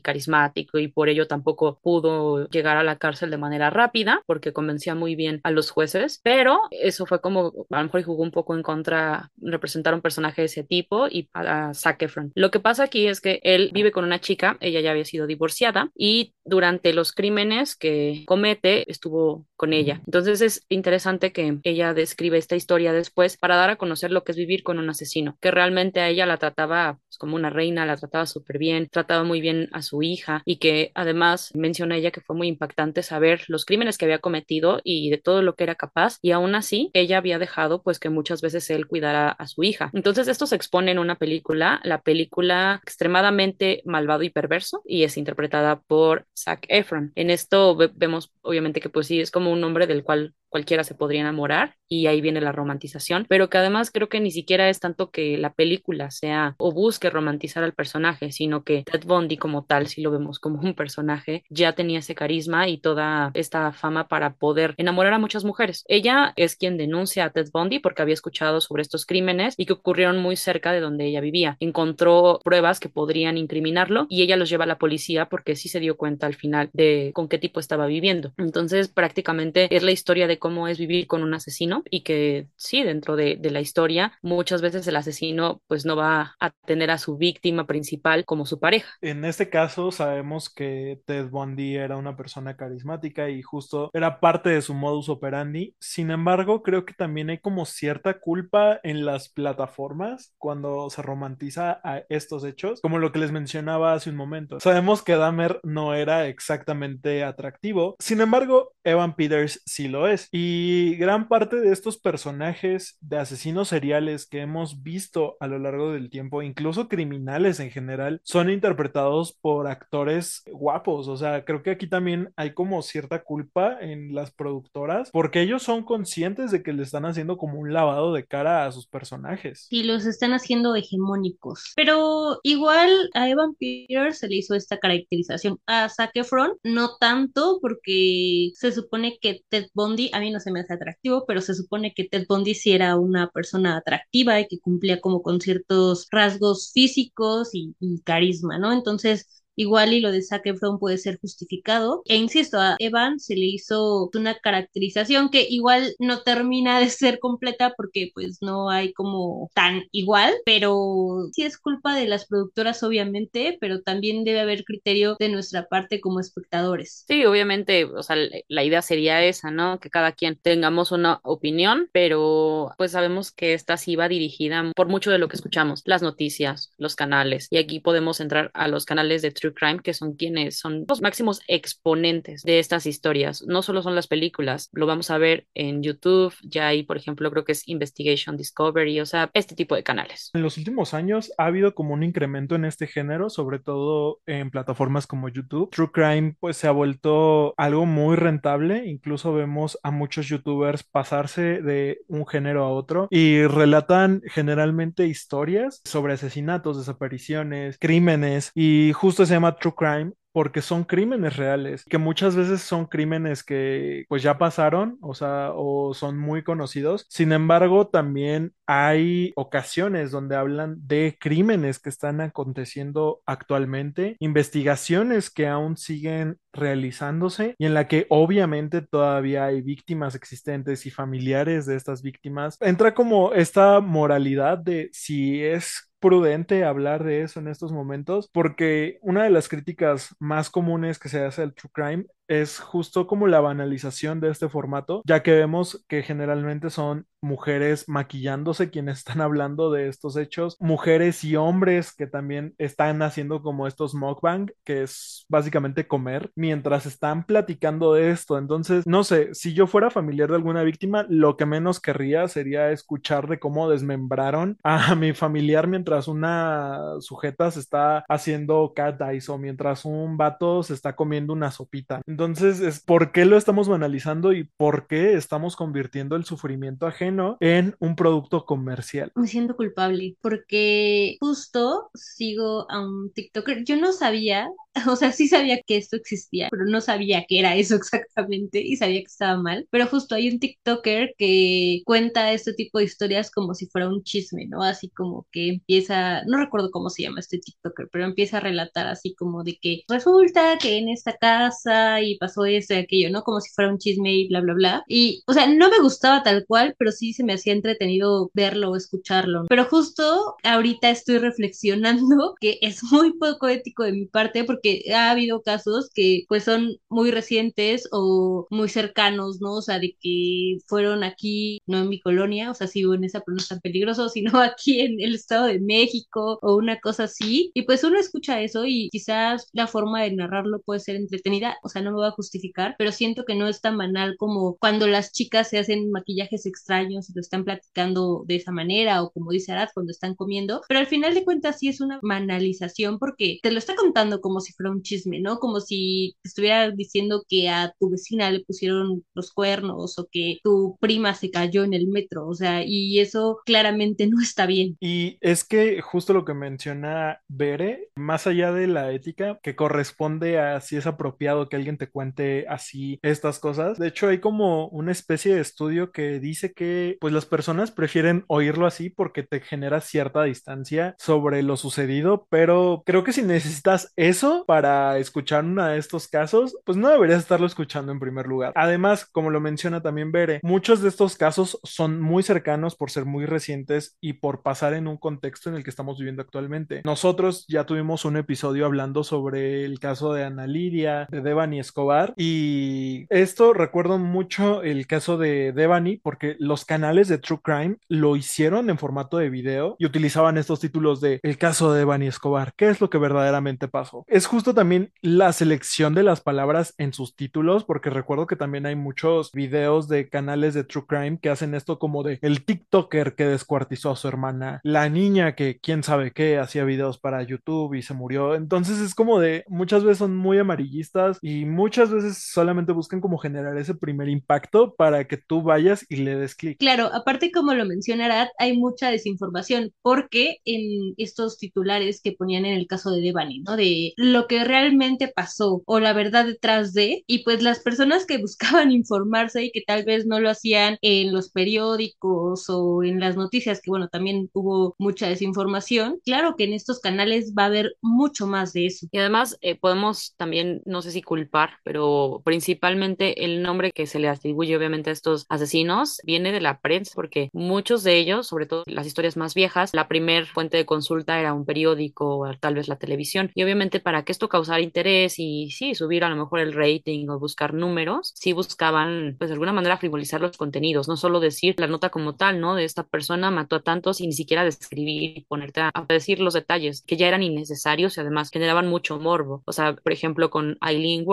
carismático 0.00 0.78
y 0.78 0.86
por 0.86 1.08
ello 1.08 1.26
tampoco 1.26 1.80
pudo 1.82 2.48
llegar 2.50 2.76
a 2.76 2.84
la 2.84 2.98
cárcel 2.98 3.30
de 3.30 3.38
manera 3.38 3.68
rápida 3.68 4.22
porque 4.26 4.52
convencía 4.52 4.94
muy 4.94 5.16
bien 5.16 5.40
a 5.42 5.50
los 5.50 5.72
jueces, 5.72 6.20
pero 6.22 6.60
eso 6.70 7.04
fue 7.04 7.20
como 7.20 7.66
a 7.68 7.78
lo 7.78 7.84
mejor 7.86 8.04
jugó 8.04 8.22
un 8.22 8.30
poco 8.30 8.54
en 8.54 8.62
contra 8.62 9.32
representar 9.38 9.92
un 9.92 10.02
personaje 10.02 10.42
de 10.42 10.46
ese 10.46 10.62
tipo 10.62 11.08
y 11.08 11.28
a 11.34 11.74
Zac 11.74 12.00
Efron. 12.02 12.30
Lo 12.36 12.52
que 12.52 12.60
pasa 12.60 12.84
aquí 12.84 13.08
es 13.08 13.20
que 13.20 13.40
él 13.42 13.70
vive 13.74 13.90
con 13.90 14.04
una 14.04 14.20
chica, 14.20 14.56
ella 14.60 14.80
ya 14.80 14.92
había 14.92 15.04
sido 15.04 15.26
divorciada 15.26 15.90
y 15.96 16.34
durante 16.44 16.92
los 16.92 17.10
crímenes 17.10 17.39
que 17.78 18.24
comete 18.26 18.90
estuvo 18.90 19.46
con 19.56 19.72
ella. 19.72 20.00
Entonces 20.06 20.40
es 20.40 20.64
interesante 20.68 21.32
que 21.32 21.58
ella 21.64 21.94
describe 21.94 22.38
esta 22.38 22.56
historia 22.56 22.92
después 22.92 23.36
para 23.36 23.56
dar 23.56 23.70
a 23.70 23.76
conocer 23.76 24.10
lo 24.10 24.24
que 24.24 24.32
es 24.32 24.38
vivir 24.38 24.62
con 24.62 24.78
un 24.78 24.88
asesino, 24.88 25.36
que 25.40 25.50
realmente 25.50 26.00
a 26.00 26.08
ella 26.08 26.26
la 26.26 26.38
trataba 26.38 26.98
pues, 27.08 27.18
como 27.18 27.36
una 27.36 27.50
reina, 27.50 27.86
la 27.86 27.96
trataba 27.96 28.26
súper 28.26 28.58
bien, 28.58 28.88
trataba 28.90 29.24
muy 29.24 29.40
bien 29.40 29.68
a 29.72 29.82
su 29.82 30.02
hija 30.02 30.42
y 30.44 30.56
que 30.56 30.92
además 30.94 31.50
menciona 31.54 31.96
ella 31.96 32.10
que 32.10 32.20
fue 32.20 32.36
muy 32.36 32.48
impactante 32.48 33.02
saber 33.02 33.42
los 33.48 33.64
crímenes 33.64 33.98
que 33.98 34.06
había 34.06 34.18
cometido 34.18 34.80
y 34.84 35.10
de 35.10 35.18
todo 35.18 35.42
lo 35.42 35.54
que 35.54 35.64
era 35.64 35.74
capaz 35.74 36.18
y 36.22 36.30
aún 36.32 36.54
así 36.54 36.90
ella 36.94 37.18
había 37.18 37.38
dejado 37.38 37.82
pues 37.82 37.98
que 37.98 38.10
muchas 38.10 38.40
veces 38.40 38.68
él 38.70 38.86
cuidara 38.86 39.30
a 39.30 39.46
su 39.46 39.62
hija. 39.62 39.90
Entonces 39.92 40.28
esto 40.28 40.46
se 40.46 40.56
expone 40.56 40.90
en 40.90 40.98
una 40.98 41.16
película, 41.16 41.80
la 41.84 42.00
película 42.00 42.80
extremadamente 42.82 43.82
malvado 43.84 44.22
y 44.22 44.30
perverso 44.30 44.82
y 44.84 45.04
es 45.04 45.16
interpretada 45.16 45.80
por 45.80 46.26
Zac 46.36 46.64
Efron. 46.68 47.12
En 47.20 47.28
esto 47.28 47.76
vemos 47.96 48.32
obviamente 48.40 48.80
que 48.80 48.88
pues 48.88 49.06
sí 49.06 49.20
es 49.20 49.30
como 49.30 49.52
un 49.52 49.62
hombre 49.62 49.86
del 49.86 50.04
cual 50.04 50.34
cualquiera 50.50 50.84
se 50.84 50.94
podría 50.94 51.22
enamorar 51.22 51.76
y 51.88 52.06
ahí 52.06 52.20
viene 52.20 52.40
la 52.40 52.52
romantización, 52.52 53.26
pero 53.28 53.48
que 53.48 53.58
además 53.58 53.90
creo 53.90 54.08
que 54.08 54.20
ni 54.20 54.30
siquiera 54.30 54.68
es 54.68 54.78
tanto 54.80 55.10
que 55.10 55.38
la 55.38 55.52
película 55.54 56.10
sea 56.10 56.54
o 56.58 56.72
busque 56.72 57.10
romantizar 57.10 57.64
al 57.64 57.72
personaje, 57.72 58.32
sino 58.32 58.62
que 58.62 58.84
Ted 58.84 59.04
Bundy 59.06 59.36
como 59.36 59.64
tal, 59.64 59.86
si 59.86 60.02
lo 60.02 60.10
vemos 60.10 60.38
como 60.38 60.60
un 60.60 60.74
personaje, 60.74 61.44
ya 61.50 61.72
tenía 61.72 62.00
ese 62.00 62.14
carisma 62.14 62.68
y 62.68 62.78
toda 62.78 63.30
esta 63.34 63.72
fama 63.72 64.08
para 64.08 64.34
poder 64.34 64.74
enamorar 64.76 65.14
a 65.14 65.18
muchas 65.18 65.44
mujeres. 65.44 65.84
Ella 65.88 66.32
es 66.36 66.56
quien 66.56 66.76
denuncia 66.76 67.24
a 67.24 67.30
Ted 67.30 67.48
Bundy 67.52 67.78
porque 67.78 68.02
había 68.02 68.14
escuchado 68.14 68.60
sobre 68.60 68.82
estos 68.82 69.06
crímenes 69.06 69.54
y 69.56 69.66
que 69.66 69.72
ocurrieron 69.72 70.18
muy 70.18 70.36
cerca 70.36 70.72
de 70.72 70.80
donde 70.80 71.06
ella 71.06 71.20
vivía. 71.20 71.56
Encontró 71.60 72.40
pruebas 72.44 72.80
que 72.80 72.88
podrían 72.88 73.38
incriminarlo 73.38 74.06
y 74.08 74.22
ella 74.22 74.36
los 74.36 74.50
lleva 74.50 74.64
a 74.64 74.68
la 74.68 74.78
policía 74.78 75.28
porque 75.28 75.56
sí 75.56 75.68
se 75.68 75.80
dio 75.80 75.96
cuenta 75.96 76.26
al 76.26 76.34
final 76.34 76.70
de 76.72 77.12
con 77.14 77.28
qué 77.28 77.38
tipo 77.38 77.60
estaba 77.60 77.86
viviendo. 77.86 78.32
Entonces 78.38 78.88
prácticamente 78.88 79.74
es 79.74 79.82
la 79.82 79.92
historia 79.92 80.26
de 80.26 80.39
cómo 80.40 80.66
es 80.66 80.78
vivir 80.78 81.06
con 81.06 81.22
un 81.22 81.34
asesino 81.34 81.84
y 81.88 82.02
que 82.02 82.48
sí, 82.56 82.82
dentro 82.82 83.14
de, 83.14 83.38
la 83.50 83.60
historia, 83.60 84.12
muchas 84.22 84.62
veces 84.62 84.86
el 84.86 84.96
asesino 84.96 85.60
pues 85.66 85.84
no 85.84 85.96
va 85.96 86.36
a 86.40 86.50
tener 86.50 86.90
a 86.90 86.98
su 86.98 87.16
víctima 87.16 87.66
principal 87.66 88.24
como 88.24 88.46
su 88.46 88.60
pareja. 88.60 88.90
En 89.00 89.24
este 89.24 89.50
caso 89.50 89.90
sabemos 89.90 90.48
que 90.48 91.00
Ted 91.04 91.28
Bundy 91.30 91.76
era 91.76 91.96
una 91.96 92.16
persona 92.16 92.56
carismática 92.56 93.28
y 93.28 93.42
justo 93.42 93.90
era 93.92 94.20
parte 94.20 94.50
de 94.50 94.62
su 94.62 94.74
modus 94.74 95.08
operandi. 95.08 95.74
Sin 95.80 96.10
embargo, 96.10 96.62
creo 96.62 96.84
que 96.84 96.94
también 96.94 97.30
hay 97.30 97.38
como 97.38 97.66
cierta 97.66 98.20
culpa 98.20 98.80
en 98.82 99.04
las 99.04 99.28
plataformas 99.28 100.32
cuando 100.38 100.90
se 100.90 101.02
romantiza 101.02 101.80
a 101.82 102.02
estos 102.08 102.44
hechos, 102.44 102.80
como 102.80 102.98
lo 102.98 103.12
que 103.12 103.18
les 103.18 103.32
mencionaba 103.32 103.92
hace 103.92 104.10
un 104.10 104.16
momento. 104.16 104.60
Sabemos 104.60 105.02
que 105.02 105.16
Dahmer 105.16 105.60
no 105.62 105.94
era 105.94 106.26
exactamente 106.28 107.24
atractivo, 107.24 107.96
sin 107.98 108.20
embargo, 108.20 108.72
Evan 108.84 109.14
Peters 109.14 109.62
sí 109.66 109.88
lo 109.88 110.08
es. 110.08 110.28
Y 110.32 110.96
gran 110.96 111.28
parte 111.28 111.56
de 111.56 111.72
estos 111.72 111.98
personajes 111.98 112.96
de 113.00 113.18
asesinos 113.18 113.68
seriales 113.68 114.26
que 114.26 114.40
hemos 114.40 114.82
visto 114.82 115.36
a 115.40 115.46
lo 115.46 115.58
largo 115.58 115.92
del 115.92 116.10
tiempo, 116.10 116.42
incluso 116.42 116.88
criminales 116.88 117.58
en 117.60 117.70
general, 117.70 118.20
son 118.24 118.50
interpretados 118.50 119.36
por 119.40 119.66
actores 119.66 120.42
guapos. 120.52 121.08
O 121.08 121.16
sea, 121.16 121.44
creo 121.44 121.62
que 121.62 121.70
aquí 121.70 121.88
también 121.88 122.32
hay 122.36 122.54
como 122.54 122.82
cierta 122.82 123.22
culpa 123.22 123.78
en 123.80 124.14
las 124.14 124.30
productoras 124.30 125.10
porque 125.10 125.42
ellos 125.42 125.62
son 125.62 125.84
conscientes 125.84 126.50
de 126.50 126.62
que 126.62 126.72
le 126.72 126.82
están 126.82 127.06
haciendo 127.06 127.36
como 127.36 127.58
un 127.58 127.72
lavado 127.72 128.12
de 128.12 128.24
cara 128.24 128.66
a 128.66 128.72
sus 128.72 128.86
personajes. 128.86 129.66
Y 129.70 129.84
los 129.84 130.06
están 130.06 130.32
haciendo 130.32 130.76
hegemónicos. 130.76 131.72
Pero 131.76 132.38
igual 132.42 132.90
a 133.14 133.28
Evan 133.28 133.54
Peters 133.54 134.18
se 134.18 134.28
le 134.28 134.36
hizo 134.36 134.54
esta 134.54 134.78
caracterización. 134.78 135.58
A 135.66 135.88
Zac 135.88 136.10
Efron 136.14 136.52
no 136.62 136.96
tanto 136.98 137.58
porque 137.60 138.50
se 138.54 138.72
supone 138.72 139.18
que 139.20 139.42
Ted 139.48 139.66
Bundy, 139.74 140.10
a 140.20 140.22
mí 140.24 140.30
no 140.32 140.40
se 140.40 140.50
me 140.52 140.60
hace 140.60 140.74
atractivo, 140.74 141.24
pero 141.26 141.40
se 141.40 141.54
supone 141.54 141.94
que 141.94 142.04
Ted 142.04 142.26
Bundy 142.28 142.54
sí 142.54 142.72
era 142.72 142.96
una 142.96 143.30
persona 143.30 143.76
atractiva 143.76 144.40
y 144.40 144.46
que 144.48 144.60
cumplía 144.60 145.00
como 145.00 145.22
con 145.22 145.40
ciertos 145.40 146.06
rasgos 146.10 146.72
físicos 146.72 147.50
y, 147.54 147.74
y 147.80 148.00
carisma, 148.02 148.58
¿no? 148.58 148.72
Entonces 148.72 149.39
igual 149.60 149.92
y 149.92 150.00
lo 150.00 150.10
de 150.10 150.22
Zac 150.22 150.46
Efron 150.46 150.78
puede 150.78 150.98
ser 150.98 151.18
justificado. 151.20 152.02
E 152.06 152.16
insisto, 152.16 152.58
a 152.58 152.76
Evan 152.78 153.20
se 153.20 153.36
le 153.36 153.44
hizo 153.44 154.10
una 154.14 154.34
caracterización 154.34 155.28
que 155.30 155.46
igual 155.48 155.94
no 155.98 156.22
termina 156.22 156.80
de 156.80 156.88
ser 156.88 157.18
completa 157.18 157.74
porque 157.76 158.10
pues 158.14 158.38
no 158.40 158.70
hay 158.70 158.92
como 158.92 159.50
tan 159.54 159.84
igual, 159.92 160.34
pero 160.44 161.28
sí 161.32 161.42
es 161.42 161.58
culpa 161.58 161.94
de 161.94 162.08
las 162.08 162.26
productoras 162.26 162.82
obviamente, 162.82 163.58
pero 163.60 163.82
también 163.82 164.24
debe 164.24 164.40
haber 164.40 164.64
criterio 164.64 165.16
de 165.18 165.28
nuestra 165.28 165.66
parte 165.66 166.00
como 166.00 166.20
espectadores. 166.20 167.04
Sí, 167.06 167.24
obviamente, 167.26 167.84
o 167.84 168.02
sea, 168.02 168.16
la 168.48 168.64
idea 168.64 168.82
sería 168.82 169.22
esa, 169.24 169.50
¿no? 169.50 169.78
Que 169.78 169.90
cada 169.90 170.12
quien 170.12 170.36
tengamos 170.36 170.92
una 170.92 171.20
opinión, 171.22 171.88
pero 171.92 172.70
pues 172.78 172.92
sabemos 172.92 173.30
que 173.30 173.54
esta 173.54 173.76
sí 173.76 173.96
va 173.96 174.08
dirigida 174.08 174.72
por 174.74 174.88
mucho 174.88 175.10
de 175.10 175.18
lo 175.18 175.28
que 175.28 175.36
escuchamos, 175.36 175.82
las 175.84 176.02
noticias, 176.02 176.72
los 176.78 176.96
canales, 176.96 177.46
y 177.50 177.58
aquí 177.58 177.80
podemos 177.80 178.20
entrar 178.20 178.50
a 178.54 178.68
los 178.68 178.86
canales 178.86 179.22
de 179.22 179.30
True 179.30 179.49
crime, 179.54 179.80
que 179.82 179.94
son 179.94 180.14
quienes 180.14 180.58
son 180.58 180.84
los 180.88 181.00
máximos 181.00 181.42
exponentes 181.48 182.42
de 182.42 182.58
estas 182.58 182.86
historias. 182.86 183.42
No 183.46 183.62
solo 183.62 183.82
son 183.82 183.94
las 183.94 184.06
películas, 184.06 184.68
lo 184.72 184.86
vamos 184.86 185.10
a 185.10 185.18
ver 185.18 185.46
en 185.54 185.82
YouTube, 185.82 186.34
ya 186.42 186.68
hay, 186.68 186.82
por 186.82 186.96
ejemplo, 186.96 187.30
creo 187.30 187.44
que 187.44 187.52
es 187.52 187.66
Investigation 187.68 188.36
Discovery, 188.36 189.00
o 189.00 189.06
sea, 189.06 189.30
este 189.34 189.54
tipo 189.54 189.74
de 189.74 189.82
canales. 189.82 190.30
En 190.34 190.42
los 190.42 190.58
últimos 190.58 190.94
años 190.94 191.32
ha 191.38 191.46
habido 191.46 191.74
como 191.74 191.94
un 191.94 192.02
incremento 192.02 192.54
en 192.54 192.64
este 192.64 192.86
género, 192.86 193.30
sobre 193.30 193.58
todo 193.58 194.20
en 194.26 194.50
plataformas 194.50 195.06
como 195.06 195.28
YouTube. 195.28 195.70
True 195.70 195.90
Crime 195.92 196.36
pues 196.40 196.56
se 196.56 196.66
ha 196.66 196.72
vuelto 196.72 197.54
algo 197.56 197.86
muy 197.86 198.16
rentable, 198.16 198.86
incluso 198.86 199.32
vemos 199.32 199.78
a 199.82 199.90
muchos 199.90 200.26
youtubers 200.28 200.82
pasarse 200.82 201.62
de 201.62 202.00
un 202.08 202.26
género 202.26 202.64
a 202.64 202.70
otro 202.70 203.08
y 203.10 203.44
relatan 203.46 204.22
generalmente 204.26 205.06
historias 205.06 205.80
sobre 205.84 206.14
asesinatos, 206.14 206.78
desapariciones, 206.78 207.78
crímenes 207.78 208.52
y 208.54 208.92
justo 208.94 209.26
se 209.26 209.34
llama 209.40 209.56
True 209.56 209.74
Crime 209.76 210.12
porque 210.32 210.62
son 210.62 210.84
crímenes 210.84 211.36
reales, 211.36 211.84
que 211.84 211.98
muchas 211.98 212.36
veces 212.36 212.60
son 212.62 212.86
crímenes 212.86 213.42
que 213.42 214.04
pues 214.08 214.22
ya 214.22 214.38
pasaron, 214.38 214.96
o 215.02 215.14
sea, 215.14 215.50
o 215.54 215.92
son 215.94 216.18
muy 216.18 216.44
conocidos. 216.44 217.06
Sin 217.08 217.32
embargo, 217.32 217.88
también 217.88 218.54
hay 218.72 219.32
ocasiones 219.34 220.12
donde 220.12 220.36
hablan 220.36 220.76
de 220.86 221.16
crímenes 221.18 221.80
que 221.80 221.88
están 221.88 222.20
aconteciendo 222.20 223.20
actualmente, 223.26 224.14
investigaciones 224.20 225.28
que 225.28 225.48
aún 225.48 225.76
siguen 225.76 226.38
realizándose 226.52 227.56
y 227.58 227.66
en 227.66 227.74
la 227.74 227.88
que 227.88 228.06
obviamente 228.10 228.80
todavía 228.80 229.46
hay 229.46 229.60
víctimas 229.60 230.14
existentes 230.14 230.86
y 230.86 230.90
familiares 230.90 231.66
de 231.66 231.74
estas 231.74 232.00
víctimas. 232.00 232.58
Entra 232.60 232.94
como 232.94 233.32
esta 233.32 233.80
moralidad 233.80 234.58
de 234.58 234.88
si 234.92 235.42
es 235.42 235.90
prudente 235.98 236.64
hablar 236.64 237.04
de 237.04 237.22
eso 237.22 237.40
en 237.40 237.48
estos 237.48 237.72
momentos, 237.72 238.30
porque 238.32 238.98
una 239.02 239.24
de 239.24 239.30
las 239.30 239.48
críticas 239.48 240.14
más 240.18 240.48
comunes 240.48 240.98
que 240.98 241.08
se 241.08 241.24
hace 241.24 241.42
al 241.42 241.54
true 241.54 241.70
crime 241.72 242.04
es 242.30 242.60
justo 242.60 243.08
como 243.08 243.26
la 243.26 243.40
banalización 243.40 244.20
de 244.20 244.30
este 244.30 244.48
formato, 244.48 245.02
ya 245.04 245.22
que 245.22 245.32
vemos 245.32 245.84
que 245.88 246.02
generalmente 246.02 246.70
son 246.70 247.06
mujeres 247.20 247.88
maquillándose 247.88 248.70
quienes 248.70 248.98
están 248.98 249.20
hablando 249.20 249.70
de 249.70 249.88
estos 249.88 250.16
hechos, 250.16 250.56
mujeres 250.60 251.24
y 251.24 251.36
hombres 251.36 251.92
que 251.92 252.06
también 252.06 252.54
están 252.58 253.02
haciendo 253.02 253.42
como 253.42 253.66
estos 253.66 253.94
mukbang, 253.94 254.50
que 254.64 254.84
es 254.84 255.26
básicamente 255.28 255.86
comer, 255.86 256.30
mientras 256.34 256.86
están 256.86 257.24
platicando 257.24 257.94
de 257.94 258.10
esto. 258.10 258.38
Entonces, 258.38 258.86
no 258.86 259.04
sé, 259.04 259.34
si 259.34 259.52
yo 259.52 259.66
fuera 259.66 259.90
familiar 259.90 260.30
de 260.30 260.36
alguna 260.36 260.62
víctima, 260.62 261.06
lo 261.08 261.36
que 261.36 261.46
menos 261.46 261.80
querría 261.80 262.28
sería 262.28 262.70
escuchar 262.70 263.28
de 263.28 263.40
cómo 263.40 263.68
desmembraron 263.68 264.56
a 264.62 264.94
mi 264.94 265.12
familiar 265.12 265.66
mientras 265.66 266.08
una 266.08 266.78
sujeta 267.00 267.50
se 267.50 267.60
está 267.60 268.04
haciendo 268.08 268.72
cat 268.74 269.00
eyes 269.00 269.28
o 269.28 269.36
mientras 269.36 269.84
un 269.84 270.16
vato 270.16 270.62
se 270.62 270.74
está 270.74 270.94
comiendo 270.94 271.32
una 271.32 271.50
sopita. 271.50 272.00
Es 272.20 272.80
por 272.80 273.12
qué 273.12 273.24
lo 273.24 273.36
estamos 273.36 273.68
banalizando 273.68 274.32
y 274.32 274.44
por 274.44 274.86
qué 274.86 275.14
estamos 275.14 275.56
convirtiendo 275.56 276.16
el 276.16 276.24
sufrimiento 276.24 276.86
ajeno 276.86 277.38
en 277.40 277.76
un 277.78 277.96
producto 277.96 278.44
comercial. 278.44 279.10
Me 279.14 279.26
siento 279.26 279.56
culpable 279.56 280.16
porque 280.20 281.16
justo 281.20 281.90
sigo 281.94 282.70
a 282.70 282.80
un 282.80 283.10
TikToker. 283.12 283.64
Yo 283.64 283.76
no 283.76 283.92
sabía 283.92 284.50
o 284.88 284.96
sea, 284.96 285.12
sí 285.12 285.28
sabía 285.28 285.60
que 285.62 285.76
esto 285.76 285.96
existía, 285.96 286.48
pero 286.50 286.64
no 286.66 286.80
sabía 286.80 287.24
qué 287.28 287.40
era 287.40 287.56
eso 287.56 287.74
exactamente 287.76 288.60
y 288.60 288.76
sabía 288.76 289.00
que 289.00 289.06
estaba 289.06 289.40
mal. 289.40 289.66
Pero 289.70 289.86
justo 289.86 290.14
hay 290.14 290.28
un 290.30 290.38
TikToker 290.38 291.14
que 291.18 291.82
cuenta 291.84 292.32
este 292.32 292.52
tipo 292.54 292.78
de 292.78 292.84
historias 292.84 293.30
como 293.30 293.54
si 293.54 293.66
fuera 293.66 293.88
un 293.88 294.02
chisme, 294.02 294.46
¿no? 294.46 294.62
Así 294.62 294.88
como 294.90 295.26
que 295.32 295.48
empieza, 295.48 296.22
no 296.24 296.38
recuerdo 296.38 296.70
cómo 296.70 296.90
se 296.90 297.02
llama 297.02 297.20
este 297.20 297.38
TikToker, 297.38 297.88
pero 297.90 298.04
empieza 298.04 298.38
a 298.38 298.40
relatar 298.40 298.86
así 298.86 299.14
como 299.14 299.42
de 299.44 299.58
que 299.60 299.82
resulta 299.88 300.58
que 300.58 300.78
en 300.78 300.88
esta 300.88 301.16
casa 301.16 302.00
y 302.00 302.09
pasó 302.18 302.44
esto 302.44 302.74
y 302.74 302.78
aquello, 302.78 303.10
¿no? 303.10 303.22
Como 303.22 303.40
si 303.40 303.50
fuera 303.50 303.70
un 303.70 303.78
chisme 303.78 304.12
y 304.14 304.28
bla, 304.28 304.40
bla, 304.40 304.54
bla. 304.54 304.84
Y, 304.88 305.22
o 305.26 305.32
sea, 305.32 305.46
no 305.46 305.68
me 305.70 305.80
gustaba 305.80 306.22
tal 306.22 306.44
cual, 306.46 306.74
pero 306.78 306.92
sí 306.92 307.12
se 307.12 307.24
me 307.24 307.32
hacía 307.32 307.52
entretenido 307.52 308.30
verlo 308.34 308.70
o 308.70 308.76
escucharlo. 308.76 309.44
Pero 309.48 309.64
justo 309.64 310.36
ahorita 310.44 310.90
estoy 310.90 311.18
reflexionando 311.18 312.34
que 312.40 312.58
es 312.62 312.82
muy 312.84 313.12
poco 313.18 313.48
ético 313.48 313.84
de 313.84 313.92
mi 313.92 314.06
parte 314.06 314.44
porque 314.44 314.60
que 314.60 314.94
ha 314.94 315.10
habido 315.10 315.42
casos 315.42 315.90
que 315.94 316.24
pues 316.28 316.44
son 316.44 316.76
muy 316.88 317.10
recientes 317.10 317.88
o 317.92 318.46
muy 318.50 318.68
cercanos, 318.68 319.40
¿no? 319.40 319.54
O 319.54 319.62
sea, 319.62 319.78
de 319.78 319.96
que 320.00 320.58
fueron 320.66 321.04
aquí, 321.04 321.60
no 321.66 321.78
en 321.78 321.88
mi 321.88 322.00
colonia, 322.00 322.50
o 322.50 322.54
sea, 322.54 322.66
si 322.66 322.82
en 322.82 323.04
esa, 323.04 323.20
pero 323.20 323.36
no 323.36 323.44
tan 323.48 323.60
peligroso, 323.60 324.08
sino 324.10 324.40
aquí 324.40 324.80
en 324.80 325.00
el 325.00 325.14
Estado 325.14 325.46
de 325.46 325.60
México 325.60 326.38
o 326.42 326.56
una 326.56 326.80
cosa 326.80 327.04
así. 327.04 327.50
Y 327.54 327.62
pues 327.62 327.84
uno 327.84 327.98
escucha 327.98 328.40
eso 328.40 328.64
y 328.66 328.88
quizás 328.90 329.48
la 329.52 329.66
forma 329.66 330.02
de 330.02 330.12
narrarlo 330.12 330.60
puede 330.60 330.80
ser 330.80 330.96
entretenida, 330.96 331.56
o 331.62 331.68
sea, 331.68 331.82
no 331.82 331.89
me 331.90 331.96
voy 331.96 332.06
a 332.06 332.12
justificar, 332.12 332.74
pero 332.78 332.92
siento 332.92 333.24
que 333.24 333.34
no 333.34 333.48
es 333.48 333.60
tan 333.60 333.76
banal 333.78 334.16
como 334.16 334.56
cuando 334.56 334.86
las 334.86 335.12
chicas 335.12 335.48
se 335.48 335.58
hacen 335.58 335.90
maquillajes 335.90 336.46
extraños 336.46 337.10
y 337.10 337.14
lo 337.14 337.20
están 337.20 337.44
platicando 337.44 338.24
de 338.26 338.36
esa 338.36 338.52
manera 338.52 339.02
o 339.02 339.10
como 339.10 339.30
dice 339.30 339.52
Arad, 339.52 339.68
cuando 339.74 339.90
están 339.92 340.14
comiendo, 340.14 340.62
pero 340.68 340.80
al 340.80 340.86
final 340.86 341.14
de 341.14 341.24
cuentas 341.24 341.58
sí 341.58 341.68
es 341.68 341.80
una 341.80 341.98
banalización 342.02 342.98
porque 342.98 343.38
te 343.42 343.50
lo 343.50 343.58
está 343.58 343.74
contando 343.74 344.20
como 344.20 344.40
si 344.40 344.52
fuera 344.52 344.70
un 344.70 344.82
chisme, 344.82 345.20
¿no? 345.20 345.38
Como 345.38 345.60
si 345.60 346.16
estuviera 346.22 346.70
diciendo 346.70 347.24
que 347.28 347.48
a 347.48 347.74
tu 347.78 347.90
vecina 347.90 348.30
le 348.30 348.40
pusieron 348.40 349.04
los 349.14 349.32
cuernos 349.32 349.98
o 349.98 350.08
que 350.10 350.38
tu 350.42 350.76
prima 350.80 351.14
se 351.14 351.30
cayó 351.30 351.64
en 351.64 351.74
el 351.74 351.88
metro, 351.88 352.26
o 352.26 352.34
sea, 352.34 352.64
y 352.64 352.98
eso 353.00 353.38
claramente 353.44 354.06
no 354.06 354.20
está 354.20 354.46
bien. 354.46 354.76
Y 354.80 355.18
es 355.20 355.44
que 355.44 355.80
justo 355.80 356.12
lo 356.12 356.24
que 356.24 356.34
menciona 356.34 357.20
Bere, 357.28 357.90
más 357.96 358.26
allá 358.26 358.52
de 358.52 358.66
la 358.66 358.92
ética 358.92 359.38
que 359.42 359.56
corresponde 359.56 360.38
a 360.38 360.60
si 360.60 360.76
es 360.76 360.86
apropiado 360.86 361.48
que 361.48 361.56
alguien 361.56 361.78
te 361.80 361.88
cuente 361.88 362.44
así 362.46 363.00
estas 363.02 363.38
cosas, 363.38 363.78
de 363.78 363.88
hecho 363.88 364.08
hay 364.08 364.18
como 364.18 364.68
una 364.68 364.92
especie 364.92 365.34
de 365.34 365.40
estudio 365.40 365.92
que 365.92 366.20
dice 366.20 366.52
que 366.52 366.98
pues 367.00 367.14
las 367.14 367.24
personas 367.24 367.70
prefieren 367.70 368.24
oírlo 368.28 368.66
así 368.66 368.90
porque 368.90 369.22
te 369.22 369.40
genera 369.40 369.80
cierta 369.80 370.24
distancia 370.24 370.94
sobre 370.98 371.42
lo 371.42 371.56
sucedido, 371.56 372.26
pero 372.28 372.82
creo 372.84 373.02
que 373.02 373.14
si 373.14 373.22
necesitas 373.22 373.94
eso, 373.96 374.44
para 374.46 374.98
escuchar 374.98 375.44
uno 375.44 375.64
de 375.64 375.78
estos 375.78 376.06
casos, 376.06 376.54
pues 376.66 376.76
no 376.76 376.90
deberías 376.90 377.20
estarlo 377.20 377.46
escuchando 377.46 377.92
en 377.92 377.98
primer 377.98 378.26
lugar. 378.26 378.52
Además, 378.56 379.06
como 379.06 379.30
lo 379.30 379.40
menciona 379.40 379.80
también 379.80 380.12
Bere, 380.12 380.40
muchos 380.42 380.82
de 380.82 380.90
estos 380.90 381.16
casos 381.16 381.58
son 381.62 381.98
muy 381.98 382.22
cercanos 382.22 382.76
por 382.76 382.90
ser 382.90 383.06
muy 383.06 383.24
recientes 383.24 383.96
y 384.02 384.14
por 384.14 384.42
pasar 384.42 384.74
en 384.74 384.86
un 384.86 384.98
contexto 384.98 385.48
en 385.48 385.56
el 385.56 385.64
que 385.64 385.70
estamos 385.70 385.96
viviendo 385.96 386.20
actualmente. 386.20 386.82
Nosotros 386.84 387.46
ya 387.48 387.64
tuvimos 387.64 388.04
un 388.04 388.18
episodio 388.18 388.66
hablando 388.66 389.02
sobre 389.02 389.64
el 389.64 389.78
caso 389.78 390.12
de 390.12 390.24
Ana 390.24 390.46
Lidia, 390.46 391.06
de 391.10 391.20
Devani 391.22 391.60
Escobar, 391.70 392.14
y 392.16 393.06
esto 393.10 393.52
recuerdo 393.52 393.98
mucho 393.98 394.62
el 394.62 394.88
caso 394.88 395.18
de 395.18 395.52
Devani 395.52 395.98
porque 395.98 396.34
los 396.38 396.64
canales 396.64 397.06
de 397.06 397.18
True 397.18 397.40
Crime 397.42 397.76
lo 397.88 398.16
hicieron 398.16 398.70
en 398.70 398.78
formato 398.78 399.18
de 399.18 399.30
video 399.30 399.76
y 399.78 399.86
utilizaban 399.86 400.36
estos 400.36 400.58
títulos 400.58 401.00
de 401.00 401.20
El 401.22 401.38
caso 401.38 401.72
de 401.72 401.84
Bani 401.84 402.08
Escobar, 402.08 402.54
¿qué 402.56 402.68
es 402.68 402.80
lo 402.80 402.90
que 402.90 402.98
verdaderamente 402.98 403.68
pasó? 403.68 404.04
Es 404.08 404.26
justo 404.26 404.52
también 404.52 404.92
la 405.00 405.32
selección 405.32 405.94
de 405.94 406.02
las 406.02 406.20
palabras 406.20 406.74
en 406.76 406.92
sus 406.92 407.14
títulos, 407.14 407.64
porque 407.64 407.88
recuerdo 407.90 408.26
que 408.26 408.36
también 408.36 408.66
hay 408.66 408.74
muchos 408.74 409.30
videos 409.30 409.86
de 409.86 410.08
canales 410.08 410.54
de 410.54 410.64
True 410.64 410.86
Crime 410.88 411.18
que 411.22 411.30
hacen 411.30 411.54
esto 411.54 411.78
como 411.78 412.02
de 412.02 412.18
el 412.22 412.44
TikToker 412.44 413.14
que 413.14 413.26
descuartizó 413.26 413.92
a 413.92 413.96
su 413.96 414.08
hermana, 414.08 414.60
la 414.64 414.88
niña 414.88 415.36
que 415.36 415.60
quién 415.60 415.84
sabe 415.84 416.10
qué 416.12 416.38
hacía 416.38 416.64
videos 416.64 416.98
para 416.98 417.22
YouTube 417.22 417.74
y 417.74 417.82
se 417.82 417.94
murió. 417.94 418.34
Entonces 418.34 418.80
es 418.80 418.94
como 418.94 419.20
de 419.20 419.44
muchas 419.48 419.84
veces 419.84 419.98
son 419.98 420.16
muy 420.16 420.38
amarillistas 420.38 421.18
y 421.22 421.44
muchas 421.60 421.90
veces 421.90 422.16
solamente 422.32 422.72
buscan 422.72 423.00
como 423.00 423.18
generar 423.18 423.56
ese 423.58 423.74
primer 423.74 424.08
impacto 424.08 424.74
para 424.74 425.06
que 425.06 425.18
tú 425.18 425.42
vayas 425.42 425.84
y 425.90 425.96
le 425.96 426.16
des 426.16 426.34
clic. 426.34 426.58
Claro, 426.58 426.90
aparte 426.92 427.30
como 427.30 427.52
lo 427.52 427.66
mencionará, 427.66 428.30
hay 428.38 428.56
mucha 428.56 428.90
desinformación 428.90 429.72
porque 429.82 430.38
en 430.46 430.94
estos 430.96 431.36
titulares 431.36 432.00
que 432.02 432.12
ponían 432.12 432.46
en 432.46 432.54
el 432.54 432.66
caso 432.66 432.90
de 432.90 433.02
Devani, 433.02 433.40
¿no? 433.40 433.56
De 433.56 433.92
lo 433.96 434.26
que 434.26 434.42
realmente 434.44 435.12
pasó 435.14 435.62
o 435.66 435.80
la 435.80 435.92
verdad 435.92 436.24
detrás 436.24 436.72
de, 436.72 437.04
y 437.06 437.24
pues 437.24 437.42
las 437.42 437.60
personas 437.60 438.06
que 438.06 438.18
buscaban 438.30 438.72
informarse 438.72 439.44
y 439.44 439.52
que 439.52 439.62
tal 439.66 439.84
vez 439.84 440.06
no 440.06 440.18
lo 440.18 440.30
hacían 440.30 440.78
en 440.80 441.12
los 441.12 441.30
periódicos 441.30 442.48
o 442.48 442.82
en 442.82 443.00
las 443.00 443.16
noticias, 443.16 443.60
que 443.60 443.70
bueno, 443.70 443.88
también 443.88 444.30
hubo 444.32 444.74
mucha 444.78 445.08
desinformación, 445.08 446.00
claro 446.06 446.36
que 446.36 446.44
en 446.44 446.54
estos 446.54 446.80
canales 446.80 447.34
va 447.38 447.44
a 447.44 447.46
haber 447.46 447.74
mucho 447.82 448.26
más 448.26 448.54
de 448.54 448.66
eso. 448.66 448.86
Y 448.90 448.98
además 448.98 449.36
eh, 449.42 449.58
podemos 449.58 450.14
también, 450.16 450.62
no 450.64 450.80
sé 450.80 450.90
si 450.92 451.02
culpar, 451.02 451.49
pero 451.62 452.22
principalmente 452.24 453.24
el 453.24 453.42
nombre 453.42 453.70
que 453.72 453.86
se 453.86 453.98
le 453.98 454.08
atribuye 454.08 454.56
obviamente 454.56 454.90
a 454.90 454.92
estos 454.92 455.26
asesinos 455.28 456.00
viene 456.04 456.32
de 456.32 456.40
la 456.40 456.60
prensa, 456.60 456.92
porque 456.94 457.30
muchos 457.32 457.82
de 457.82 457.96
ellos, 457.96 458.26
sobre 458.26 458.46
todo 458.46 458.64
las 458.66 458.86
historias 458.86 459.16
más 459.16 459.34
viejas, 459.34 459.70
la 459.72 459.88
primer 459.88 460.26
fuente 460.26 460.56
de 460.56 460.66
consulta 460.66 461.18
era 461.18 461.34
un 461.34 461.44
periódico 461.44 462.18
o 462.18 462.34
tal 462.34 462.54
vez 462.54 462.68
la 462.68 462.76
televisión. 462.76 463.30
Y 463.34 463.42
obviamente 463.42 463.80
para 463.80 464.04
que 464.04 464.12
esto 464.12 464.28
causara 464.28 464.60
interés 464.60 465.18
y 465.18 465.50
sí, 465.50 465.74
subir 465.74 466.04
a 466.04 466.08
lo 466.08 466.16
mejor 466.16 466.40
el 466.40 466.52
rating 466.52 467.08
o 467.08 467.18
buscar 467.18 467.54
números, 467.54 468.12
sí 468.14 468.32
buscaban 468.32 469.16
pues 469.18 469.30
de 469.30 469.34
alguna 469.34 469.52
manera 469.52 469.78
frivolizar 469.78 470.20
los 470.20 470.36
contenidos, 470.36 470.88
no 470.88 470.96
solo 470.96 471.20
decir 471.20 471.54
la 471.58 471.66
nota 471.66 471.90
como 471.90 472.16
tal, 472.16 472.40
¿no? 472.40 472.54
De 472.54 472.64
esta 472.64 472.84
persona 472.84 473.30
mató 473.30 473.56
a 473.56 473.62
tantos 473.62 474.00
y 474.00 474.06
ni 474.06 474.12
siquiera 474.12 474.44
describir 474.44 475.18
y 475.18 475.24
ponerte 475.24 475.60
a, 475.60 475.72
decir 475.88 476.20
los 476.20 476.34
detalles 476.34 476.82
que 476.82 476.96
ya 476.96 477.08
eran 477.08 477.22
innecesarios 477.22 477.96
y 477.96 478.00
además 478.00 478.30
generaban 478.30 478.68
mucho 478.68 478.98
morbo. 478.98 479.42
O 479.46 479.52
sea, 479.52 479.74
por 479.74 479.92
ejemplo, 479.92 480.30
con 480.30 480.58
Eileen 480.66 481.04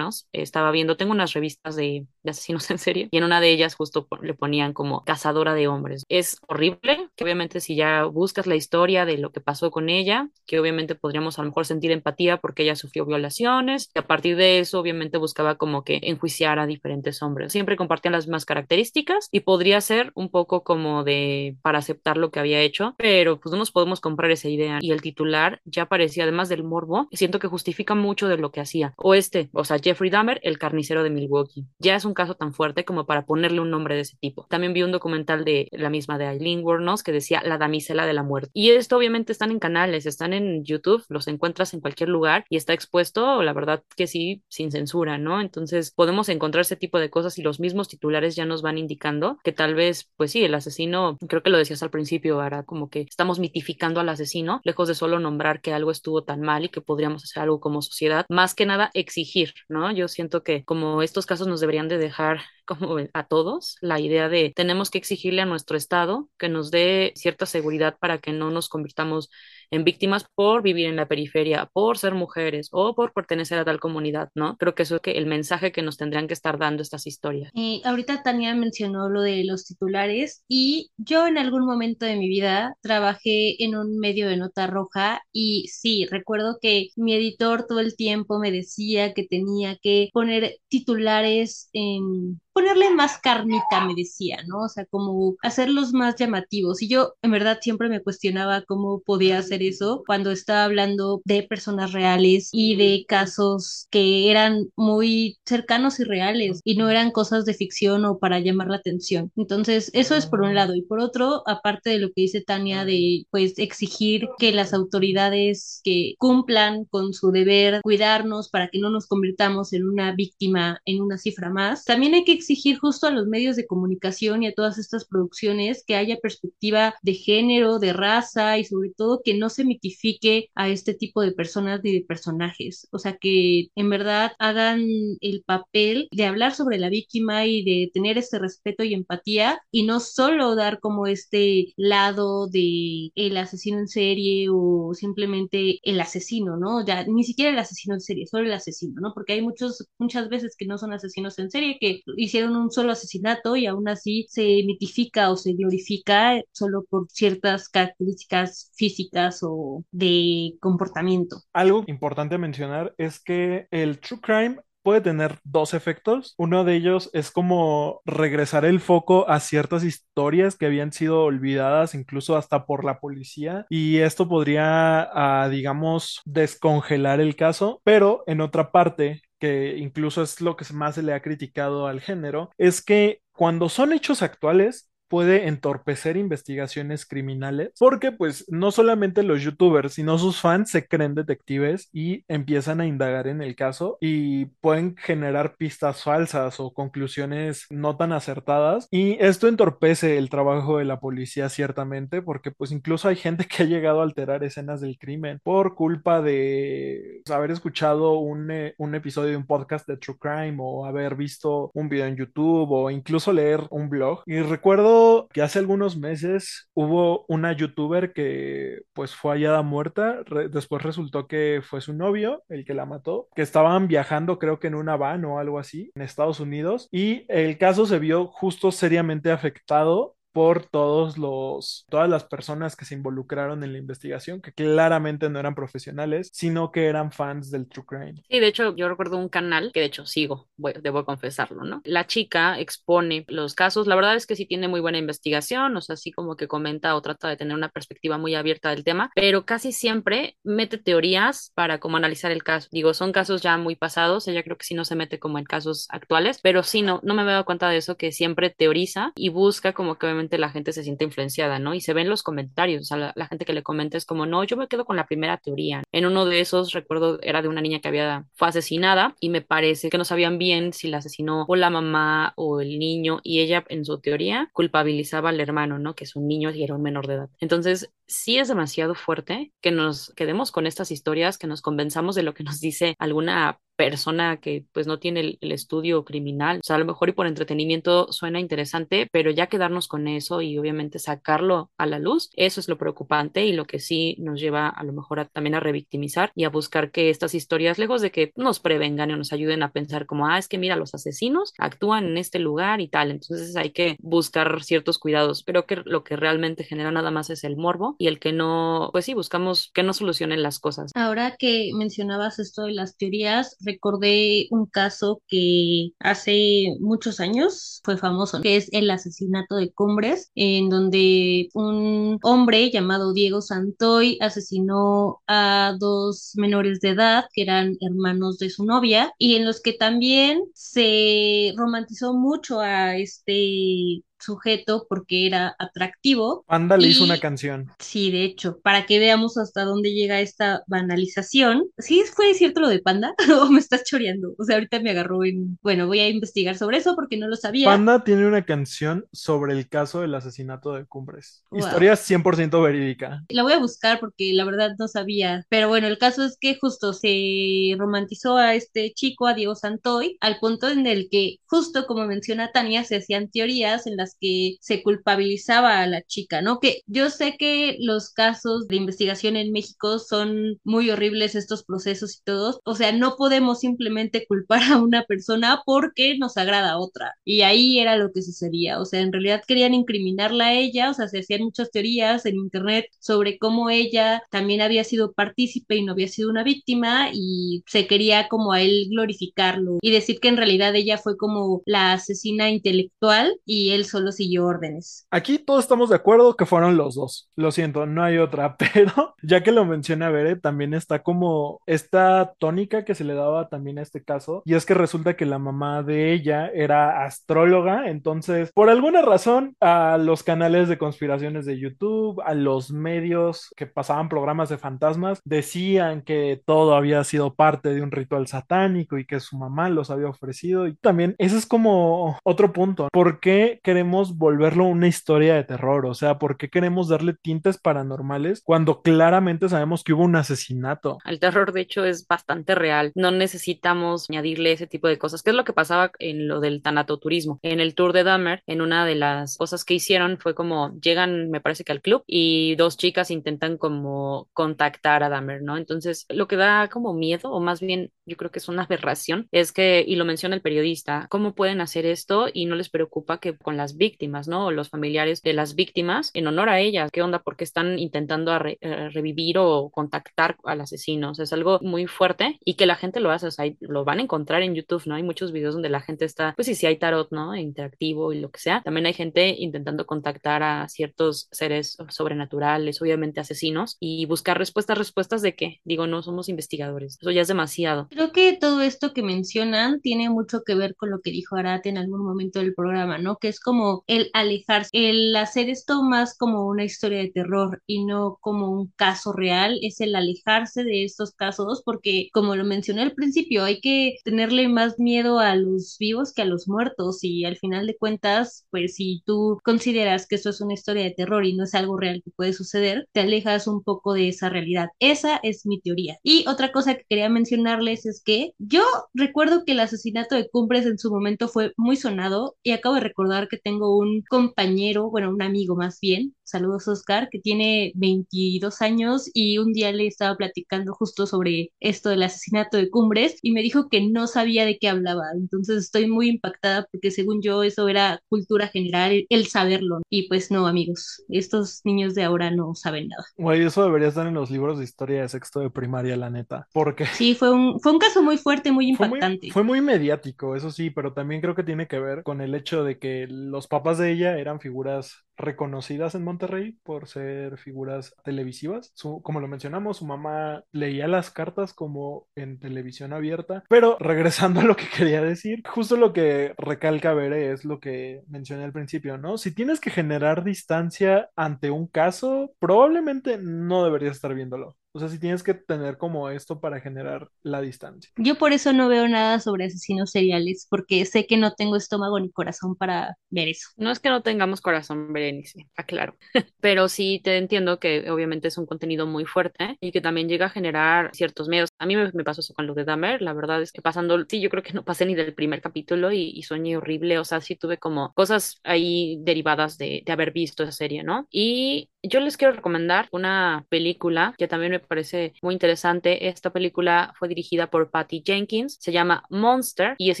Estaba 0.32 0.70
viendo, 0.70 0.96
tengo 0.96 1.12
unas 1.12 1.32
revistas 1.32 1.76
de, 1.76 2.06
de 2.22 2.30
asesinos 2.30 2.70
en 2.70 2.78
serie 2.78 3.08
y 3.10 3.18
en 3.18 3.24
una 3.24 3.40
de 3.40 3.50
ellas 3.50 3.74
justo 3.74 4.06
le 4.22 4.34
ponían 4.34 4.72
como 4.72 5.04
cazadora 5.04 5.54
de 5.54 5.68
hombres. 5.68 6.04
Es 6.08 6.38
horrible, 6.46 7.08
que 7.16 7.24
obviamente 7.24 7.60
si 7.60 7.76
ya 7.76 8.04
buscas 8.04 8.46
la 8.46 8.56
historia 8.56 9.04
de 9.04 9.18
lo 9.18 9.32
que 9.32 9.40
pasó 9.40 9.70
con 9.70 9.88
ella, 9.88 10.28
que 10.46 10.60
obviamente 10.60 10.94
podríamos 10.94 11.38
a 11.38 11.42
lo 11.42 11.48
mejor 11.48 11.66
sentir 11.66 11.90
empatía 11.90 12.38
porque 12.38 12.62
ella 12.62 12.76
sufrió 12.76 13.04
violaciones 13.04 13.90
y 13.94 13.98
a 13.98 14.06
partir 14.06 14.36
de 14.36 14.60
eso 14.60 14.80
obviamente 14.80 15.18
buscaba 15.18 15.56
como 15.56 15.84
que 15.84 16.00
enjuiciar 16.02 16.58
a 16.58 16.66
diferentes 16.66 17.22
hombres. 17.22 17.52
Siempre 17.52 17.76
compartían 17.76 18.12
las 18.12 18.26
mismas 18.26 18.44
características 18.44 19.28
y 19.32 19.40
podría 19.40 19.80
ser 19.80 20.12
un 20.14 20.30
poco 20.30 20.64
como 20.64 21.04
de 21.04 21.56
para 21.62 21.78
aceptar 21.78 22.16
lo 22.16 22.30
que 22.30 22.40
había 22.40 22.60
hecho, 22.60 22.94
pero 22.98 23.40
pues 23.40 23.52
no 23.52 23.58
nos 23.58 23.70
podemos 23.70 24.00
comprar 24.00 24.30
esa 24.30 24.48
idea 24.48 24.78
y 24.80 24.92
el 24.92 25.02
titular 25.02 25.60
ya 25.64 25.86
parecía 25.86 26.24
además 26.24 26.48
del 26.48 26.64
morbo, 26.64 27.08
siento 27.12 27.38
que 27.38 27.48
justifica 27.48 27.94
mucho 27.94 28.28
de 28.28 28.38
lo 28.38 28.50
que 28.50 28.60
hacía. 28.60 28.94
O 28.96 29.14
este, 29.14 29.50
o 29.52 29.64
sea, 29.64 29.78
Jeffrey 29.98 30.10
Dahmer, 30.10 30.38
el 30.44 30.58
carnicero 30.58 31.02
de 31.02 31.10
Milwaukee. 31.10 31.66
Ya 31.80 31.96
es 31.96 32.04
un 32.04 32.14
caso 32.14 32.36
tan 32.36 32.54
fuerte 32.54 32.84
como 32.84 33.04
para 33.04 33.26
ponerle 33.26 33.60
un 33.60 33.70
nombre 33.70 33.96
de 33.96 34.02
ese 34.02 34.16
tipo. 34.20 34.46
También 34.48 34.72
vi 34.72 34.84
un 34.84 34.92
documental 34.92 35.44
de 35.44 35.66
la 35.72 35.90
misma 35.90 36.18
de 36.18 36.26
Eileen 36.26 36.62
Wuornos 36.62 37.02
que 37.02 37.10
decía 37.10 37.42
La 37.44 37.58
damisela 37.58 38.06
de 38.06 38.12
la 38.12 38.22
muerte. 38.22 38.48
Y 38.54 38.70
esto 38.70 38.96
obviamente 38.96 39.32
están 39.32 39.50
en 39.50 39.58
canales, 39.58 40.06
están 40.06 40.34
en 40.34 40.64
YouTube, 40.64 41.04
los 41.08 41.26
encuentras 41.26 41.74
en 41.74 41.80
cualquier 41.80 42.10
lugar 42.10 42.44
y 42.48 42.56
está 42.56 42.74
expuesto, 42.74 43.42
la 43.42 43.52
verdad 43.52 43.82
que 43.96 44.06
sí, 44.06 44.44
sin 44.48 44.70
censura, 44.70 45.18
¿no? 45.18 45.40
Entonces 45.40 45.90
podemos 45.90 46.28
encontrar 46.28 46.60
ese 46.60 46.76
tipo 46.76 47.00
de 47.00 47.10
cosas 47.10 47.36
y 47.36 47.42
los 47.42 47.58
mismos 47.58 47.88
titulares 47.88 48.36
ya 48.36 48.46
nos 48.46 48.62
van 48.62 48.78
indicando 48.78 49.38
que 49.42 49.50
tal 49.50 49.74
vez, 49.74 50.08
pues 50.16 50.30
sí, 50.30 50.44
el 50.44 50.54
asesino, 50.54 51.18
creo 51.28 51.42
que 51.42 51.50
lo 51.50 51.58
decías 51.58 51.82
al 51.82 51.90
principio, 51.90 52.40
era 52.40 52.62
como 52.62 52.88
que 52.88 53.00
estamos 53.00 53.40
mitificando 53.40 53.98
al 53.98 54.08
asesino, 54.10 54.60
lejos 54.62 54.86
de 54.86 54.94
solo 54.94 55.18
nombrar 55.18 55.60
que 55.60 55.72
algo 55.72 55.90
estuvo 55.90 56.22
tan 56.22 56.40
mal 56.40 56.66
y 56.66 56.68
que 56.68 56.82
podríamos 56.82 57.24
hacer 57.24 57.42
algo 57.42 57.58
como 57.58 57.82
sociedad, 57.82 58.26
más 58.28 58.54
que 58.54 58.64
nada 58.64 58.92
exigir, 58.94 59.54
¿no? 59.68 59.87
Yo 59.92 60.08
siento 60.08 60.42
que 60.42 60.64
como 60.64 61.02
estos 61.02 61.26
casos 61.26 61.46
nos 61.46 61.60
deberían 61.60 61.88
de 61.88 61.98
dejar 61.98 62.40
como 62.66 62.96
a 63.12 63.26
todos 63.26 63.76
la 63.80 64.00
idea 64.00 64.28
de 64.28 64.52
tenemos 64.54 64.90
que 64.90 64.98
exigirle 64.98 65.42
a 65.42 65.46
nuestro 65.46 65.76
Estado 65.76 66.28
que 66.38 66.48
nos 66.48 66.70
dé 66.70 67.12
cierta 67.16 67.46
seguridad 67.46 67.96
para 67.98 68.18
que 68.18 68.32
no 68.32 68.50
nos 68.50 68.68
convirtamos 68.68 69.30
en 69.70 69.84
víctimas 69.84 70.26
por 70.34 70.62
vivir 70.62 70.86
en 70.86 70.96
la 70.96 71.08
periferia, 71.08 71.68
por 71.72 71.98
ser 71.98 72.14
mujeres 72.14 72.68
o 72.72 72.94
por 72.94 73.12
pertenecer 73.12 73.58
a 73.58 73.64
tal 73.64 73.80
comunidad, 73.80 74.30
¿no? 74.34 74.56
Creo 74.56 74.74
que 74.74 74.82
eso 74.84 74.96
es 74.96 75.02
que 75.02 75.12
el 75.12 75.26
mensaje 75.26 75.72
que 75.72 75.82
nos 75.82 75.96
tendrían 75.96 76.26
que 76.26 76.34
estar 76.34 76.58
dando 76.58 76.82
estas 76.82 77.06
historias. 77.06 77.52
Eh, 77.54 77.80
ahorita 77.84 78.22
Tania 78.22 78.54
mencionó 78.54 79.08
lo 79.08 79.22
de 79.22 79.44
los 79.44 79.64
titulares 79.64 80.44
y 80.48 80.90
yo 80.96 81.26
en 81.26 81.38
algún 81.38 81.66
momento 81.66 82.06
de 82.06 82.16
mi 82.16 82.28
vida 82.28 82.74
trabajé 82.80 83.62
en 83.62 83.76
un 83.76 83.98
medio 83.98 84.28
de 84.28 84.36
nota 84.36 84.66
roja 84.66 85.22
y 85.32 85.68
sí, 85.68 86.06
recuerdo 86.10 86.58
que 86.60 86.88
mi 86.96 87.14
editor 87.14 87.66
todo 87.66 87.80
el 87.80 87.96
tiempo 87.96 88.38
me 88.38 88.50
decía 88.50 89.12
que 89.14 89.26
tenía 89.26 89.76
que 89.76 90.10
poner 90.12 90.56
titulares 90.68 91.68
en 91.72 92.40
ponerle 92.58 92.90
más 92.90 93.18
carnita, 93.18 93.84
me 93.86 93.94
decía, 93.94 94.38
¿no? 94.48 94.62
O 94.62 94.68
sea, 94.68 94.84
como 94.86 95.36
hacerlos 95.42 95.92
más 95.92 96.16
llamativos. 96.16 96.82
Y 96.82 96.88
yo, 96.88 97.14
en 97.22 97.30
verdad, 97.30 97.60
siempre 97.62 97.88
me 97.88 98.02
cuestionaba 98.02 98.62
cómo 98.62 99.00
podía 99.06 99.38
hacer 99.38 99.62
eso 99.62 100.02
cuando 100.04 100.32
estaba 100.32 100.64
hablando 100.64 101.22
de 101.24 101.44
personas 101.44 101.92
reales 101.92 102.48
y 102.52 102.74
de 102.74 103.04
casos 103.06 103.86
que 103.90 104.28
eran 104.28 104.70
muy 104.74 105.38
cercanos 105.46 106.00
y 106.00 106.04
reales 106.04 106.60
y 106.64 106.74
no 106.74 106.90
eran 106.90 107.12
cosas 107.12 107.44
de 107.44 107.54
ficción 107.54 108.04
o 108.04 108.18
para 108.18 108.40
llamar 108.40 108.66
la 108.66 108.78
atención. 108.78 109.30
Entonces, 109.36 109.92
eso 109.94 110.16
es 110.16 110.26
por 110.26 110.40
un 110.40 110.56
lado. 110.56 110.74
Y 110.74 110.82
por 110.82 110.98
otro, 110.98 111.44
aparte 111.46 111.90
de 111.90 112.00
lo 112.00 112.08
que 112.08 112.22
dice 112.22 112.40
Tania 112.40 112.84
de, 112.84 113.24
pues, 113.30 113.56
exigir 113.60 114.26
que 114.36 114.50
las 114.50 114.74
autoridades 114.74 115.80
que 115.84 116.14
cumplan 116.18 116.86
con 116.86 117.12
su 117.12 117.30
deber, 117.30 117.82
cuidarnos 117.82 118.48
para 118.48 118.66
que 118.68 118.80
no 118.80 118.90
nos 118.90 119.06
convirtamos 119.06 119.72
en 119.72 119.86
una 119.88 120.10
víctima, 120.12 120.80
en 120.86 121.00
una 121.00 121.18
cifra 121.18 121.50
más, 121.50 121.84
también 121.84 122.14
hay 122.14 122.24
que 122.24 122.32
exigir 122.32 122.47
justo 122.56 123.06
a 123.06 123.10
los 123.10 123.26
medios 123.26 123.56
de 123.56 123.66
comunicación 123.66 124.42
y 124.42 124.48
a 124.48 124.54
todas 124.54 124.78
estas 124.78 125.04
producciones 125.06 125.84
que 125.86 125.96
haya 125.96 126.18
perspectiva 126.18 126.94
de 127.02 127.14
género, 127.14 127.78
de 127.78 127.92
raza 127.92 128.58
y 128.58 128.64
sobre 128.64 128.90
todo 128.90 129.22
que 129.24 129.34
no 129.34 129.48
se 129.50 129.64
mitifique 129.64 130.50
a 130.54 130.68
este 130.68 130.94
tipo 130.94 131.22
de 131.22 131.32
personas 131.32 131.80
ni 131.82 131.92
de 131.92 132.04
personajes. 132.04 132.88
O 132.92 132.98
sea, 132.98 133.16
que 133.16 133.68
en 133.74 133.90
verdad 133.90 134.32
hagan 134.38 134.82
el 135.20 135.42
papel 135.44 136.08
de 136.12 136.26
hablar 136.26 136.54
sobre 136.54 136.78
la 136.78 136.88
víctima 136.88 137.46
y 137.46 137.64
de 137.64 137.90
tener 137.92 138.18
este 138.18 138.38
respeto 138.38 138.84
y 138.84 138.94
empatía 138.94 139.60
y 139.70 139.84
no 139.84 140.00
solo 140.00 140.54
dar 140.54 140.80
como 140.80 141.06
este 141.06 141.72
lado 141.76 142.48
de 142.48 143.10
el 143.14 143.36
asesino 143.36 143.78
en 143.78 143.88
serie 143.88 144.48
o 144.50 144.92
simplemente 144.94 145.80
el 145.82 146.00
asesino, 146.00 146.56
¿no? 146.56 146.84
Ya 146.84 147.04
ni 147.04 147.24
siquiera 147.24 147.50
el 147.50 147.58
asesino 147.58 147.94
en 147.94 148.00
serie, 148.00 148.26
solo 148.26 148.44
el 148.46 148.52
asesino, 148.52 149.00
¿no? 149.00 149.12
Porque 149.14 149.34
hay 149.34 149.42
muchos 149.42 149.86
muchas 149.98 150.28
veces 150.28 150.54
que 150.56 150.66
no 150.66 150.78
son 150.78 150.92
asesinos 150.92 151.38
en 151.38 151.50
serie 151.50 151.78
que 151.80 152.02
hicieron 152.16 152.37
un 152.44 152.70
solo 152.70 152.92
asesinato 152.92 153.56
y 153.56 153.66
aún 153.66 153.88
así 153.88 154.26
se 154.28 154.42
mitifica 154.64 155.30
o 155.30 155.36
se 155.36 155.52
glorifica 155.52 156.40
solo 156.52 156.84
por 156.88 157.08
ciertas 157.10 157.68
características 157.68 158.70
físicas 158.74 159.40
o 159.42 159.84
de 159.90 160.54
comportamiento. 160.60 161.42
Algo 161.52 161.84
importante 161.86 162.38
mencionar 162.38 162.94
es 162.98 163.20
que 163.20 163.66
el 163.70 164.00
true 164.00 164.20
crime 164.20 164.58
puede 164.88 165.02
tener 165.02 165.38
dos 165.44 165.74
efectos. 165.74 166.32
Uno 166.38 166.64
de 166.64 166.74
ellos 166.74 167.10
es 167.12 167.30
como 167.30 168.00
regresar 168.06 168.64
el 168.64 168.80
foco 168.80 169.28
a 169.28 169.38
ciertas 169.38 169.84
historias 169.84 170.56
que 170.56 170.64
habían 170.64 170.92
sido 170.92 171.24
olvidadas 171.24 171.94
incluso 171.94 172.38
hasta 172.38 172.64
por 172.64 172.84
la 172.86 172.98
policía 172.98 173.66
y 173.68 173.98
esto 173.98 174.26
podría, 174.30 175.02
ah, 175.12 175.50
digamos, 175.50 176.22
descongelar 176.24 177.20
el 177.20 177.36
caso, 177.36 177.82
pero 177.84 178.24
en 178.26 178.40
otra 178.40 178.72
parte 178.72 179.20
que 179.38 179.76
incluso 179.76 180.22
es 180.22 180.40
lo 180.40 180.56
que 180.56 180.64
más 180.72 180.94
se 180.94 181.02
le 181.02 181.12
ha 181.12 181.20
criticado 181.20 181.86
al 181.86 182.00
género, 182.00 182.48
es 182.56 182.82
que 182.82 183.20
cuando 183.32 183.68
son 183.68 183.92
hechos 183.92 184.22
actuales, 184.22 184.88
puede 185.08 185.48
entorpecer 185.48 186.16
investigaciones 186.16 187.06
criminales 187.06 187.72
porque 187.78 188.12
pues 188.12 188.44
no 188.48 188.70
solamente 188.70 189.22
los 189.22 189.42
youtubers 189.42 189.94
sino 189.94 190.18
sus 190.18 190.40
fans 190.40 190.70
se 190.70 190.86
creen 190.86 191.14
detectives 191.14 191.88
y 191.92 192.24
empiezan 192.28 192.80
a 192.80 192.86
indagar 192.86 193.26
en 193.26 193.42
el 193.42 193.56
caso 193.56 193.98
y 194.00 194.46
pueden 194.60 194.96
generar 194.96 195.56
pistas 195.56 196.02
falsas 196.02 196.60
o 196.60 196.72
conclusiones 196.72 197.66
no 197.70 197.96
tan 197.96 198.12
acertadas. 198.12 198.88
Y 198.90 199.16
esto 199.20 199.48
entorpece 199.48 200.18
el 200.18 200.30
trabajo 200.30 200.78
de 200.78 200.84
la 200.84 201.00
policía 201.00 201.48
ciertamente 201.48 202.22
porque 202.22 202.50
pues 202.50 202.72
incluso 202.72 203.08
hay 203.08 203.16
gente 203.16 203.46
que 203.46 203.62
ha 203.62 203.66
llegado 203.66 204.00
a 204.00 204.04
alterar 204.04 204.44
escenas 204.44 204.80
del 204.80 204.98
crimen 204.98 205.40
por 205.42 205.74
culpa 205.74 206.20
de 206.22 207.22
haber 207.30 207.50
escuchado 207.50 208.18
un, 208.18 208.50
eh, 208.50 208.74
un 208.78 208.94
episodio 208.94 209.30
de 209.30 209.36
un 209.36 209.46
podcast 209.46 209.86
de 209.86 209.96
True 209.96 210.18
Crime 210.18 210.56
o 210.60 210.86
haber 210.86 211.14
visto 211.14 211.70
un 211.74 211.88
video 211.88 212.06
en 212.06 212.16
YouTube 212.16 212.70
o 212.70 212.90
incluso 212.90 213.32
leer 213.32 213.66
un 213.70 213.88
blog. 213.88 214.22
Y 214.26 214.40
recuerdo 214.40 214.97
que 215.32 215.42
hace 215.42 215.58
algunos 215.58 215.96
meses 215.96 216.68
hubo 216.74 217.24
una 217.28 217.52
youtuber 217.52 218.12
que 218.12 218.82
pues 218.92 219.14
fue 219.14 219.32
hallada 219.32 219.62
muerta, 219.62 220.22
después 220.50 220.82
resultó 220.82 221.26
que 221.26 221.62
fue 221.62 221.80
su 221.80 221.94
novio 221.94 222.42
el 222.48 222.64
que 222.64 222.74
la 222.74 222.86
mató, 222.86 223.28
que 223.34 223.42
estaban 223.42 223.88
viajando 223.88 224.38
creo 224.38 224.58
que 224.58 224.68
en 224.68 224.74
una 224.74 224.96
van 224.96 225.24
o 225.24 225.38
algo 225.38 225.58
así 225.58 225.90
en 225.94 226.02
Estados 226.02 226.40
Unidos 226.40 226.88
y 226.90 227.24
el 227.28 227.58
caso 227.58 227.86
se 227.86 227.98
vio 227.98 228.26
justo 228.26 228.72
seriamente 228.72 229.30
afectado 229.30 230.16
por 230.32 230.66
todos 230.66 231.18
los, 231.18 231.86
todas 231.88 232.08
las 232.08 232.24
personas 232.24 232.76
que 232.76 232.84
se 232.84 232.94
involucraron 232.94 233.64
en 233.64 233.72
la 233.72 233.78
investigación, 233.78 234.40
que 234.40 234.52
claramente 234.52 235.28
no 235.30 235.38
eran 235.40 235.54
profesionales, 235.54 236.30
sino 236.32 236.70
que 236.72 236.86
eran 236.86 237.12
fans 237.12 237.50
del 237.50 237.68
True 237.68 237.84
Crime. 237.86 238.22
Sí, 238.30 238.40
de 238.40 238.46
hecho, 238.48 238.76
yo 238.76 238.90
recuerdo 238.90 239.16
un 239.16 239.30
canal 239.30 239.72
que 239.72 239.80
de 239.80 239.86
hecho 239.86 240.04
sigo, 240.04 240.50
voy- 240.58 240.74
debo 240.82 241.06
confesarlo, 241.06 241.64
¿no? 241.64 241.80
La 241.84 242.06
chica 242.06 242.60
expone 242.60 243.24
los 243.28 243.54
casos, 243.54 243.86
la 243.86 243.94
verdad 243.96 244.16
es 244.16 244.26
que 244.26 244.36
sí 244.36 244.44
tiene 244.44 244.68
muy 244.68 244.80
buena 244.80 244.98
investigación, 244.98 245.74
o 245.74 245.80
sea, 245.80 245.96
sí 245.96 246.12
como 246.12 246.36
que 246.36 246.46
comenta 246.46 246.94
o 246.94 247.00
trata 247.00 247.28
de 247.30 247.38
tener 247.38 247.56
una 247.56 247.70
perspectiva 247.70 248.18
muy 248.18 248.34
abierta 248.34 248.68
del 248.68 248.84
tema, 248.84 249.10
pero 249.14 249.46
casi 249.46 249.72
siempre 249.72 250.36
mete 250.44 250.76
teorías 250.76 251.52
para 251.54 251.80
como 251.80 251.96
analizar 251.96 252.30
el 252.30 252.42
caso. 252.42 252.68
Digo, 252.70 252.92
son 252.92 253.12
casos 253.12 253.40
ya 253.40 253.56
muy 253.56 253.76
pasados, 253.76 254.28
ella 254.28 254.42
creo 254.42 254.58
que 254.58 254.66
sí 254.66 254.74
no 254.74 254.84
se 254.84 254.94
mete 254.94 255.18
como 255.18 255.38
en 255.38 255.44
casos 255.44 255.86
actuales, 255.90 256.38
pero 256.42 256.62
sí 256.62 256.82
no, 256.82 257.00
no 257.02 257.14
me 257.14 257.22
he 257.22 257.24
dado 257.24 257.46
cuenta 257.46 257.70
de 257.70 257.78
eso, 257.78 257.96
que 257.96 258.12
siempre 258.12 258.50
teoriza 258.50 259.12
y 259.16 259.30
busca 259.30 259.72
como 259.72 259.96
que 259.98 260.06
la 260.38 260.50
gente 260.50 260.72
se 260.72 260.82
siente 260.82 261.04
influenciada, 261.04 261.58
¿no? 261.58 261.74
Y 261.74 261.80
se 261.80 261.94
ven 261.94 262.08
los 262.08 262.22
comentarios, 262.22 262.82
o 262.82 262.84
sea, 262.84 262.96
la, 262.96 263.12
la 263.14 263.26
gente 263.26 263.44
que 263.44 263.52
le 263.52 263.62
comenta 263.62 263.96
es 263.96 264.04
como, 264.04 264.26
no, 264.26 264.44
yo 264.44 264.56
me 264.56 264.68
quedo 264.68 264.84
con 264.84 264.96
la 264.96 265.06
primera 265.06 265.36
teoría. 265.38 265.82
En 265.92 266.06
uno 266.06 266.24
de 266.24 266.40
esos, 266.40 266.72
recuerdo, 266.72 267.20
era 267.22 267.42
de 267.42 267.48
una 267.48 267.60
niña 267.60 267.80
que 267.80 267.88
había, 267.88 268.24
fue 268.34 268.48
asesinada 268.48 269.14
y 269.20 269.28
me 269.28 269.42
parece 269.42 269.90
que 269.90 269.98
no 269.98 270.04
sabían 270.04 270.38
bien 270.38 270.72
si 270.72 270.88
la 270.88 270.98
asesinó 270.98 271.44
o 271.46 271.56
la 271.56 271.70
mamá 271.70 272.32
o 272.36 272.60
el 272.60 272.78
niño 272.78 273.20
y 273.22 273.40
ella, 273.40 273.64
en 273.68 273.84
su 273.84 274.00
teoría, 274.00 274.50
culpabilizaba 274.52 275.30
al 275.30 275.40
hermano, 275.40 275.78
¿no? 275.78 275.94
Que 275.94 276.04
es 276.04 276.16
un 276.16 276.26
niño 276.26 276.50
y 276.50 276.62
era 276.64 276.74
un 276.74 276.82
menor 276.82 277.06
de 277.06 277.14
edad. 277.14 277.30
Entonces, 277.40 277.90
sí 278.06 278.38
es 278.38 278.48
demasiado 278.48 278.94
fuerte 278.94 279.52
que 279.60 279.70
nos 279.70 280.12
quedemos 280.16 280.50
con 280.50 280.66
estas 280.66 280.90
historias, 280.90 281.38
que 281.38 281.46
nos 281.46 281.62
convenzamos 281.62 282.14
de 282.14 282.22
lo 282.22 282.34
que 282.34 282.44
nos 282.44 282.60
dice 282.60 282.94
alguna 282.98 283.60
persona 283.78 284.38
que 284.40 284.66
pues 284.72 284.88
no 284.88 284.98
tiene 284.98 285.38
el, 285.40 285.52
estudio 285.52 286.04
criminal. 286.04 286.58
O 286.58 286.60
sea, 286.64 286.76
a 286.76 286.78
lo 286.80 286.84
mejor 286.84 287.08
y 287.08 287.12
por 287.12 287.28
entretenimiento 287.28 288.12
suena 288.12 288.40
interesante, 288.40 289.08
pero 289.12 289.30
ya 289.30 289.46
quedarnos 289.46 289.86
con 289.86 290.08
eso 290.08 290.42
y 290.42 290.58
obviamente 290.58 290.98
sacarlo 290.98 291.70
a 291.78 291.86
la 291.86 292.00
luz, 292.00 292.30
eso 292.34 292.58
es 292.60 292.68
lo 292.68 292.76
preocupante 292.76 293.46
y 293.46 293.52
lo 293.52 293.66
que 293.66 293.78
sí 293.78 294.16
nos 294.18 294.40
lleva 294.40 294.68
a 294.68 294.82
lo 294.82 294.92
mejor 294.92 295.20
a- 295.20 295.26
también 295.26 295.54
a 295.54 295.60
revictimizar 295.60 296.32
y 296.34 296.42
a 296.42 296.48
buscar 296.50 296.90
que 296.90 297.08
estas 297.08 297.36
historias, 297.36 297.78
lejos 297.78 298.02
de 298.02 298.10
que 298.10 298.32
nos 298.34 298.58
prevengan 298.58 299.12
o 299.12 299.16
nos 299.16 299.32
ayuden 299.32 299.62
a 299.62 299.70
pensar 299.70 300.06
como, 300.06 300.26
ah, 300.26 300.38
es 300.38 300.48
que 300.48 300.58
mira, 300.58 300.74
los 300.74 300.94
asesinos 300.94 301.52
actúan 301.56 302.06
en 302.06 302.18
este 302.18 302.40
lugar 302.40 302.80
y 302.80 302.88
tal, 302.88 303.12
entonces 303.12 303.54
hay 303.54 303.70
que 303.70 303.96
buscar 304.00 304.64
ciertos 304.64 304.98
cuidados. 304.98 305.44
Creo 305.46 305.66
que 305.66 305.76
lo 305.84 306.02
que 306.02 306.16
realmente 306.16 306.64
genera 306.64 306.90
nada 306.90 307.12
más 307.12 307.30
es 307.30 307.44
el 307.44 307.56
morbo 307.56 307.94
y 307.98 308.08
el 308.08 308.18
que 308.18 308.32
no, 308.32 308.88
pues 308.90 309.04
sí, 309.04 309.14
buscamos 309.14 309.70
que 309.72 309.84
no 309.84 309.92
solucionen 309.92 310.42
las 310.42 310.58
cosas. 310.58 310.90
Ahora 310.96 311.36
que 311.38 311.70
mencionabas 311.74 312.40
esto 312.40 312.62
de 312.62 312.72
las 312.72 312.96
teorías, 312.96 313.56
recordé 313.68 314.48
un 314.50 314.66
caso 314.66 315.22
que 315.28 315.90
hace 315.98 316.76
muchos 316.80 317.20
años 317.20 317.80
fue 317.84 317.96
famoso, 317.98 318.40
que 318.40 318.56
es 318.56 318.68
el 318.72 318.90
asesinato 318.90 319.56
de 319.56 319.72
Cumbres, 319.72 320.30
en 320.34 320.70
donde 320.70 321.48
un 321.54 322.18
hombre 322.22 322.70
llamado 322.70 323.12
Diego 323.12 323.40
Santoy 323.42 324.18
asesinó 324.20 325.20
a 325.26 325.74
dos 325.78 326.32
menores 326.36 326.80
de 326.80 326.90
edad 326.90 327.26
que 327.32 327.42
eran 327.42 327.76
hermanos 327.80 328.38
de 328.38 328.50
su 328.50 328.64
novia 328.64 329.12
y 329.18 329.34
en 329.36 329.44
los 329.44 329.60
que 329.60 329.72
también 329.74 330.42
se 330.54 331.52
romantizó 331.56 332.14
mucho 332.14 332.60
a 332.60 332.96
este 332.96 334.02
sujeto 334.20 334.86
porque 334.88 335.26
era 335.26 335.54
atractivo. 335.58 336.44
Panda 336.46 336.76
le 336.76 336.88
hizo 336.88 337.04
una 337.04 337.18
canción. 337.18 337.70
Sí, 337.78 338.10
de 338.10 338.24
hecho, 338.24 338.60
para 338.60 338.86
que 338.86 338.98
veamos 338.98 339.36
hasta 339.38 339.64
dónde 339.64 339.92
llega 339.92 340.20
esta 340.20 340.62
banalización. 340.66 341.68
¿Sí 341.78 342.02
fue 342.14 342.34
cierto 342.34 342.60
lo 342.60 342.68
de 342.68 342.80
Panda? 342.80 343.14
¿O 343.40 343.50
me 343.50 343.60
estás 343.60 343.84
choreando? 343.84 344.34
O 344.38 344.44
sea, 344.44 344.56
ahorita 344.56 344.80
me 344.80 344.90
agarró 344.90 345.24
en... 345.24 345.58
Bueno, 345.62 345.86
voy 345.86 346.00
a 346.00 346.08
investigar 346.08 346.56
sobre 346.56 346.78
eso 346.78 346.94
porque 346.94 347.16
no 347.16 347.28
lo 347.28 347.36
sabía. 347.36 347.66
Panda 347.66 348.04
tiene 348.04 348.26
una 348.26 348.44
canción 348.44 349.06
sobre 349.12 349.52
el 349.52 349.68
caso 349.68 350.00
del 350.00 350.14
asesinato 350.14 350.72
de 350.72 350.84
Cumbres. 350.86 351.44
Wow. 351.50 351.60
Historia 351.60 351.92
100% 351.94 352.62
verídica. 352.62 353.24
La 353.28 353.42
voy 353.42 353.52
a 353.52 353.58
buscar 353.58 354.00
porque 354.00 354.32
la 354.32 354.44
verdad 354.44 354.72
no 354.78 354.88
sabía. 354.88 355.44
Pero 355.48 355.68
bueno, 355.68 355.86
el 355.86 355.98
caso 355.98 356.24
es 356.24 356.36
que 356.40 356.58
justo 356.60 356.92
se 356.92 357.74
romantizó 357.78 358.36
a 358.36 358.54
este 358.54 358.92
chico, 358.92 359.26
a 359.26 359.34
Diego 359.34 359.54
Santoy, 359.54 360.16
al 360.20 360.38
punto 360.38 360.68
en 360.68 360.86
el 360.86 361.08
que, 361.10 361.36
justo 361.46 361.86
como 361.86 362.06
menciona 362.06 362.50
Tania, 362.52 362.84
se 362.84 362.96
hacían 362.96 363.30
teorías 363.30 363.86
en 363.86 363.96
las 363.96 364.07
que 364.20 364.56
se 364.60 364.82
culpabilizaba 364.82 365.80
a 365.80 365.86
la 365.86 366.02
chica, 366.02 366.42
¿no? 366.42 366.60
Que 366.60 366.82
yo 366.86 367.10
sé 367.10 367.36
que 367.38 367.76
los 367.80 368.10
casos 368.10 368.68
de 368.68 368.76
investigación 368.76 369.36
en 369.36 369.52
México 369.52 369.98
son 369.98 370.58
muy 370.64 370.90
horribles 370.90 371.34
estos 371.34 371.64
procesos 371.64 372.16
y 372.16 372.24
todos. 372.24 372.60
O 372.64 372.74
sea, 372.74 372.92
no 372.92 373.16
podemos 373.16 373.60
simplemente 373.60 374.26
culpar 374.26 374.62
a 374.72 374.78
una 374.82 375.04
persona 375.04 375.62
porque 375.66 376.18
nos 376.18 376.36
agrada 376.36 376.72
a 376.72 376.78
otra. 376.78 377.14
Y 377.24 377.42
ahí 377.42 377.78
era 377.78 377.96
lo 377.96 378.12
que 378.12 378.22
sucedía. 378.22 378.80
O 378.80 378.84
sea, 378.84 379.00
en 379.00 379.12
realidad 379.12 379.42
querían 379.46 379.74
incriminarla 379.74 380.48
a 380.48 380.54
ella, 380.54 380.90
o 380.90 380.94
sea, 380.94 381.08
se 381.08 381.20
hacían 381.20 381.42
muchas 381.42 381.70
teorías 381.70 382.26
en 382.26 382.36
internet 382.36 382.86
sobre 382.98 383.38
cómo 383.38 383.70
ella 383.70 384.22
también 384.30 384.60
había 384.60 384.84
sido 384.84 385.12
partícipe 385.12 385.76
y 385.76 385.84
no 385.84 385.92
había 385.92 386.08
sido 386.08 386.30
una 386.30 386.44
víctima 386.44 387.10
y 387.12 387.62
se 387.66 387.86
quería 387.86 388.28
como 388.28 388.52
a 388.52 388.62
él 388.62 388.86
glorificarlo 388.90 389.78
y 389.82 389.90
decir 389.90 390.20
que 390.20 390.28
en 390.28 390.36
realidad 390.36 390.74
ella 390.74 390.98
fue 390.98 391.16
como 391.16 391.62
la 391.66 391.92
asesina 391.92 392.50
intelectual 392.50 393.38
y 393.44 393.70
él 393.70 393.84
solo 393.84 393.97
siguió 394.12 394.46
órdenes. 394.46 395.06
Aquí 395.10 395.38
todos 395.38 395.64
estamos 395.64 395.90
de 395.90 395.96
acuerdo 395.96 396.36
que 396.36 396.46
fueron 396.46 396.76
los 396.76 396.94
dos. 396.94 397.30
Lo 397.36 397.50
siento, 397.52 397.86
no 397.86 398.02
hay 398.02 398.18
otra. 398.18 398.56
Pero 398.74 399.14
ya 399.22 399.42
que 399.42 399.52
lo 399.52 399.64
menciona 399.64 400.10
Bere, 400.10 400.36
también 400.36 400.74
está 400.74 401.02
como 401.02 401.60
esta 401.66 402.34
tónica 402.38 402.84
que 402.84 402.94
se 402.94 403.04
le 403.04 403.14
daba 403.14 403.48
también 403.48 403.78
a 403.78 403.82
este 403.82 404.02
caso. 404.02 404.42
Y 404.44 404.54
es 404.54 404.66
que 404.66 404.74
resulta 404.74 405.16
que 405.16 405.26
la 405.26 405.38
mamá 405.38 405.82
de 405.82 406.12
ella 406.12 406.48
era 406.48 407.04
astróloga. 407.04 407.88
Entonces, 407.88 408.52
por 408.52 408.70
alguna 408.70 409.02
razón, 409.02 409.56
a 409.60 409.98
los 409.98 410.22
canales 410.22 410.68
de 410.68 410.78
conspiraciones 410.78 411.46
de 411.46 411.58
YouTube, 411.58 412.20
a 412.24 412.34
los 412.34 412.70
medios 412.70 413.52
que 413.56 413.66
pasaban 413.66 414.08
programas 414.08 414.48
de 414.48 414.58
fantasmas, 414.58 415.20
decían 415.24 416.02
que 416.02 416.40
todo 416.44 416.74
había 416.74 417.04
sido 417.04 417.34
parte 417.34 417.74
de 417.74 417.82
un 417.82 417.90
ritual 417.90 418.26
satánico 418.26 418.98
y 418.98 419.06
que 419.06 419.20
su 419.20 419.36
mamá 419.36 419.68
los 419.68 419.90
había 419.90 420.08
ofrecido. 420.08 420.66
Y 420.66 420.74
también, 420.76 421.14
ese 421.18 421.36
es 421.36 421.46
como 421.46 422.18
otro 422.24 422.52
punto. 422.52 422.88
¿Por 422.92 423.20
qué 423.20 423.60
queremos 423.62 423.87
volverlo 424.16 424.64
una 424.64 424.88
historia 424.88 425.34
de 425.34 425.44
terror? 425.44 425.86
O 425.86 425.94
sea, 425.94 426.18
¿por 426.18 426.36
qué 426.36 426.48
queremos 426.48 426.88
darle 426.88 427.14
tintes 427.14 427.58
paranormales 427.58 428.42
cuando 428.44 428.82
claramente 428.82 429.48
sabemos 429.48 429.84
que 429.84 429.92
hubo 429.92 430.04
un 430.04 430.16
asesinato? 430.16 430.98
El 431.04 431.20
terror, 431.20 431.52
de 431.52 431.62
hecho, 431.62 431.84
es 431.84 432.06
bastante 432.06 432.54
real. 432.54 432.92
No 432.94 433.10
necesitamos 433.10 434.08
añadirle 434.08 434.52
ese 434.52 434.66
tipo 434.66 434.88
de 434.88 434.98
cosas. 434.98 435.22
¿Qué 435.22 435.30
es 435.30 435.36
lo 435.36 435.44
que 435.44 435.52
pasaba 435.52 435.90
en 435.98 436.28
lo 436.28 436.40
del 436.40 436.62
tanatoturismo? 436.62 437.38
En 437.42 437.60
el 437.60 437.74
tour 437.74 437.92
de 437.92 438.04
Dahmer, 438.04 438.42
en 438.46 438.60
una 438.60 438.84
de 438.86 438.94
las 438.94 439.36
cosas 439.36 439.64
que 439.64 439.74
hicieron 439.74 440.18
fue 440.18 440.34
como 440.34 440.78
llegan, 440.80 441.30
me 441.30 441.40
parece 441.40 441.64
que 441.64 441.72
al 441.72 441.82
club, 441.82 442.02
y 442.06 442.54
dos 442.56 442.76
chicas 442.76 443.10
intentan 443.10 443.56
como 443.56 444.28
contactar 444.32 445.02
a 445.02 445.08
Dahmer, 445.08 445.42
¿no? 445.42 445.56
Entonces, 445.56 446.06
lo 446.08 446.28
que 446.28 446.36
da 446.36 446.68
como 446.68 446.94
miedo, 446.94 447.30
o 447.30 447.40
más 447.40 447.60
bien 447.60 447.90
yo 448.06 448.16
creo 448.16 448.30
que 448.30 448.38
es 448.38 448.48
una 448.48 448.64
aberración, 448.64 449.28
es 449.32 449.52
que, 449.52 449.84
y 449.86 449.96
lo 449.96 450.04
menciona 450.04 450.34
el 450.34 450.42
periodista, 450.42 451.06
¿cómo 451.10 451.34
pueden 451.34 451.60
hacer 451.60 451.86
esto 451.86 452.26
y 452.32 452.46
no 452.46 452.54
les 452.54 452.70
preocupa 452.70 453.18
que 453.18 453.36
con 453.36 453.56
las 453.56 453.76
víctimas, 453.78 454.28
¿no? 454.28 454.46
O 454.46 454.50
los 454.50 454.68
familiares 454.68 455.22
de 455.22 455.32
las 455.32 455.54
víctimas, 455.54 456.10
en 456.14 456.26
honor 456.26 456.48
a 456.48 456.60
ellas, 456.60 456.90
¿qué 456.92 457.02
onda? 457.02 457.20
Porque 457.20 457.44
están 457.44 457.78
intentando 457.78 458.38
re- 458.38 458.58
eh, 458.60 458.90
revivir 458.90 459.38
o 459.38 459.70
contactar 459.70 460.36
al 460.44 460.60
asesino. 460.60 461.12
O 461.12 461.14
sea, 461.14 461.24
es 461.24 461.32
algo 461.32 461.58
muy 461.62 461.86
fuerte 461.86 462.38
y 462.44 462.54
que 462.54 462.66
la 462.66 462.74
gente 462.76 463.00
lo 463.00 463.10
hace, 463.10 463.26
o 463.28 463.30
sea, 463.30 463.46
lo 463.60 463.84
van 463.84 464.00
a 464.00 464.02
encontrar 464.02 464.42
en 464.42 464.54
YouTube, 464.54 464.82
¿no? 464.86 464.96
Hay 464.96 465.02
muchos 465.02 465.32
videos 465.32 465.54
donde 465.54 465.68
la 465.68 465.80
gente 465.80 466.04
está, 466.04 466.34
pues 466.34 466.46
sí, 466.46 466.54
sí 466.54 466.66
hay 466.66 466.76
tarot, 466.76 467.10
¿no? 467.12 467.34
Interactivo 467.36 468.12
y 468.12 468.20
lo 468.20 468.30
que 468.30 468.40
sea. 468.40 468.62
También 468.62 468.86
hay 468.86 468.94
gente 468.94 469.34
intentando 469.38 469.86
contactar 469.86 470.42
a 470.42 470.68
ciertos 470.68 471.28
seres 471.30 471.76
sobrenaturales, 471.88 472.82
obviamente 472.82 473.20
asesinos, 473.20 473.76
y 473.80 474.06
buscar 474.06 474.38
respuestas, 474.38 474.76
respuestas 474.78 475.22
de 475.22 475.34
qué. 475.34 475.60
Digo, 475.64 475.86
no 475.86 476.02
somos 476.02 476.28
investigadores, 476.28 476.98
eso 477.00 477.10
ya 477.10 477.22
es 477.22 477.28
demasiado. 477.28 477.88
Creo 477.90 478.12
que 478.12 478.36
todo 478.40 478.62
esto 478.62 478.92
que 478.92 479.02
mencionan 479.02 479.80
tiene 479.80 480.10
mucho 480.10 480.42
que 480.44 480.54
ver 480.54 480.74
con 480.74 480.90
lo 480.90 481.00
que 481.00 481.10
dijo 481.10 481.36
Arate 481.36 481.68
en 481.68 481.78
algún 481.78 482.04
momento 482.04 482.40
del 482.40 482.54
programa, 482.54 482.98
¿no? 482.98 483.16
Que 483.16 483.28
es 483.28 483.40
como 483.40 483.67
el 483.86 484.10
alejarse, 484.12 484.70
el 484.72 485.14
hacer 485.16 485.48
esto 485.50 485.82
más 485.82 486.16
como 486.16 486.46
una 486.46 486.64
historia 486.64 486.98
de 486.98 487.10
terror 487.10 487.62
y 487.66 487.84
no 487.84 488.18
como 488.20 488.50
un 488.50 488.72
caso 488.76 489.12
real, 489.12 489.58
es 489.62 489.80
el 489.80 489.94
alejarse 489.94 490.64
de 490.64 490.84
estos 490.84 491.12
casos 491.12 491.62
porque, 491.64 492.08
como 492.12 492.36
lo 492.36 492.44
mencioné 492.44 492.82
al 492.82 492.92
principio, 492.94 493.44
hay 493.44 493.60
que 493.60 493.96
tenerle 494.04 494.48
más 494.48 494.78
miedo 494.78 495.18
a 495.18 495.34
los 495.36 495.76
vivos 495.78 496.12
que 496.12 496.22
a 496.22 496.24
los 496.24 496.48
muertos 496.48 496.98
y 497.02 497.24
al 497.24 497.36
final 497.36 497.66
de 497.66 497.76
cuentas, 497.76 498.46
pues 498.50 498.74
si 498.74 499.02
tú 499.06 499.38
consideras 499.44 500.06
que 500.06 500.16
esto 500.16 500.30
es 500.30 500.40
una 500.40 500.54
historia 500.54 500.84
de 500.84 500.90
terror 500.92 501.24
y 501.24 501.34
no 501.36 501.44
es 501.44 501.54
algo 501.54 501.76
real 501.76 502.02
que 502.04 502.10
puede 502.12 502.32
suceder, 502.32 502.88
te 502.92 503.00
alejas 503.00 503.46
un 503.46 503.62
poco 503.62 503.94
de 503.94 504.08
esa 504.08 504.28
realidad. 504.28 504.68
Esa 504.80 505.18
es 505.22 505.46
mi 505.46 505.60
teoría. 505.60 505.98
Y 506.02 506.24
otra 506.28 506.52
cosa 506.52 506.74
que 506.74 506.84
quería 506.88 507.08
mencionarles 507.08 507.86
es 507.86 508.02
que 508.02 508.32
yo 508.38 508.62
recuerdo 508.94 509.44
que 509.44 509.52
el 509.52 509.60
asesinato 509.60 510.14
de 510.14 510.28
Cumbres 510.28 510.66
en 510.66 510.78
su 510.78 510.90
momento 510.90 511.28
fue 511.28 511.52
muy 511.56 511.76
sonado 511.76 512.36
y 512.42 512.52
acabo 512.52 512.74
de 512.76 512.80
recordar 512.82 513.28
que 513.28 513.38
tengo 513.38 513.57
tengo 513.58 513.78
un 513.78 514.02
compañero, 514.08 514.90
bueno, 514.90 515.10
un 515.10 515.22
amigo 515.22 515.56
más 515.56 515.80
bien, 515.80 516.14
saludos 516.30 516.68
Oscar, 516.68 517.08
que 517.10 517.18
tiene 517.20 517.72
22 517.74 518.62
años 518.62 519.10
y 519.14 519.38
un 519.38 519.52
día 519.52 519.72
le 519.72 519.86
estaba 519.86 520.16
platicando 520.16 520.74
justo 520.74 521.06
sobre 521.06 521.52
esto 521.60 521.90
del 521.90 522.02
asesinato 522.02 522.56
de 522.56 522.70
Cumbres 522.70 523.18
y 523.22 523.32
me 523.32 523.42
dijo 523.42 523.68
que 523.68 523.80
no 523.88 524.06
sabía 524.06 524.44
de 524.44 524.58
qué 524.58 524.68
hablaba. 524.68 525.04
Entonces 525.14 525.64
estoy 525.64 525.88
muy 525.88 526.08
impactada 526.08 526.66
porque 526.70 526.90
según 526.90 527.22
yo 527.22 527.42
eso 527.42 527.68
era 527.68 528.00
cultura 528.08 528.48
general, 528.48 529.06
el 529.08 529.26
saberlo. 529.26 529.80
Y 529.90 530.08
pues 530.08 530.30
no, 530.30 530.46
amigos, 530.46 531.02
estos 531.08 531.60
niños 531.64 531.94
de 531.94 532.04
ahora 532.04 532.30
no 532.30 532.54
saben 532.54 532.88
nada. 532.88 533.04
Güey, 533.16 533.42
eso 533.44 533.64
debería 533.64 533.88
estar 533.88 534.06
en 534.06 534.14
los 534.14 534.30
libros 534.30 534.58
de 534.58 534.64
historia 534.64 535.02
de 535.02 535.08
sexto 535.08 535.40
de 535.40 535.50
primaria, 535.50 535.96
la 535.96 536.08
neta. 536.10 536.48
Porque 536.52 536.86
Sí, 536.90 537.14
fue 537.14 537.30
un, 537.32 537.60
fue 537.60 537.72
un 537.72 537.78
caso 537.78 538.02
muy 538.02 538.16
fuerte, 538.18 538.52
muy 538.52 538.68
fue 538.70 538.86
muy, 538.86 539.00
impactante. 539.00 539.28
fue 539.28 539.42
muy 539.42 539.60
mediático, 539.60 540.36
eso 540.36 540.50
sí, 540.50 540.70
pero 540.70 540.92
también 540.92 541.20
creo 541.20 541.34
que 541.34 541.42
tiene 541.44 541.66
que 541.68 541.78
ver 541.80 542.02
con 542.02 542.20
el 542.20 542.34
hecho 542.34 542.64
de 542.64 542.78
que 542.78 543.06
los 543.08 543.48
papás 543.48 543.78
de 543.78 543.92
ella 543.92 544.18
eran 544.18 544.40
figuras 544.40 545.04
reconocidas 545.18 545.94
en 545.94 546.04
Monterrey 546.04 546.52
por 546.62 546.88
ser 546.88 547.38
figuras 547.38 547.94
televisivas. 548.04 548.72
Su- 548.74 549.02
como 549.02 549.20
lo 549.20 549.28
mencionamos, 549.28 549.78
su 549.78 549.86
mamá 549.86 550.44
leía 550.52 550.88
las 550.88 551.10
cartas 551.10 551.52
como 551.54 552.06
en 552.14 552.38
televisión 552.38 552.92
abierta. 552.92 553.44
Pero 553.48 553.76
regresando 553.80 554.40
a 554.40 554.44
lo 554.44 554.56
que 554.56 554.68
quería 554.76 555.02
decir, 555.02 555.42
justo 555.48 555.76
lo 555.76 555.92
que 555.92 556.34
recalca 556.38 556.94
Bere 556.94 557.32
es 557.32 557.44
lo 557.44 557.60
que 557.60 558.02
mencioné 558.08 558.44
al 558.44 558.52
principio, 558.52 558.98
¿no? 558.98 559.18
Si 559.18 559.34
tienes 559.34 559.60
que 559.60 559.70
generar 559.70 560.24
distancia 560.24 561.10
ante 561.16 561.50
un 561.50 561.66
caso, 561.66 562.32
probablemente 562.38 563.18
no 563.18 563.64
deberías 563.64 563.96
estar 563.96 564.14
viéndolo. 564.14 564.56
O 564.72 564.78
sea, 564.78 564.88
si 564.88 564.98
tienes 564.98 565.22
que 565.22 565.34
tener 565.34 565.78
como 565.78 566.10
esto 566.10 566.40
para 566.40 566.60
generar 566.60 567.08
la 567.22 567.40
distancia. 567.40 567.90
Yo 567.96 568.16
por 568.16 568.32
eso 568.32 568.52
no 568.52 568.68
veo 568.68 568.86
nada 568.86 569.18
sobre 569.18 569.46
asesinos 569.46 569.90
seriales, 569.90 570.46
porque 570.48 570.84
sé 570.86 571.04
que 571.06 571.16
no 571.16 571.34
tengo 571.34 571.56
estómago 571.56 571.98
ni 571.98 572.12
corazón 572.12 572.54
para 572.54 572.96
ver 573.10 573.26
eso. 573.26 573.48
No 573.56 573.72
es 573.72 573.80
que 573.80 573.88
no 573.88 574.02
tengamos 574.02 574.40
corazón, 574.40 574.92
Berenice, 574.92 575.48
aclaro. 575.56 575.96
Pero 576.40 576.68
sí 576.68 577.00
te 577.02 577.16
entiendo 577.18 577.58
que 577.58 577.90
obviamente 577.90 578.28
es 578.28 578.38
un 578.38 578.46
contenido 578.46 578.86
muy 578.86 579.04
fuerte 579.04 579.56
y 579.60 579.72
que 579.72 579.80
también 579.80 580.08
llega 580.08 580.26
a 580.26 580.30
generar 580.30 580.90
ciertos 580.94 581.26
miedos. 581.28 581.50
A 581.58 581.66
mí 581.66 581.74
me, 581.74 581.90
me 581.92 582.04
pasó 582.04 582.20
eso 582.20 582.34
con 582.34 582.46
lo 582.46 582.54
de 582.54 582.64
Dahmer. 582.64 583.02
La 583.02 583.14
verdad 583.14 583.42
es 583.42 583.50
que 583.50 583.62
pasando, 583.62 583.98
sí, 584.08 584.20
yo 584.20 584.30
creo 584.30 584.44
que 584.44 584.52
no 584.52 584.64
pasé 584.64 584.86
ni 584.86 584.94
del 584.94 585.12
primer 585.14 585.40
capítulo 585.42 585.90
y, 585.90 586.10
y 586.14 586.22
soñé 586.22 586.56
horrible. 586.56 587.00
O 587.00 587.04
sea, 587.04 587.20
sí 587.20 587.34
tuve 587.34 587.58
como 587.58 587.92
cosas 587.94 588.40
ahí 588.44 588.98
derivadas 589.02 589.58
de, 589.58 589.82
de 589.84 589.92
haber 589.92 590.12
visto 590.12 590.44
esa 590.44 590.52
serie, 590.52 590.84
¿no? 590.84 591.08
Y 591.10 591.68
yo 591.82 592.00
les 592.00 592.16
quiero 592.16 592.34
recomendar 592.34 592.88
una 592.90 593.46
película 593.48 594.14
que 594.18 594.28
también 594.28 594.52
me 594.52 594.60
parece 594.60 595.12
muy 595.22 595.34
interesante. 595.34 596.08
Esta 596.08 596.30
película 596.30 596.92
fue 596.98 597.08
dirigida 597.08 597.50
por 597.50 597.70
Patty 597.70 598.02
Jenkins, 598.04 598.58
se 598.60 598.72
llama 598.72 599.04
Monster 599.10 599.74
y 599.78 599.90
es 599.90 600.00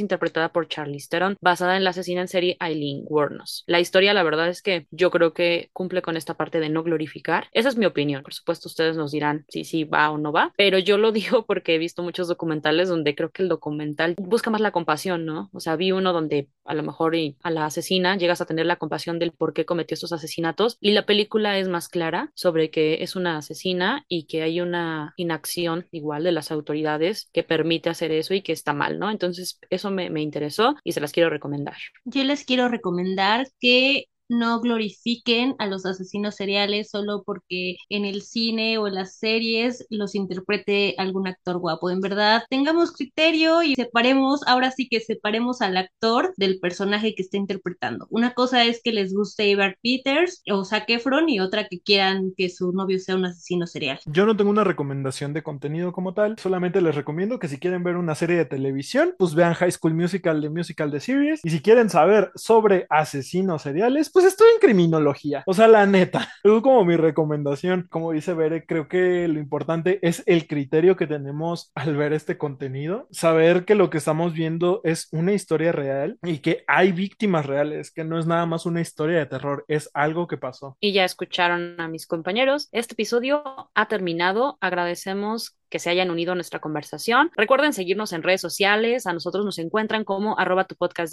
interpretada 0.00 0.52
por 0.52 0.68
Charlize 0.68 1.08
Theron, 1.08 1.36
basada 1.40 1.76
en 1.76 1.84
la 1.84 1.90
asesina 1.90 2.20
en 2.20 2.28
serie 2.28 2.56
Eileen 2.60 3.02
Wuornos. 3.06 3.64
La 3.66 3.80
historia, 3.80 4.14
la 4.14 4.22
verdad 4.22 4.48
es 4.48 4.62
que 4.62 4.86
yo 4.90 5.10
creo 5.10 5.32
que 5.32 5.70
cumple 5.72 6.02
con 6.02 6.16
esta 6.16 6.34
parte 6.34 6.60
de 6.60 6.68
no 6.68 6.82
glorificar. 6.82 7.48
Esa 7.52 7.68
es 7.68 7.76
mi 7.76 7.86
opinión. 7.86 8.22
Por 8.22 8.34
supuesto, 8.34 8.68
ustedes 8.68 8.96
nos 8.96 9.12
dirán 9.12 9.44
si 9.48 9.64
sí 9.64 9.84
va 9.84 10.10
o 10.10 10.18
no 10.18 10.32
va, 10.32 10.52
pero 10.56 10.78
yo 10.78 10.98
lo 10.98 11.12
digo 11.18 11.46
porque 11.46 11.74
he 11.74 11.78
visto 11.78 12.02
muchos 12.02 12.28
documentales 12.28 12.88
donde 12.88 13.14
creo 13.14 13.30
que 13.30 13.42
el 13.42 13.48
documental 13.48 14.14
busca 14.18 14.50
más 14.50 14.60
la 14.60 14.72
compasión, 14.72 15.24
¿no? 15.24 15.50
O 15.52 15.60
sea, 15.60 15.76
vi 15.76 15.92
uno 15.92 16.12
donde 16.12 16.48
a 16.64 16.74
lo 16.74 16.82
mejor 16.82 17.08
a 17.42 17.50
la 17.50 17.64
asesina 17.64 18.16
llegas 18.16 18.40
a 18.40 18.46
tener 18.46 18.66
la 18.66 18.76
compasión 18.76 19.18
del 19.18 19.32
por 19.32 19.54
qué 19.54 19.64
cometió 19.64 19.94
estos 19.94 20.12
asesinatos 20.12 20.76
y 20.80 20.90
la 20.90 21.06
película 21.06 21.56
es 21.58 21.67
más 21.70 21.88
clara 21.88 22.30
sobre 22.34 22.70
que 22.70 23.02
es 23.02 23.16
una 23.16 23.38
asesina 23.38 24.04
y 24.08 24.26
que 24.26 24.42
hay 24.42 24.60
una 24.60 25.12
inacción 25.16 25.86
igual 25.90 26.24
de 26.24 26.32
las 26.32 26.50
autoridades 26.50 27.28
que 27.32 27.42
permite 27.42 27.90
hacer 27.90 28.12
eso 28.12 28.34
y 28.34 28.42
que 28.42 28.52
está 28.52 28.72
mal, 28.72 28.98
¿no? 28.98 29.10
Entonces, 29.10 29.58
eso 29.70 29.90
me, 29.90 30.10
me 30.10 30.22
interesó 30.22 30.76
y 30.84 30.92
se 30.92 31.00
las 31.00 31.12
quiero 31.12 31.30
recomendar. 31.30 31.76
Yo 32.04 32.24
les 32.24 32.44
quiero 32.44 32.68
recomendar 32.68 33.46
que 33.60 34.06
no 34.28 34.60
glorifiquen 34.60 35.54
a 35.58 35.66
los 35.66 35.86
asesinos 35.86 36.36
seriales 36.36 36.90
solo 36.90 37.22
porque 37.24 37.76
en 37.88 38.04
el 38.04 38.22
cine 38.22 38.78
o 38.78 38.86
en 38.86 38.94
las 38.94 39.16
series 39.16 39.86
los 39.90 40.14
interprete 40.14 40.94
algún 40.98 41.26
actor 41.26 41.58
guapo. 41.58 41.90
En 41.90 42.00
verdad, 42.00 42.42
tengamos 42.48 42.92
criterio 42.92 43.62
y 43.62 43.74
separemos, 43.74 44.40
ahora 44.46 44.70
sí 44.70 44.88
que 44.88 45.00
separemos 45.00 45.60
al 45.60 45.76
actor 45.76 46.32
del 46.36 46.58
personaje 46.60 47.14
que 47.14 47.22
está 47.22 47.36
interpretando. 47.36 48.06
Una 48.10 48.34
cosa 48.34 48.64
es 48.64 48.80
que 48.82 48.92
les 48.92 49.14
guste 49.14 49.50
Evan 49.50 49.74
Peters 49.82 50.42
o 50.50 50.64
Zac 50.64 50.88
Efron 50.90 51.28
y 51.28 51.40
otra 51.40 51.66
que 51.68 51.80
quieran 51.80 52.32
que 52.36 52.48
su 52.48 52.72
novio 52.72 52.98
sea 52.98 53.16
un 53.16 53.26
asesino 53.26 53.66
serial. 53.66 53.98
Yo 54.06 54.26
no 54.26 54.36
tengo 54.36 54.50
una 54.50 54.64
recomendación 54.64 55.32
de 55.32 55.42
contenido 55.42 55.92
como 55.92 56.14
tal, 56.14 56.38
solamente 56.38 56.80
les 56.80 56.94
recomiendo 56.94 57.38
que 57.38 57.48
si 57.48 57.58
quieren 57.58 57.82
ver 57.82 57.96
una 57.96 58.14
serie 58.14 58.36
de 58.36 58.44
televisión, 58.44 59.14
pues 59.18 59.34
vean 59.34 59.54
High 59.54 59.72
School 59.72 59.94
Musical 59.94 60.40
de 60.40 60.50
Musical 60.50 60.90
de 60.90 61.00
Series. 61.00 61.40
Y 61.44 61.50
si 61.50 61.60
quieren 61.60 61.90
saber 61.90 62.30
sobre 62.34 62.86
asesinos 62.90 63.62
seriales, 63.62 64.10
pues 64.10 64.17
estoy 64.24 64.48
en 64.54 64.60
criminología. 64.60 65.42
O 65.46 65.54
sea, 65.54 65.68
la 65.68 65.86
neta, 65.86 66.28
es 66.44 66.62
como 66.62 66.84
mi 66.84 66.96
recomendación. 66.96 67.86
Como 67.90 68.12
dice 68.12 68.34
Bere, 68.34 68.66
creo 68.66 68.88
que 68.88 69.28
lo 69.28 69.38
importante 69.38 69.98
es 70.02 70.22
el 70.26 70.46
criterio 70.46 70.96
que 70.96 71.06
tenemos 71.06 71.70
al 71.74 71.96
ver 71.96 72.12
este 72.12 72.38
contenido, 72.38 73.06
saber 73.10 73.64
que 73.64 73.74
lo 73.74 73.90
que 73.90 73.98
estamos 73.98 74.32
viendo 74.32 74.80
es 74.84 75.08
una 75.12 75.32
historia 75.32 75.72
real 75.72 76.18
y 76.22 76.38
que 76.38 76.64
hay 76.66 76.92
víctimas 76.92 77.46
reales, 77.46 77.90
que 77.90 78.04
no 78.04 78.18
es 78.18 78.26
nada 78.26 78.46
más 78.46 78.66
una 78.66 78.80
historia 78.80 79.18
de 79.18 79.26
terror, 79.26 79.64
es 79.68 79.90
algo 79.94 80.26
que 80.26 80.36
pasó. 80.36 80.76
Y 80.80 80.92
ya 80.92 81.04
escucharon 81.04 81.80
a 81.80 81.88
mis 81.88 82.06
compañeros. 82.06 82.68
Este 82.72 82.94
episodio 82.94 83.42
ha 83.74 83.88
terminado. 83.88 84.58
Agradecemos 84.60 85.57
que 85.68 85.78
se 85.78 85.90
hayan 85.90 86.10
unido 86.10 86.32
a 86.32 86.34
nuestra 86.34 86.60
conversación. 86.60 87.30
Recuerden 87.36 87.72
seguirnos 87.72 88.12
en 88.12 88.22
redes 88.22 88.40
sociales. 88.40 89.06
A 89.06 89.12
nosotros 89.12 89.44
nos 89.44 89.58
encuentran 89.58 90.04
como 90.04 90.38
arroba 90.38 90.64
tu 90.64 90.74
podcast 90.74 91.12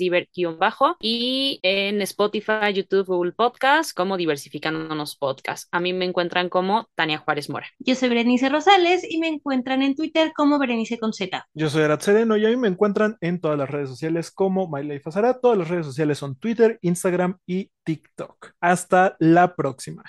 bajo 0.58 0.96
y 1.00 1.60
en 1.64 2.02
Spotify, 2.02 2.74
YouTube, 2.74 3.08
Google 3.08 3.32
Podcast 3.32 3.96
como 3.96 4.18
Diversificándonos 4.18 5.16
Podcast. 5.16 5.68
A 5.72 5.80
mí 5.80 5.94
me 5.94 6.06
encuentran 6.06 6.50
como 6.50 6.90
Tania 6.96 7.18
Juárez 7.18 7.50
Mora. 7.50 7.68
Yo 7.80 7.96
soy 7.96 8.10
Berenice 8.10 8.50
Rosales 8.50 9.06
y 9.10 9.20
me 9.20 9.28
encuentran 9.28 9.82
en 9.82 9.96
Twitter 9.96 10.32
como 10.36 10.60
Berenice 10.60 10.98
con 10.98 11.14
Z. 11.14 11.48
Yo 11.54 11.70
soy 11.70 11.84
Arat 11.84 12.02
Sereno 12.02 12.38
y 12.38 12.46
a 12.46 12.50
mí 12.50 12.58
me 12.58 12.68
encuentran 12.68 13.18
en 13.22 13.40
todas 13.40 13.58
las 13.58 13.70
redes 13.70 13.90
sociales 13.90 14.32
como 14.32 14.70
My 14.70 14.84
Life 14.84 15.10
as 15.10 15.18
Arat. 15.18 15.42
Todas 15.42 15.58
las 15.58 15.70
redes 15.70 15.86
sociales 15.86 16.18
son 16.18 16.36
Twitter, 16.36 16.80
Instagram 16.82 17.38
y 17.46 17.72
TikTok. 17.84 18.52
Hasta 18.60 19.16
la 19.20 19.56
próxima. 19.56 20.04